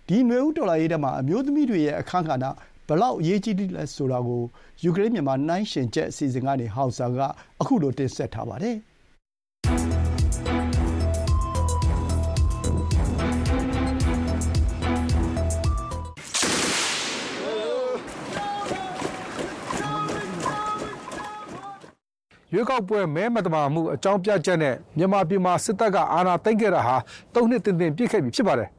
[0.09, 2.45] ဒီနွေဦးတော်လှန်ရေးထဲမှာ အမျိုးသမီးတွေရဲ့အခန်းကဏ္ဍ
[2.87, 4.41] ဘယ်လောက် အရေးကြီးလဲဆိုတာကို
[4.83, 7.19] ယူကရိန်း-မြန်မာ နှိုင်းယှဉ်ချက် အစီအစဉ်ကနေ ဟောင်ဆာက
[7.67, 8.77] ခုလို တင်ဆက်ထားပါတယ်။
[22.53, 26.95] ရွေးကောက်ပွဲ မဲမသမာမှု အကြောင်းပြချက်နဲ့ မြန်မာပြည်မှာ စစ်တပ်က အာဏာသိမ်းခဲ့တာဟာ
[27.33, 28.69] ၃နှစ် တင်တင်ပြည့်ခဲ့ပြီ ဖြစ်ပါတယ်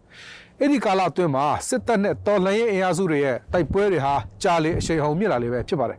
[0.61, 5.98] အဲ့ဒီကာလအတွင်းမှာစစ်တပ်နဲ့တော်လှန်ရေးအင်အားစုတွေရဲ့တိုက်ပွဲတွေဟာကြာလေအရှိန်ဟုန်မြင့်လာလေပဲဖြစ်ပါတယ်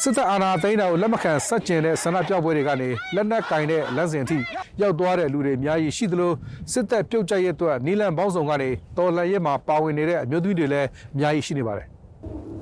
[0.00, 4.38] စစ်တပ်အာဏာသိမ်းတာကိုလက်မခံဆတ်ကျင်တဲ့ဆန္ဒပြပွဲတွေကနေလက်နက်ကင်တဲ့လမ်းစဉ်အထိ
[4.80, 6.32] ရောက်သွားတဲ့လူတွေအများကြီးရှိသလို
[6.72, 11.86] စစ်တပ်ပြုတ်ကျရဲ့အတွက်နီလန်ပေါင်းစုံကနေတော်လှန်ရေးမှာပါဝင်နေတဲ့အမျိုးသမီးတွေလည်းအများကြီးရှိနေပါတယ်။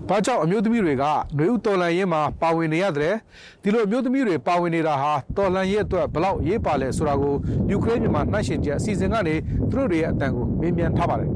[0.09, 3.15] ဘာကြောင့်အမျိုးသမီးတွေကຫນွေဥတော်လန်ရင်မှာပါဝင်နေရတယ်
[3.63, 7.35] ဒီလိုအမျိုးသမီးတွေပါဝင်နေတာဟာတော်လန်ရဲ့အတွက်ဘလောက်ရေးပါလဲဆိုတာကို
[7.71, 9.35] ယူကရိန်းမြန်မာနှိုင်းရှင်ချက်အစီအစဉ်ကနေ
[9.71, 11.31] သူတို့တွေရဲ့အတန်ကိုမေးမြန်းထားပါတယ်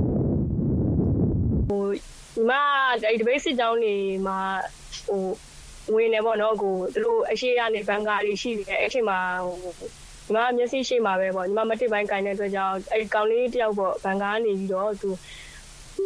[1.68, 2.62] ဟိုဒီမှာ
[3.02, 3.94] ဒီ debate စစ်ကြောင်းနေ
[4.26, 4.38] မှာ
[5.08, 5.22] ဟို
[5.94, 9.70] ဝင်နေပေါ့နော်ကိုသူတို့အရှိရနေဘန်ကာတွေရှိတယ်အဲ့ချိန်မှာဟိုညီ
[10.34, 15.10] မမျက်စိရှိမှာပဲပေါ့ညီမမတစ်ပိုင်းကင်တဲ့အတွက်ကြောင့်အဲ့ကောင်လေးတယောက်ပေါ့ဘန်ကာနေပြီးတော့သူ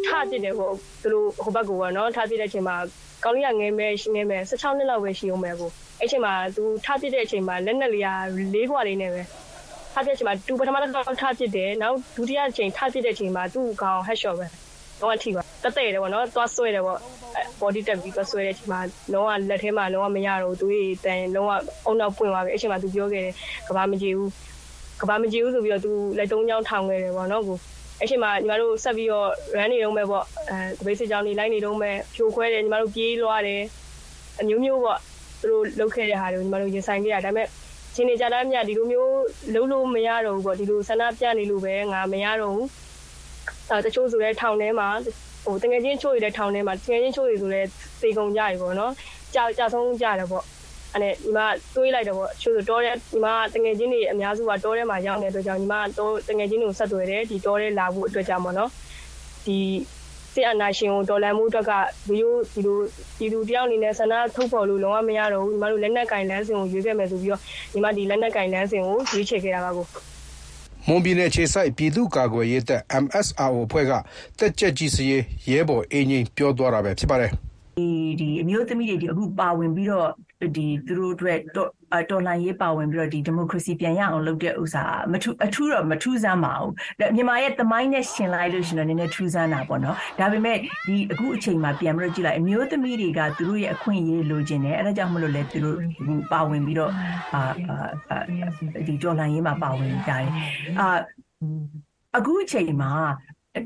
[0.07, 2.75] ထားပြတယ်ပေါ့သူတို့ဟိုဘက်ကပေါ့နော်ထားပြတဲ့အချိန်မှာ
[3.23, 5.69] ကောင်းလေးကငယ်မဲငယ်မဲ16နှစ်လောက်ပဲရှိအောင်ပဲကို
[5.99, 8.09] အဲ့ချိန်မှာသူထားပြတဲ့အချိန်မှာလက်နက်လေးက
[8.53, 9.21] လေးခွာလေးနဲ့ပဲ
[9.93, 14.47] ထားပြတဲ့အချိန်မှာသူပထမတစ်ခါထားပြတယ်နောက်ဒုတိယအချိန်ထားပြတဲ့အချိန်မှာသူ့ကောင် headshot ပဲ
[15.01, 16.99] တော့ထိပါတတဲ့တယ်ပေါ့နော်သွားဆွဲတယ်ပေါ့
[17.61, 18.79] body တက်ပြီးသွားဆွဲတဲ့အချိန်မှာ
[19.13, 21.51] လုံးဝလက်ထဲမှာလုံးဝမရတော့သူတွေတန်လုံးဝ
[21.85, 23.33] အုံနောက်ပွင့်သွားပြီအဲ့ချိန်မှာသူပြောခဲ့တယ်
[23.67, 24.31] ကဘာမကြည့်ဘူး
[25.01, 27.57] ကဘာမကြည့်ဘူးဆိုပြီးတော့သူလက်တုံးချောင်းထောင်ခဲ့တယ်ပေါ့နော်ကို
[28.03, 33.61] အဲ့ချိန်မှာညီမတို့ဆက်ပြီးတော့ run နေတော့မဲ့ပေါ့အဲတပိတ်စစ်ကြောင်းနေလိုက်နေတော့မဲ့ဖြိုခွဲတယ်ညီမတို့ပြေးလွှားတယ်
[34.41, 34.99] အမျိုးမျိုးပေါ့
[35.41, 37.47] သူတို့လုတ်ခဲ့တဲ့ဟာတွေကိုညီမတို့ရင်ဆိုင်ခဲ့ရဒါပေမဲ့
[37.95, 39.13] ချင်းနေကြတာမြဒီလိုမျိုး
[39.53, 42.67] လုံးလို့မရတော့ဘူးပေါ့ဒီလိုဆန္ဒပြနေလို့ပဲငါမရတော့ဘူး
[43.69, 44.87] အဲတချို့ဆိုလဲထောင်ထဲမှာ
[45.45, 47.61] ဟိုတငယ်ချင်းချို့ရတဲ့ထောင်ထဲမှာတငယ်ချင်းချို့ရဆိုလဲ
[48.01, 48.91] သေကုန်ကြပြီပေါ့နော်
[49.35, 50.43] ကြာကြာဆုံးကြတယ်ပေါ့
[50.93, 58.69] အဲ့ဒီမှာတွေးလိုက်တော့ပေါ့ချို့ဆိုတောထဲဒီမှာတငယ်ချင်းတွေအများစုကတောထဲမှာရောက်နေတဲ့အတွက်ကြောင့်ဒီမှာတောတငယ်ချင်းတွေကိုဆက်သွယ်တယ်ဒီတောထဲလာဖို့အတွက်ကြောင့်ပေါ့နော်
[59.45, 59.57] ဒီ
[60.33, 61.71] စစ်အာဏာရှင်ကိုဒေါ်လာမှုအတွက်က
[62.07, 62.77] ဒီလိုဒီလို
[63.19, 67.41] ဒီလူတယောက်အနေနဲ့ဆန္ဒထုတ်ဖော်လို့လုံးဝမရတော့ဘူးညီမတို့လက်နက်ကင်လမ်းစဉ်ကိုရွေးခဲ့မယ်ဆိုပြီးတော့
[67.73, 69.85] ညီမဒီလက်နက်ကင်လမ်းစဉ်ကိုရွေးချယ်ခဲ့တာပါကို
[70.87, 73.91] မွန်ပြည်နယ်ခြေဆိုင်ပြည်သူ့ကာကွယ်ရေးတပ် MSRO အဖွဲ့က
[74.39, 77.31] တက်ကြက်ကြီးစရေးရဲဘော်အင်းကြီးပြောသွားတာပဲဖြစ်ပါတယ်
[77.77, 77.87] ဒီ
[78.19, 80.07] ဒီအမျိုးသမီးတွေဒီအခုပါဝင်ပြီးတော့
[80.57, 86.71] ဒီသူတို့အတွက်တော်လှန်ရေးပါဝင်ပြီးတော့ဒီဒီမိုကရေစီပြန်ရအောင်လုပ်တဲ့ဥစ္စာမထူအထူးတော့မထူးဆန်းပါဘူး
[87.15, 95.77] မြန်မာရဲ့သမိုင်းနဲ့ရှင်လိုက်လို့ရှင်တော့နည်းနည်းထူးဆန်းတာပေါ့နော်ဒါပေမဲ့ဒီအခုအချိန်မှာပြန်ပြီးတော့ကြည့်လိုက်အမျိုးသမီးတွေကသူတို့ရဲ့အခွင့်အရေးလိုချင်တယ်အဲဒါကြောင့်မလို့လဲသူတို့
[96.31, 96.91] ပါဝင်ပြီးတော့
[97.33, 97.41] အာ
[98.87, 100.27] ဒီတော်လှန်ရေးမှာပါဝင်ကြတယ်
[100.79, 100.87] အာ
[102.17, 102.91] အခုအချိန်မှာ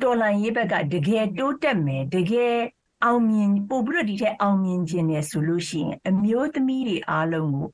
[0.03, 2.55] တော်လှန်ရေးဘက်ကတကယ်တိုးတက်မယ်တကယ်
[3.03, 7.67] အောင်မြင်ပို့ပြီးတော့ဒီထက်အောင်မြင်ခြင်းနဲ့ဆိုလို့ရှိရင် အမျိုးသမီးတွေအားလုံးကို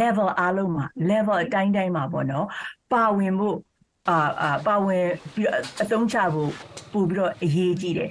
[0.00, 2.46] level အားလုံးမှာ level အတိုင်းတိုင်းမှာပေါ့နော်
[2.92, 3.56] ပါဝင်ဖို့
[4.08, 5.48] အာအာပါဝင်ပြီး
[5.82, 6.50] အသုံးချဖို့
[6.92, 8.10] ပို့ပြီးတော့အရေးကြီးတယ်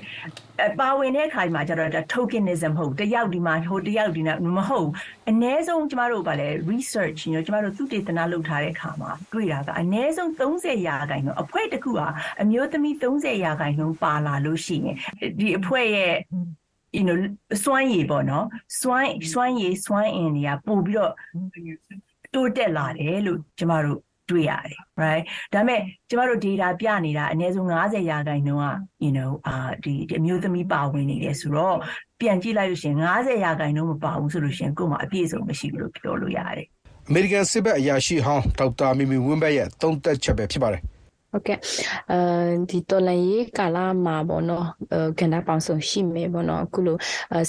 [0.68, 4.90] အပါဝင်တဲ့အခါမှာကျတော့ဒါ tokenism မဟုတ်တယောက်ဒီမှာဟိုတယောက်ဒီနာမဟုတ်
[5.30, 12.08] အ ਨੇ ဆုံးကျမတို့ကလည်း research ညကျမတို့သုတေသနလုပ်ထားတဲ့အခါမှာတွေ့တာကအ ਨੇ ဆုံး30ရာခိုင်နှုန်းအဖွဲ့တစ်ခုဟာ
[12.42, 14.98] အမျိုးသမီး30ရာခိုင်နှုန်းပါလာလို့ရှိရင်
[15.40, 16.14] ဒီအဖွဲ့ရဲ့
[16.98, 17.18] you know
[17.64, 18.46] စွမ်းရည်ပေါ့နော်
[18.82, 21.14] စွမ်းစွမ်းရည်စွမ်းအင်တွေကပို့ပြီးတော့
[22.34, 24.00] တိုးတက်လာတယ်လို့ကျမတို့
[24.30, 28.68] တွေ့ရတယ် right ဒါပေမဲ့ကျမတို့ data ပြနေတာအနည်းဆုံး90ရာခိုင်နှုန်းက
[29.04, 31.78] you know အာဒီအမျိုးသမီးပါဝင်နေတယ်ဆိုတော့
[32.20, 36.68] ပြန်ကြည့်လိုက်လို့ရှင်90ရာခိုင်နှုန်းမပါဘူးဆိုလို့ရှင်ကို့မှာအပြည့်စုံမရှိဘူးလို့ပြောလို့ရတယ်
[37.10, 40.82] အမေရိကန်စစ်ဘက်အရာရှိဟောင်းဒေါက်တာမီမီဝင်းဘက်ရဲ့သုံးသက်ချက်ပဲဖြစ်ပါတယ်
[41.32, 41.58] ဟုတ်ကဲ့
[42.12, 42.20] အဲ
[42.70, 44.66] ဒီတော်လန်ရေးကာလမှာပေါ့နော်
[45.20, 46.98] ကဏ္ဍပေါင်းစုံရှိမယ်ပေါ့နော်အခုလို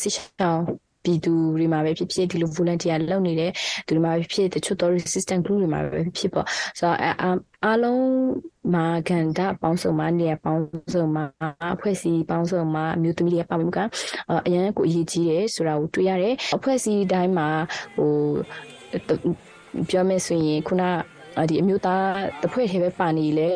[0.03, 0.63] စစ်ရှောင်း
[1.05, 3.51] ပြည်သူတွေမှာပဲဖြစ်ဖြစ်ဒီလို volunteer လုပ်နေတဲ့
[3.87, 6.47] သူတွေမှာပဲဖြစ်တချို့ resistant group တွေမှာပဲဖြစ်ပေါ့
[6.79, 6.99] ဆိုတော့
[7.65, 8.05] အားလုံး
[8.75, 11.25] မှာကန္တာပေါင်းစုံမှာနေရာပေါင်းစုံမှာ
[11.75, 13.81] အဖွဲ့အစည်းပေါင်းစုံမှာအမျိုးသမီးတွေပါဝင်မှုက
[14.47, 17.49] အရန်ကိုအရေးကြီးတယ်ဆိုတာကိုတွေ့ရတယ်အဖွဲ့အစည်းတိုင်းမှာ
[17.97, 18.13] ဟို
[19.91, 20.83] ပြောမယ်ဆိုရင်ခုန
[21.51, 22.05] ဒီအမျိုးသား
[22.41, 23.49] တစ်ဖွဲ့ထဲပဲပါနေလေ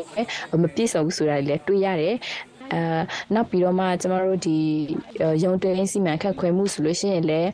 [0.62, 2.14] မပြည့်စုံဘူးဆိုတာလည်းတွေ့ရတယ်
[2.72, 2.80] အဲ
[3.34, 4.56] နောက်ပြီးတော့မှကျမတို့ဒီ
[5.44, 7.50] ရုံတွင်းစီမံခန့်ခွဲမှုဆိုလို့ရှိရင်လည်း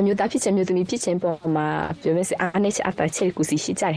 [0.00, 1.68] အမျိုးသားဖြစ်ခြင်းမျိုးသမီးဖြစ်ခြင်းပေါ်မှာ
[2.02, 3.96] ပြောမယ်ဆိုအားနဲ့အတားချက်ကိုစီရှိကြတယ်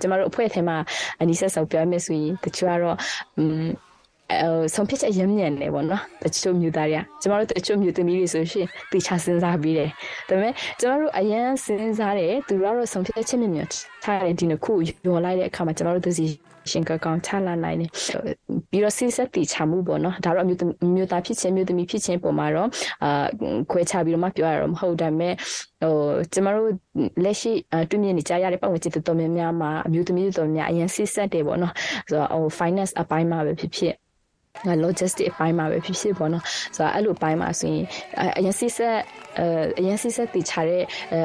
[0.00, 0.76] ကျမတို့အဖွဲ့ထဲမှာ
[1.20, 2.96] အနိစ္စဆောက်ပြောမယ်ဆိုရင်တချို့ကတော့
[3.38, 9.90] အဲဆုံးဖြတ်ချက်ရမ်းမြန်နေပေါ့နော်တချို့မျိုးသားတွေကကျမတို့တချို့မျိုးသမီးတွေဆိုရှင်တေချာစဉ်းစားပြီးတယ်
[10.28, 13.68] ဒါပေမဲ့ကျမတို့အရန်စဉ်းစားတယ်သူတို့ကတော့ဆုံးဖြတ်ချက်မြန်မြန်
[14.04, 14.72] ထားတယ်ဒီနှစ်ခု
[15.06, 16.26] ရောလိုက်တဲ့အခါမှာကျမတို့သူစီ
[16.70, 17.90] ရှင်ကကောင်ချလာနိုင်တယ်
[18.70, 20.60] ပြီးတော့စိစက်တီချမှုပေါ့နော်ဒါတော့အမျိုး
[20.96, 22.68] မျိုးသားဖြစ်ခြင်းမျိုးသမီးဖြစ်ခြင်းပုံမှာတော့
[23.04, 23.26] အာ
[23.70, 25.34] ခွဲခြားပြီးတော့မှပြောရတော့မဟုတ်ဒါပေမဲ့
[25.82, 25.94] ဟို
[26.32, 26.70] ကျမတို့
[27.24, 27.52] လက်ရှိ
[27.90, 31.72] တွေ့မြင်နေကြရတဲ့ပတ်ဝန်းကျင်တော်တော်များများမှာအမျိုးသမီးတော်တော်များအရင်စိစက်တယ်ပေါ့နော်
[32.08, 33.94] ဆိုတော့ဟို finance အပိုင်းမှာပဲဖြစ်ဖြစ်
[34.84, 36.44] logistic အပိုင်းမှာပဲဖြစ်ဖြစ်ပေါ့နော်
[36.76, 37.84] ဆိုတော့အဲ့လိုအပိုင်းမှာဆိုရင်
[38.38, 38.96] အရင်စစ်ဆက်
[39.78, 40.82] အရင်စစ်ဆက်တည်ချတဲ့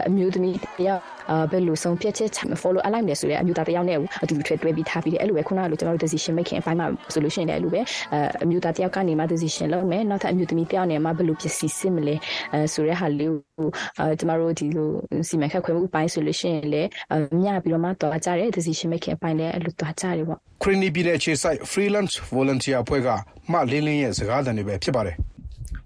[0.07, 1.12] အမျိုးသမီးတယောက်အာ
[1.51, 7.81] ဘယ်လိုဆုံးဖြတ်ချက်ချ follow အလိုက်မယ်ဆိုတဲ့အမျိုးသားတယောက်နဲ့အတူတူထွေတွဲပြီးထားပြီးတယ်အဲ့လိုပဲခုနကလိုကျွန်တော်တို့ decision making အပိုင်းမှာဆိုလို့ရှိရင်လည်းအဲ့လိုပဲ
[8.43, 12.15] အမျိုးသားတယောက်ကနေမှ decision လုပ်မယ်နောက်ထပ်အမျိုးသမီးတယောက်နဲ့မှဘယ်လိုဖြစ်စီစစ်မလဲ
[12.53, 13.67] အဲဆိုတဲ့ဟာလေးကို
[13.99, 14.89] အဲကျွန်တော်တို့ဒီလို
[15.27, 16.89] စီမံခန့်ခွဲမှုအပိုင်းဆိုလို့ရှိရင်လည်း
[17.41, 23.09] မြပြီးတော့မှတွားကြတယ် decision making အပိုင်းလည်းအဲ့လိုတွားကြတယ်ပေါ့ခရီနီပြည်နယ်အခြေစိုက် freelance volunteer အဖွဲ့က
[23.51, 25.15] မှလင်းလင်းရဲ့စကားသံတွေပဲဖြစ်ပါတယ်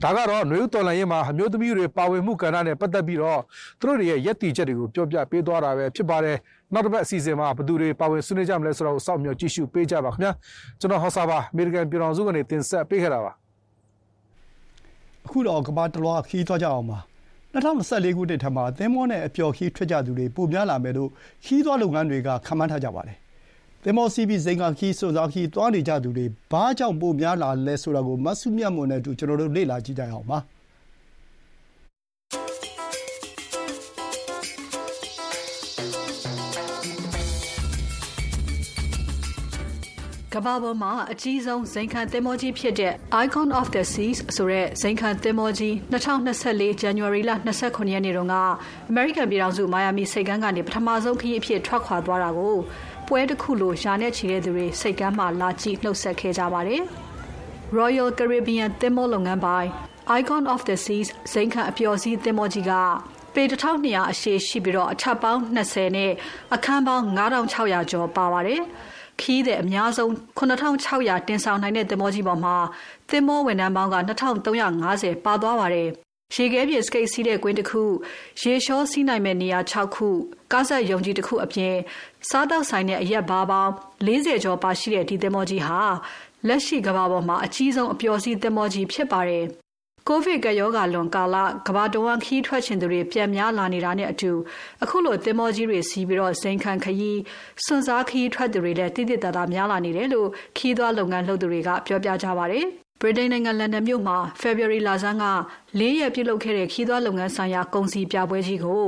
[0.04, 3.42] ဒါကတော့နွေဦးတော်လှန်ရေးမှာအမျိုးသမီးတွေပါဝင်မှုကဏ္ဍနဲ့ပတ်သက်ပြီးတော့
[3.80, 6.38] သူတို့တွေရဲ့ရည်တည်ချက်တွေကိုပြောပြပေးသွားတာပဲဖြစ်ပါတယ်
[6.74, 10.32] နောက်တစ်ပတ်အစီအစဉ်မှာဘသူတွေပါဝင်ဆွေးနွေးကြမလဲဆိုတော့စောင့်မျှော်ကြည့်ရှုပေးကြပါခင်ဗျာ
[10.80, 13.32] ကျွန်တော်ဟောစာပါအမေရိကန်ပြည်ထောင်စုကနေတင်ဆက်ပေးခဲ့တာပါ
[15.26, 17.00] အခုတော့ကမ္ဘာတလွှားခီးသွားကြအောင်ပါ
[17.54, 21.10] 2024ခုနှစ်ထက်မှာသင်းမောနဲ့အပျော်ခီးထွက်ကြသူတွေပိုများလာမယ်လို့
[21.46, 23.18] ခီးသွားလုပ်ငန်းတွေကခန့်မှန်းထားကြပါတယ်
[23.90, 30.38] သင်္ဘောစီးပြီး ဇိမ်ခံခီး စွန်စားခီး သွားနေကြသူတွေ ဘာကြောင့် ပိုများလာလဲဆိုတာကိုမဆုမြတ်မွန်နဲ့အတူ ကျွန်တော်တို့ လေ့လာကြည့်ကြရအောင်ပါ
[40.34, 47.32] ကမ္ဘာပေါ်မှာ အကြီးဆုံး ဇိမ်ခံသင်္ဘောကြီးဖြစ်တဲ့ Icon of the Seas ဆိုတဲ့ ဇိမ်ခံသင်္ဘောကြီး2024 January လ
[47.62, 48.36] 29ရက်နေ့တုန်းက
[48.90, 52.58] အမေရိကန်ပြည်ထောင်စု မိုင်ယာမီစိတ်ကမ်းကနေ ပထမဆုံးခရီးအဖြစ် ထွက်ခွာသွားတာကို
[53.08, 56.82] ပွဲတစ်ခုလိုယာနဲ့ချီတဲ့သူတွေစိတ်ကမ်းမှလာကြည့်နှုတ်ဆက်ခဲ့ကြပါတယ်။
[57.78, 59.70] Royal Caribbean သင်္ဘောလုပ်ငန်းပိုင်
[60.20, 62.72] Icon of the Seas ဇိမ်ခံအပျော်စီးသင်္ဘောကြီးက
[63.34, 66.12] ပေ1200အရှည်ရှိပြီးတော့အထပ်ပေါင်း20နဲ့
[66.54, 68.62] အခန်းပေါင်း9600ကျော်ပါပါတယ်။
[69.22, 72.56] ခီးတဲ့အများဆုံး9600တင်ဆောင်နိုင်တဲ့သင်္ဘောကြီးပေါ်မှာ
[73.10, 77.84] သင်္ဘောဝန်ထမ်းပေါင်းက2350ပါသွားပါတယ် ရေခဲပြင်စကိတ်စီးတဲ့ကွင်းတစ်ခု
[78.42, 80.08] ရေလျှောစီးနိုင်မဲ့နေရာ6ခု
[80.52, 81.76] ကားဆက်ယုံကြီးတစ်ခုအပြင်
[82.30, 83.72] စားတောက်ဆိုင်တဲ့အရက်ဘားပေါင်း
[84.08, 85.82] 40ကျော်ပါရှိတဲ့ဒီသင်္ဘောကြီးဟာ
[86.48, 89.46] လက်ရှိကမ္ဘာပေါ်မှာအကြီးဆုံးအပျော်စီးသင်္ဘောကြီးဖြစ်ပါတယ်။
[90.08, 91.36] ကိုဗစ်ကရောဂါလွန်ကာလ
[91.68, 94.32] ကမ္ဘာတဝန်းခီးထွက်ခြင်းတွေပြန်များလာနေတာနဲ့အတူ
[94.84, 97.20] အခုလိုသင်္ဘောကြီးတွေစီးပြီးတော့စိန်ခံခရီး
[97.66, 102.68] စွန့်စားခရီးထွက်သူတွေလည်းတိတိတသားများလာနေတယ်လို့ခီးသွားလုပ်ငန်းလုပ်သူတွေကပြောပြကြပါတယ်။
[103.02, 105.26] ဗြိတိန်နိုင်ငံလန်ဒန်မြို့မှာ February လဆန်းက
[105.80, 108.86] ၄ ရက်ပြုလုပ်ခဲ့တဲ့ခီးသွွားလုပ်ငန်းဆိုင်ရာ ကုန်စည်ပြပွဲကြီးကို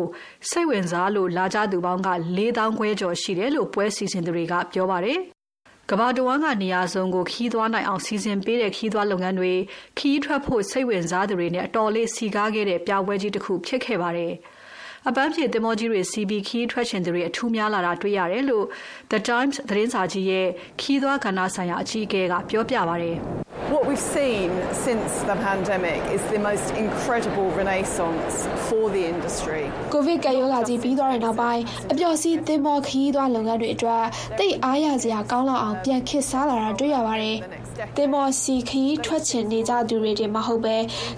[0.49, 5.20] စိတ်ဝင်စားလို့ လာကြသူပေါင်းက၄တောင်းခွဲကျော်ရှိတယ်လို့ ပွဲစီစဉ်သူတွေက ပြောပါတယ်။
[5.89, 9.53] ကဘာတဝမ်းက နေရာစုံကိုခီးသွွားနိုင်အောင် စီစဉ်ပေးတဲ့ခီးသွွားလုပ်ငန်းတွေ
[9.97, 14.34] ခီးထွက်ဖို့ စိတ်ဝင်စားသူတွေနဲ့ အတော်လေးစီကားခဲ့တဲ့ ပြပွဲကြီးတစ်ခုဖြစ်ခဲ့ပါတယ်။
[15.08, 18.66] အပန်းဖြေသင်္ဘောကြီးတွေစီးပြီးခီးထွက်ချင်သူတွေအထူးများလာတာတွေ့ရတယ်လို့
[19.12, 20.47] The Times သတင်းစာကြီးရဲ့
[20.82, 23.18] ခီးသွားကဏ္ဍဆိုင်ရာအကြီးအကဲကပြောပြပါတယ်။
[23.74, 24.50] What we've seen
[24.86, 28.36] since the pandemic is the most incredible renaissance
[28.68, 29.64] for the industry.
[29.93, 34.06] ကိုဗစ်ကပ်ရောဂါကြီးပြီးသွားတဲ့နောက်ပိုင်းအပျော်စီးသင်္ဘောခရီးသွားလုပ်ငန်းတွေအတွက်
[34.39, 37.38] တိတ်အားရစရာကောင်းလောက်အောင်ပြန်ခေတ်စားလာတာတွေ့ရပါတယ်။
[37.97, 40.75] သင်္ဘောစီခရီးထွက်ချင်နေကြသူတွေတင်မဟုတ်ပဲ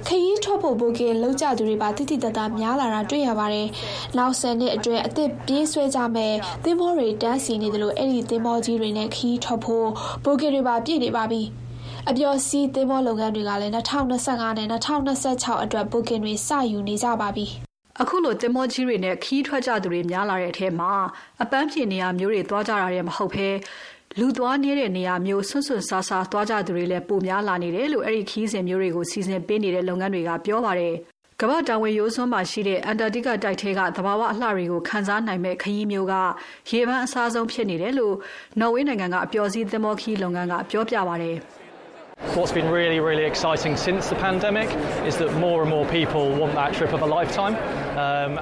[0.07, 3.67] ခရီးထွက်ဖို့ဘိုကင်လောက်ကြသူတွေပါတိတိတတ်တာများလာတာတွေ့ရပါတယ်။
[4.17, 6.33] နောက်ဆယ်နှစ်အတွင်းအသစ်ပြေးဆွဲကြမဲ့
[6.63, 9.87] သင်္ဘောတွေတန်းစီနေတယ်လို့အဲ့ဒီသင်္ဘောကြီးတွေနဲ့ခရီးထွက်ဖို့
[10.25, 11.41] ဘိုကင်တွေပါပြည့်နေပါပြီ။
[12.09, 17.47] အပျော်စီးသင်းဘောလုပ်ငန်းတွေကလည်း2025နဲ့2026အတွက် booking တွေစယူနေကြပါပြီ။
[18.01, 20.93] အခုလိုတင်မောကြီးတွေနဲ့ခီးထွက်ကြသူတွေများလာတဲ့အထက်မှာ
[21.43, 23.47] အပန်းဖြေနေရာမျိုးတွေသွားကြတာတွေမဟုတ်ဘဲ
[24.19, 30.93] လူသွားနေတဲ့နေရာမျိုးဆွန့်ဆွန့်ဆာဆာသွားကြသူတွေလည်းပိုများလာနေတယ်လို့အဲ့ဒီခီးစဉ်မျိုးတွေကိုစီစဉ်ပေးနေတဲ့လုပ်ငန်းတွေကပြောပါတယ်။
[31.41, 36.13] ကမ္ဘာတောင်ဝင်ရိုးစွန်းမှာရှိတဲ့အန်တာတိကတိုက်ထဲကသဘာဝအလှတွေကိုခန်းစားနိုင်မဲ့ခရီးမျိုးက
[36.69, 38.15] ရေပန်းအစားဆုံးဖြစ်နေတယ်လို့
[38.59, 41.37] နော်ဝေးနိုင်ငံကအပျော်စီးသင်္ဘောခီးလုပ်ငန်းကပြောပြပါတယ်။
[42.23, 44.69] What's been really, really exciting since the pandemic
[45.05, 47.55] is that more and more people want that trip of a lifetime.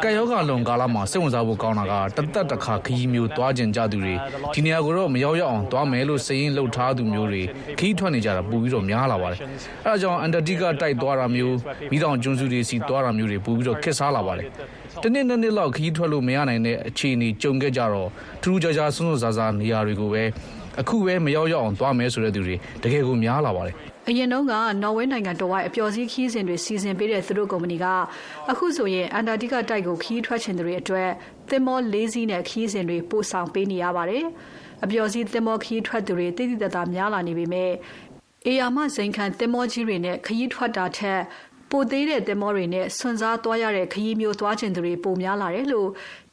[0.04, 4.16] ကယောဂလွန်ကာလမှာစိတ်ဝင်စားဖို့ကောင်းတာကတသက်တစ်ခါခရီးမျိုးသွားကျင်ကြသူတွေ
[4.56, 7.44] ဒီနေရာကိုတော့မရောက်ရအောင်သွားမယ်လို့စည်ရင်လှုပ်ထားသူမျိုးတွေ
[7.80, 9.40] ခရီးထွက်နေကြတာပိုပြီးတော့များလာပါတယ်။
[9.86, 11.56] အဲဒါကြောင့်အန်တာတိကတိုက်သွားတာမျိုး
[11.92, 14.48] မိတောင်ကျွန်းစုတွေစီသွားတာမျိုးတွေပိုပြီးတော့ခက်စားလာပါတယ်။
[15.04, 18.10] တနေ့နဲ့နေ့လောက်ခရီးထွက်လို့မရနိုင်တဲ့အခြေအနေကြုံခဲ့ကြတော့
[18.42, 20.24] ထူးထူးခြားခြားစွန်းစွန်းစားစားနေရာတွေကိုပဲ
[20.82, 23.76] အခုပဲမရောက်ရောက်အောင်သွားမယ်ဆိုတဲ့သူတွေတကယ်ကိုများလာပါတယ်
[24.08, 24.54] အရင်တုန်းက
[24.84, 27.86] နော်ဝေနိုင်ငံတော်ဝိုင်းအပျော်စီးခီးစဉ်တွေစီစဉ်ပေးတဲ့သူတို့ကုမ္ပဏီက
[28.52, 31.10] အခုဆိုရင်အန်တာတိကတိုက်ကိုခီးထွက်ချင်သူတွေအတွက်
[31.50, 34.26] သင်္ဘောလေးစီးနဲ့ခီးစဉ်တွေပို့ဆောင်ပေးနေရပါတယ်။
[34.84, 37.72] အပျော်စီးသင်္ဘောခီးထွက်သူတွေတိတိတတ်တာများလာနေပေမဲ့
[38.48, 41.22] အေယာမဇိန်ခံသင်္ဘောကြီးတွေနဲ့ခရီးထွက်တာထက်
[41.72, 45.90] ပိုသေးတဲ့သင်္ဘောတွေနဲ့ဆွန်စားသွားရတဲ့ခရီးမျိုးသွားကျင်သူတွေပိုများလာတယ်လို့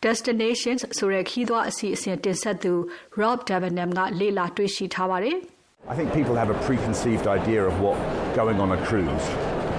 [0.06, 2.72] Destinations ဆိုတဲ့ခီးသွားအစီအစဉ်တင်ဆက်သူ
[3.20, 5.36] Rob Debenham ကလေ့လာတွေ့ရှိထားပါတယ်။
[5.92, 7.96] I think people have a preconceived idea of what
[8.38, 9.26] going on a cruise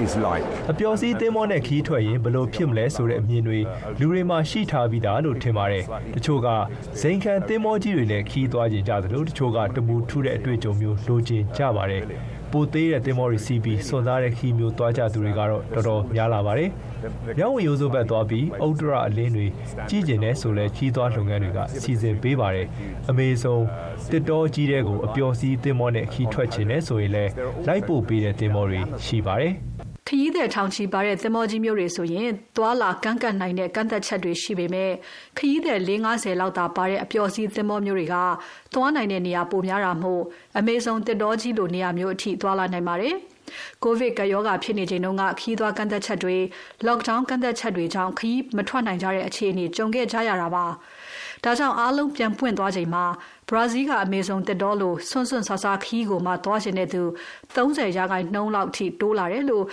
[0.06, 3.60] is like အပျော်စီးသင်းမောနဲ့ခီးထွက်ရင်ဘလို့ဖြစ်မလဲဆိုတဲ့အမြင်တွေ
[4.00, 5.84] လူတွေမှာရှိထားပြီးသားလို့ထင်ပါတယ်
[6.16, 6.48] တချို့က
[7.02, 12.04] ဇိမ်ခံသင်းမောကြီးတွေနဲ့ခီးသွားကြကြသလိုတချို့ကတမူထူးတဲ့အတွေ့အကြုံမျိုးလိုချင်ကြပါတယ်
[12.52, 16.70] ပိုသေးတဲ့တင်မော်ရီစီးပြီးစွန်စားတဲ့ခီးမျိုးသွားကြသူတွေကတော့တော်တော်များလာပါတယ်။
[17.38, 19.46] မြောင်းဝရိုးစုပ်ဘက်သွားပြီးအုတ်တရအလင်းတွေ
[19.90, 22.68] ကြီးကျင်တဲ့ဆိုလဲကြီးသွားလုပ်ငန်းတွေကစီစဉ်ပေးပါတယ်။
[23.10, 23.64] အမေဆုံး
[24.12, 27.26] တစ်တော်ကြီးတဲ့ကိုအပျော်စီးတင်မော်နဲ့ခီးထွက်ခြင်းနဲ့ဆိုရင်လဲ
[27.68, 29.54] လိုက်ပို့ပေးတဲ့တင်မော်တွေရှိပါတယ်။
[30.08, 34.92] ခရီးသည်ထောင်ချီပါတဲ့သင်္ဘောကြီးမျိုးတွေဆိုရင်သွာလာကန့်ကတ်နိုင်တဲ့ကန့်သက်ချက်တွေရှိပေမဲ့
[35.38, 38.16] ခရီးသည်450လောက်သာပါတဲ့အပျော်စီးသင်္ဘောမျိုးတွေက
[38.74, 40.24] သွားနိုင်တဲ့နေရာပိုများတာမို့
[40.58, 43.16] အမေဇုံတစ်တော်ကြီးလိုနေရာမျိုးအထိသွားလာနိုင်ပါတယ်။
[43.84, 46.38] ကိုဗစ်ကရောဂါဖြစ်နေချိန်တုန်းကခီးသွားကန့်သက်ချက်တွေ
[46.88, 50.66] lockdown ကန့်သက်ချက်တွေကြောင့်ခီးမထွက်နိုင်ကြတဲ့အခြေအနေကြုံခဲ့ကြရတာပါ။
[51.44, 53.06] ဒါကြောင့်အားလုံးပြန်ပွင့်သွားချိန်မှာ
[53.50, 57.02] ဘရာဇီးကအမေဇုံတစ်တော်လိုဆွန့်ဆွန့်ဆာဆာခီးကိုမှသွားရှင်တဲ့သူ
[57.56, 59.66] 30ရာခိုင်နှုန်းလောက်ထိတိုးလာတယ်လို့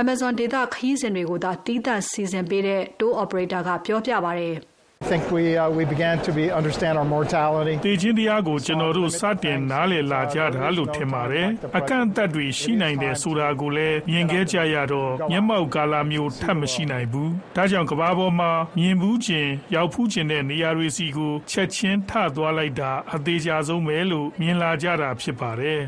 [0.00, 4.56] Amazon ဒေသခီးစဉ်တွေကိုသာတီးသန့်စီစဉ်ပေးတဲ့ tour operator ကပြောပြပါတယ်။
[5.08, 11.48] think we uh, we began to be understand our mortality တည်ခြင်းတရားကိုကျွန်တော်တို့စတင်နားလည်လာကြတာလို့ထင်ပါတယ်
[11.78, 25.82] အကန့်အသတ်တွေရှိနိုင်တယ်ဆိုတာကိုလည်းမြင်ခဲ့ကြရတော့မျက်မှောက်ကာလမျိုးထပ်မရှိနိုင်ဘူးဒါကြောင့်ကဘာပေါ်မှာမြင်ဘူးခြင်းရောက်ဖူးခြင်းတဲ့နေရာတွေစီကိုချက်ချင်းထသွားလိုက်တာအသေးချာဆုံးပဲလို့မြင်လာကြတာဖြစ်ပါတယ်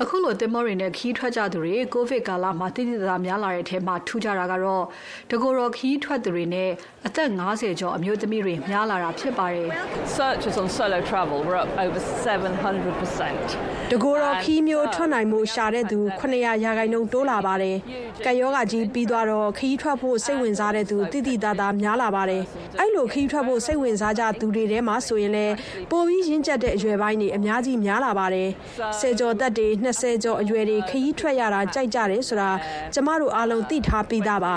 [0.00, 4.84] အခုလိုတင်မောတွေနဲ့ခီးထွက်ကြသူတွေကိုဗစ်ကာလမှာတိတိကျကျများလာတဲ့အထက်မှာထူးခြားတာကတော့
[5.30, 6.70] တကူရောခီးထွက်သူတွေနဲ့
[7.06, 9.68] အသက်50ကျော်အမျိုးသမီးတွေများလာတာဖြစ်ပါတယ်
[10.16, 17.76] Searches on solo travel were up over 700%တကူရောခီးမျိုးထွက်နိုင်မှုရှာတဲ့သူ900ရာခိုင်နှုန်းတိုးလာပါတယ်။
[18.26, 22.42] ကယောဂကြီးပြီးသွားတော့ခီးထွက်ဖို့စိတ်ဝင်စားတဲ့သူတိတိတသားများလာပါတယ်။
[22.78, 25.54] အဲ့လိုခီးထွက်ဖို့စိတ်ဝင်စားကြသူတွေထဲမှာဆိုရင်လည်း
[25.90, 28.48] ပိုပြီးရင့်ကျက်တဲ့အရွယ်ပိုင်းတွေအများကြီးများလာပါတယ်။
[28.98, 32.50] ဆယ်ကျော်သက်တွေ20ကျော်အရွယ်တွေခရီးထွက်ရတာကြိုက်ကြတယ်ဆိုတာ
[32.94, 34.54] ကျမတို့အားလုံးသိထားပြီးသားပါ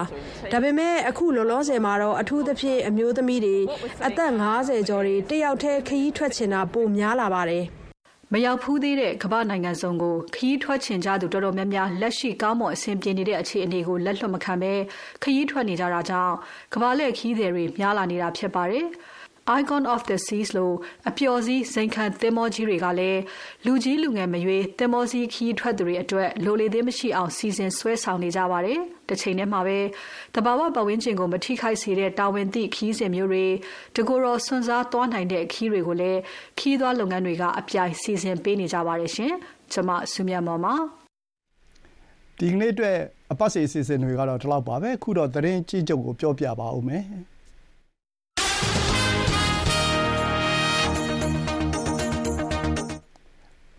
[0.51, 3.57] ဒါပေမဲ့အခုလောလောဆယ်မှာတော့အထူးသဖြင့်အမျိုးသမီးတွေ
[4.07, 7.65] အသက်50ကျော်တွေတယောက်တည်းခရီးထွက်ချင်တာပိုများလာပါတယ်
[8.33, 14.73] မရောက်ဖူးသေးတဲ့ကမ္ဘာနိုင်ငံစုံကိုခရီးထွက်ချင်ကြသူတော်တော်များများလက်ရှိကောင်းမွန်အဆင်ပြေနေတဲ့အခြေအနေကိုလက်လွတ်မခံဘဲ
[15.23, 16.33] ခရီးထွက်နေကြတာကြောင့်
[16.73, 18.85] ကမ္ဘာလက်ခရီးသည်တွေများလာနေတာဖြစ်ပါတယ်။
[19.47, 20.75] Icon of the Seas လို့
[21.09, 23.21] အပျော်စီးစိန်ခံသင်္ဘောကြီးတွေကလည်း
[23.65, 28.79] လူကြီးလူငယ်မရွေးသင်္ဘောစီးခီးထွက်သူတွေအတွက်လိုလေသေးမရှိအောင်စီစဉ်ဆွဲဆောင်နေကြပါတယ်။
[29.09, 29.79] တစ်ချိန်တည်းမှာပဲ
[30.35, 33.45] တဘာဝပတ်ဝန်းကျင်ကိုမထိခိုက်စေတဲ့တာဝန်သိခီးစဉ်မျိုးတွေ
[33.95, 36.19] တကူရောစွန့်စားသွားနိုင်တဲ့ခီးတွေကိုလည်း
[36.59, 39.33] ခီးသွားလုပ်ငန်းတွေကအပြိုင်စီစဉ်ပေးနေကြပါတယ်ရှင်။
[39.71, 40.73] ကျွန်မဆုမြတ်မော်ပါ
[42.39, 42.97] ဒီကနေ့အတွက်
[43.31, 47.05] အပတ်စီအစီအစဉ်တွေကတော့ဒီလောက်ပါပဲခုတော့သတင်းကြီးချုပ်ကိုပြောပြပါဦးမယ်။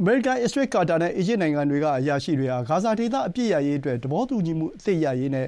[0.00, 5.46] အမေရိကန်၊အစ္စရေး၊ကာတာနဲ့ အီဂျစ်နိုင်ငံတွေက အရာရှိတွေဟာ ဂါဇာဒေသ အပစ်ရပ်ရေးအတွက် သဘောတူညီမှုအသစ်ရရေးနဲ့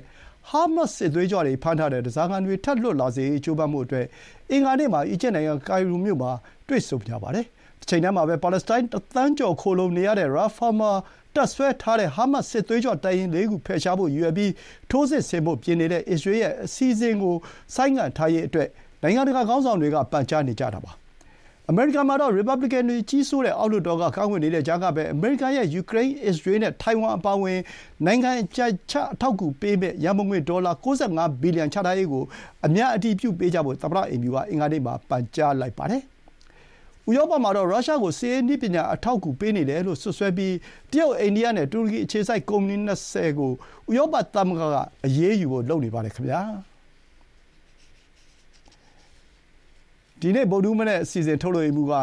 [0.49, 4.07] ဟာမတ်စ် စစ်သွေးကြွတွေဖမ်းထားတဲ့ ဓားစာခံတွေ ထပ်လွတ်လာစေရေး ကြိုးပမ်းဖို့အတွက်
[4.51, 6.33] အင်္ဂါနေ့မှာ အီဂျစ်နိုင်ငံ ကိုင်ရိုမြို့မှာ
[6.69, 7.45] တွေ့ဆုံကြပါတယ်။
[7.81, 10.91] တချိန်တည်းမှာပဲ ပါလက်စတိုင်း တသန်းကျော် ခိုလှုံနေရတဲ့ ရာဖာမှာ
[11.35, 14.53] တပ်စွဲထားတဲ့ ဟာမတ်စ် စစ်သွေးကြွတပ်ရင်းလေးခု ဖယ်ရှားဖို့ ရည်ရွယ်ပြီး
[14.91, 17.35] ထိုးစစ်ဆင်ဖို့ ပြင်နေတဲ့ အစ္စရေးရဲ့ အစီအစဥ်ကို
[17.75, 18.69] ဆိုင်းငံ့ထားရေးအတွက်
[19.03, 20.93] နိုင်ငံတကာ ခေါင်းဆောင်တွေက ပန်ကြားနေကြတာပါ
[21.71, 27.59] အမေရိကန်မှာတော့ ရီပတ်ဘလီကန်တွေ ကြီးစိုးတဲ့ အောက်လွှတ်တော်က ကန့်ကွက်နေတဲ့ကြားကပဲ အမေရိကန်ရဲ့ ယူကရိန်း၊အစ္စရေးနဲ့ ထိုင်ဝမ်အပါအဝင်
[28.07, 30.87] နိုင်ငံအကျိုးချ အထောက်အကူပေးမယ့် ရန်ပုံငွေ ဒေါ်လာ ၉
[31.19, 32.25] ၅ ဘီလီယံ ချထားရေးကို
[32.67, 36.03] အများအတည်ပြုပေးကြဖို့ သမ္မတအိမ်ဖြူက အင်္ဂါနေ့မှာ ပန်ကြားလိုက်ပါတယ်။
[37.09, 40.55] ဥရောပမှာတော့ ရုရှားကို စစ်ရေးနည်းပညာ အထောက်အကူပေးနေတယ်လို့ စွပ်စွဲပြီး
[40.93, 43.51] တရုတ်၊အိန္ဒိယနဲ့ တူရကီအခြေစိုက် ကုမ္ပဏီ ၂၀ ကို
[43.91, 46.41] ဥရောပသမဂ္ဂက အရေးယူဖို့ လုပ်နေပါတယ်ခင်ဗျာ
[50.23, 51.95] ဒီနေ့ ဗုဒ္ဓဟူးမနက်အစီအစဉ်ထုတ်လွှင့်မှုက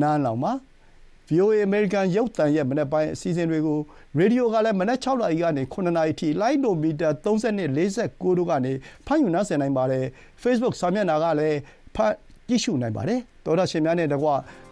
[0.00, 0.52] နန်းလောင်ပါ။
[1.28, 3.78] VOA အမေရိကန်ရုပ်သံရဲ့ မနက်ပိုင်းအစီအစဉ်တွေကို
[4.18, 8.72] ရေဒီယိုကလည်း မနက်6နာရီကနေ9နာရီအထိ လိုင်းဒိုမီတာ32 49တို့ကနေ
[9.06, 10.04] ဖမ်းယူနားဆင်နိုင်ပါတယ်။
[10.42, 11.58] Facebook စာမျက်နှာကလည်း
[11.96, 12.14] ဖတ်
[12.48, 14.28] ကြည့်ရှုနိုင်ပါတယ်။သောတာရှင်များနဲ့တကွ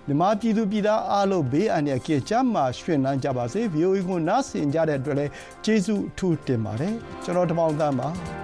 [0.07, 5.31] မြန်မာပြည်သူပြည်သားအားလုံး ဘေးအန္တရာယ်ကင်း ကျန်းမာရွှင်လန်းကြပါစေ။ VOA ကို နားဆင်ကြတဲ့အတွက်လည်း
[5.65, 6.93] ကျေးဇူးအထူးတင်ပါတယ်။
[7.25, 8.09] ကျွန်တော်တမောင်သန်းပါ။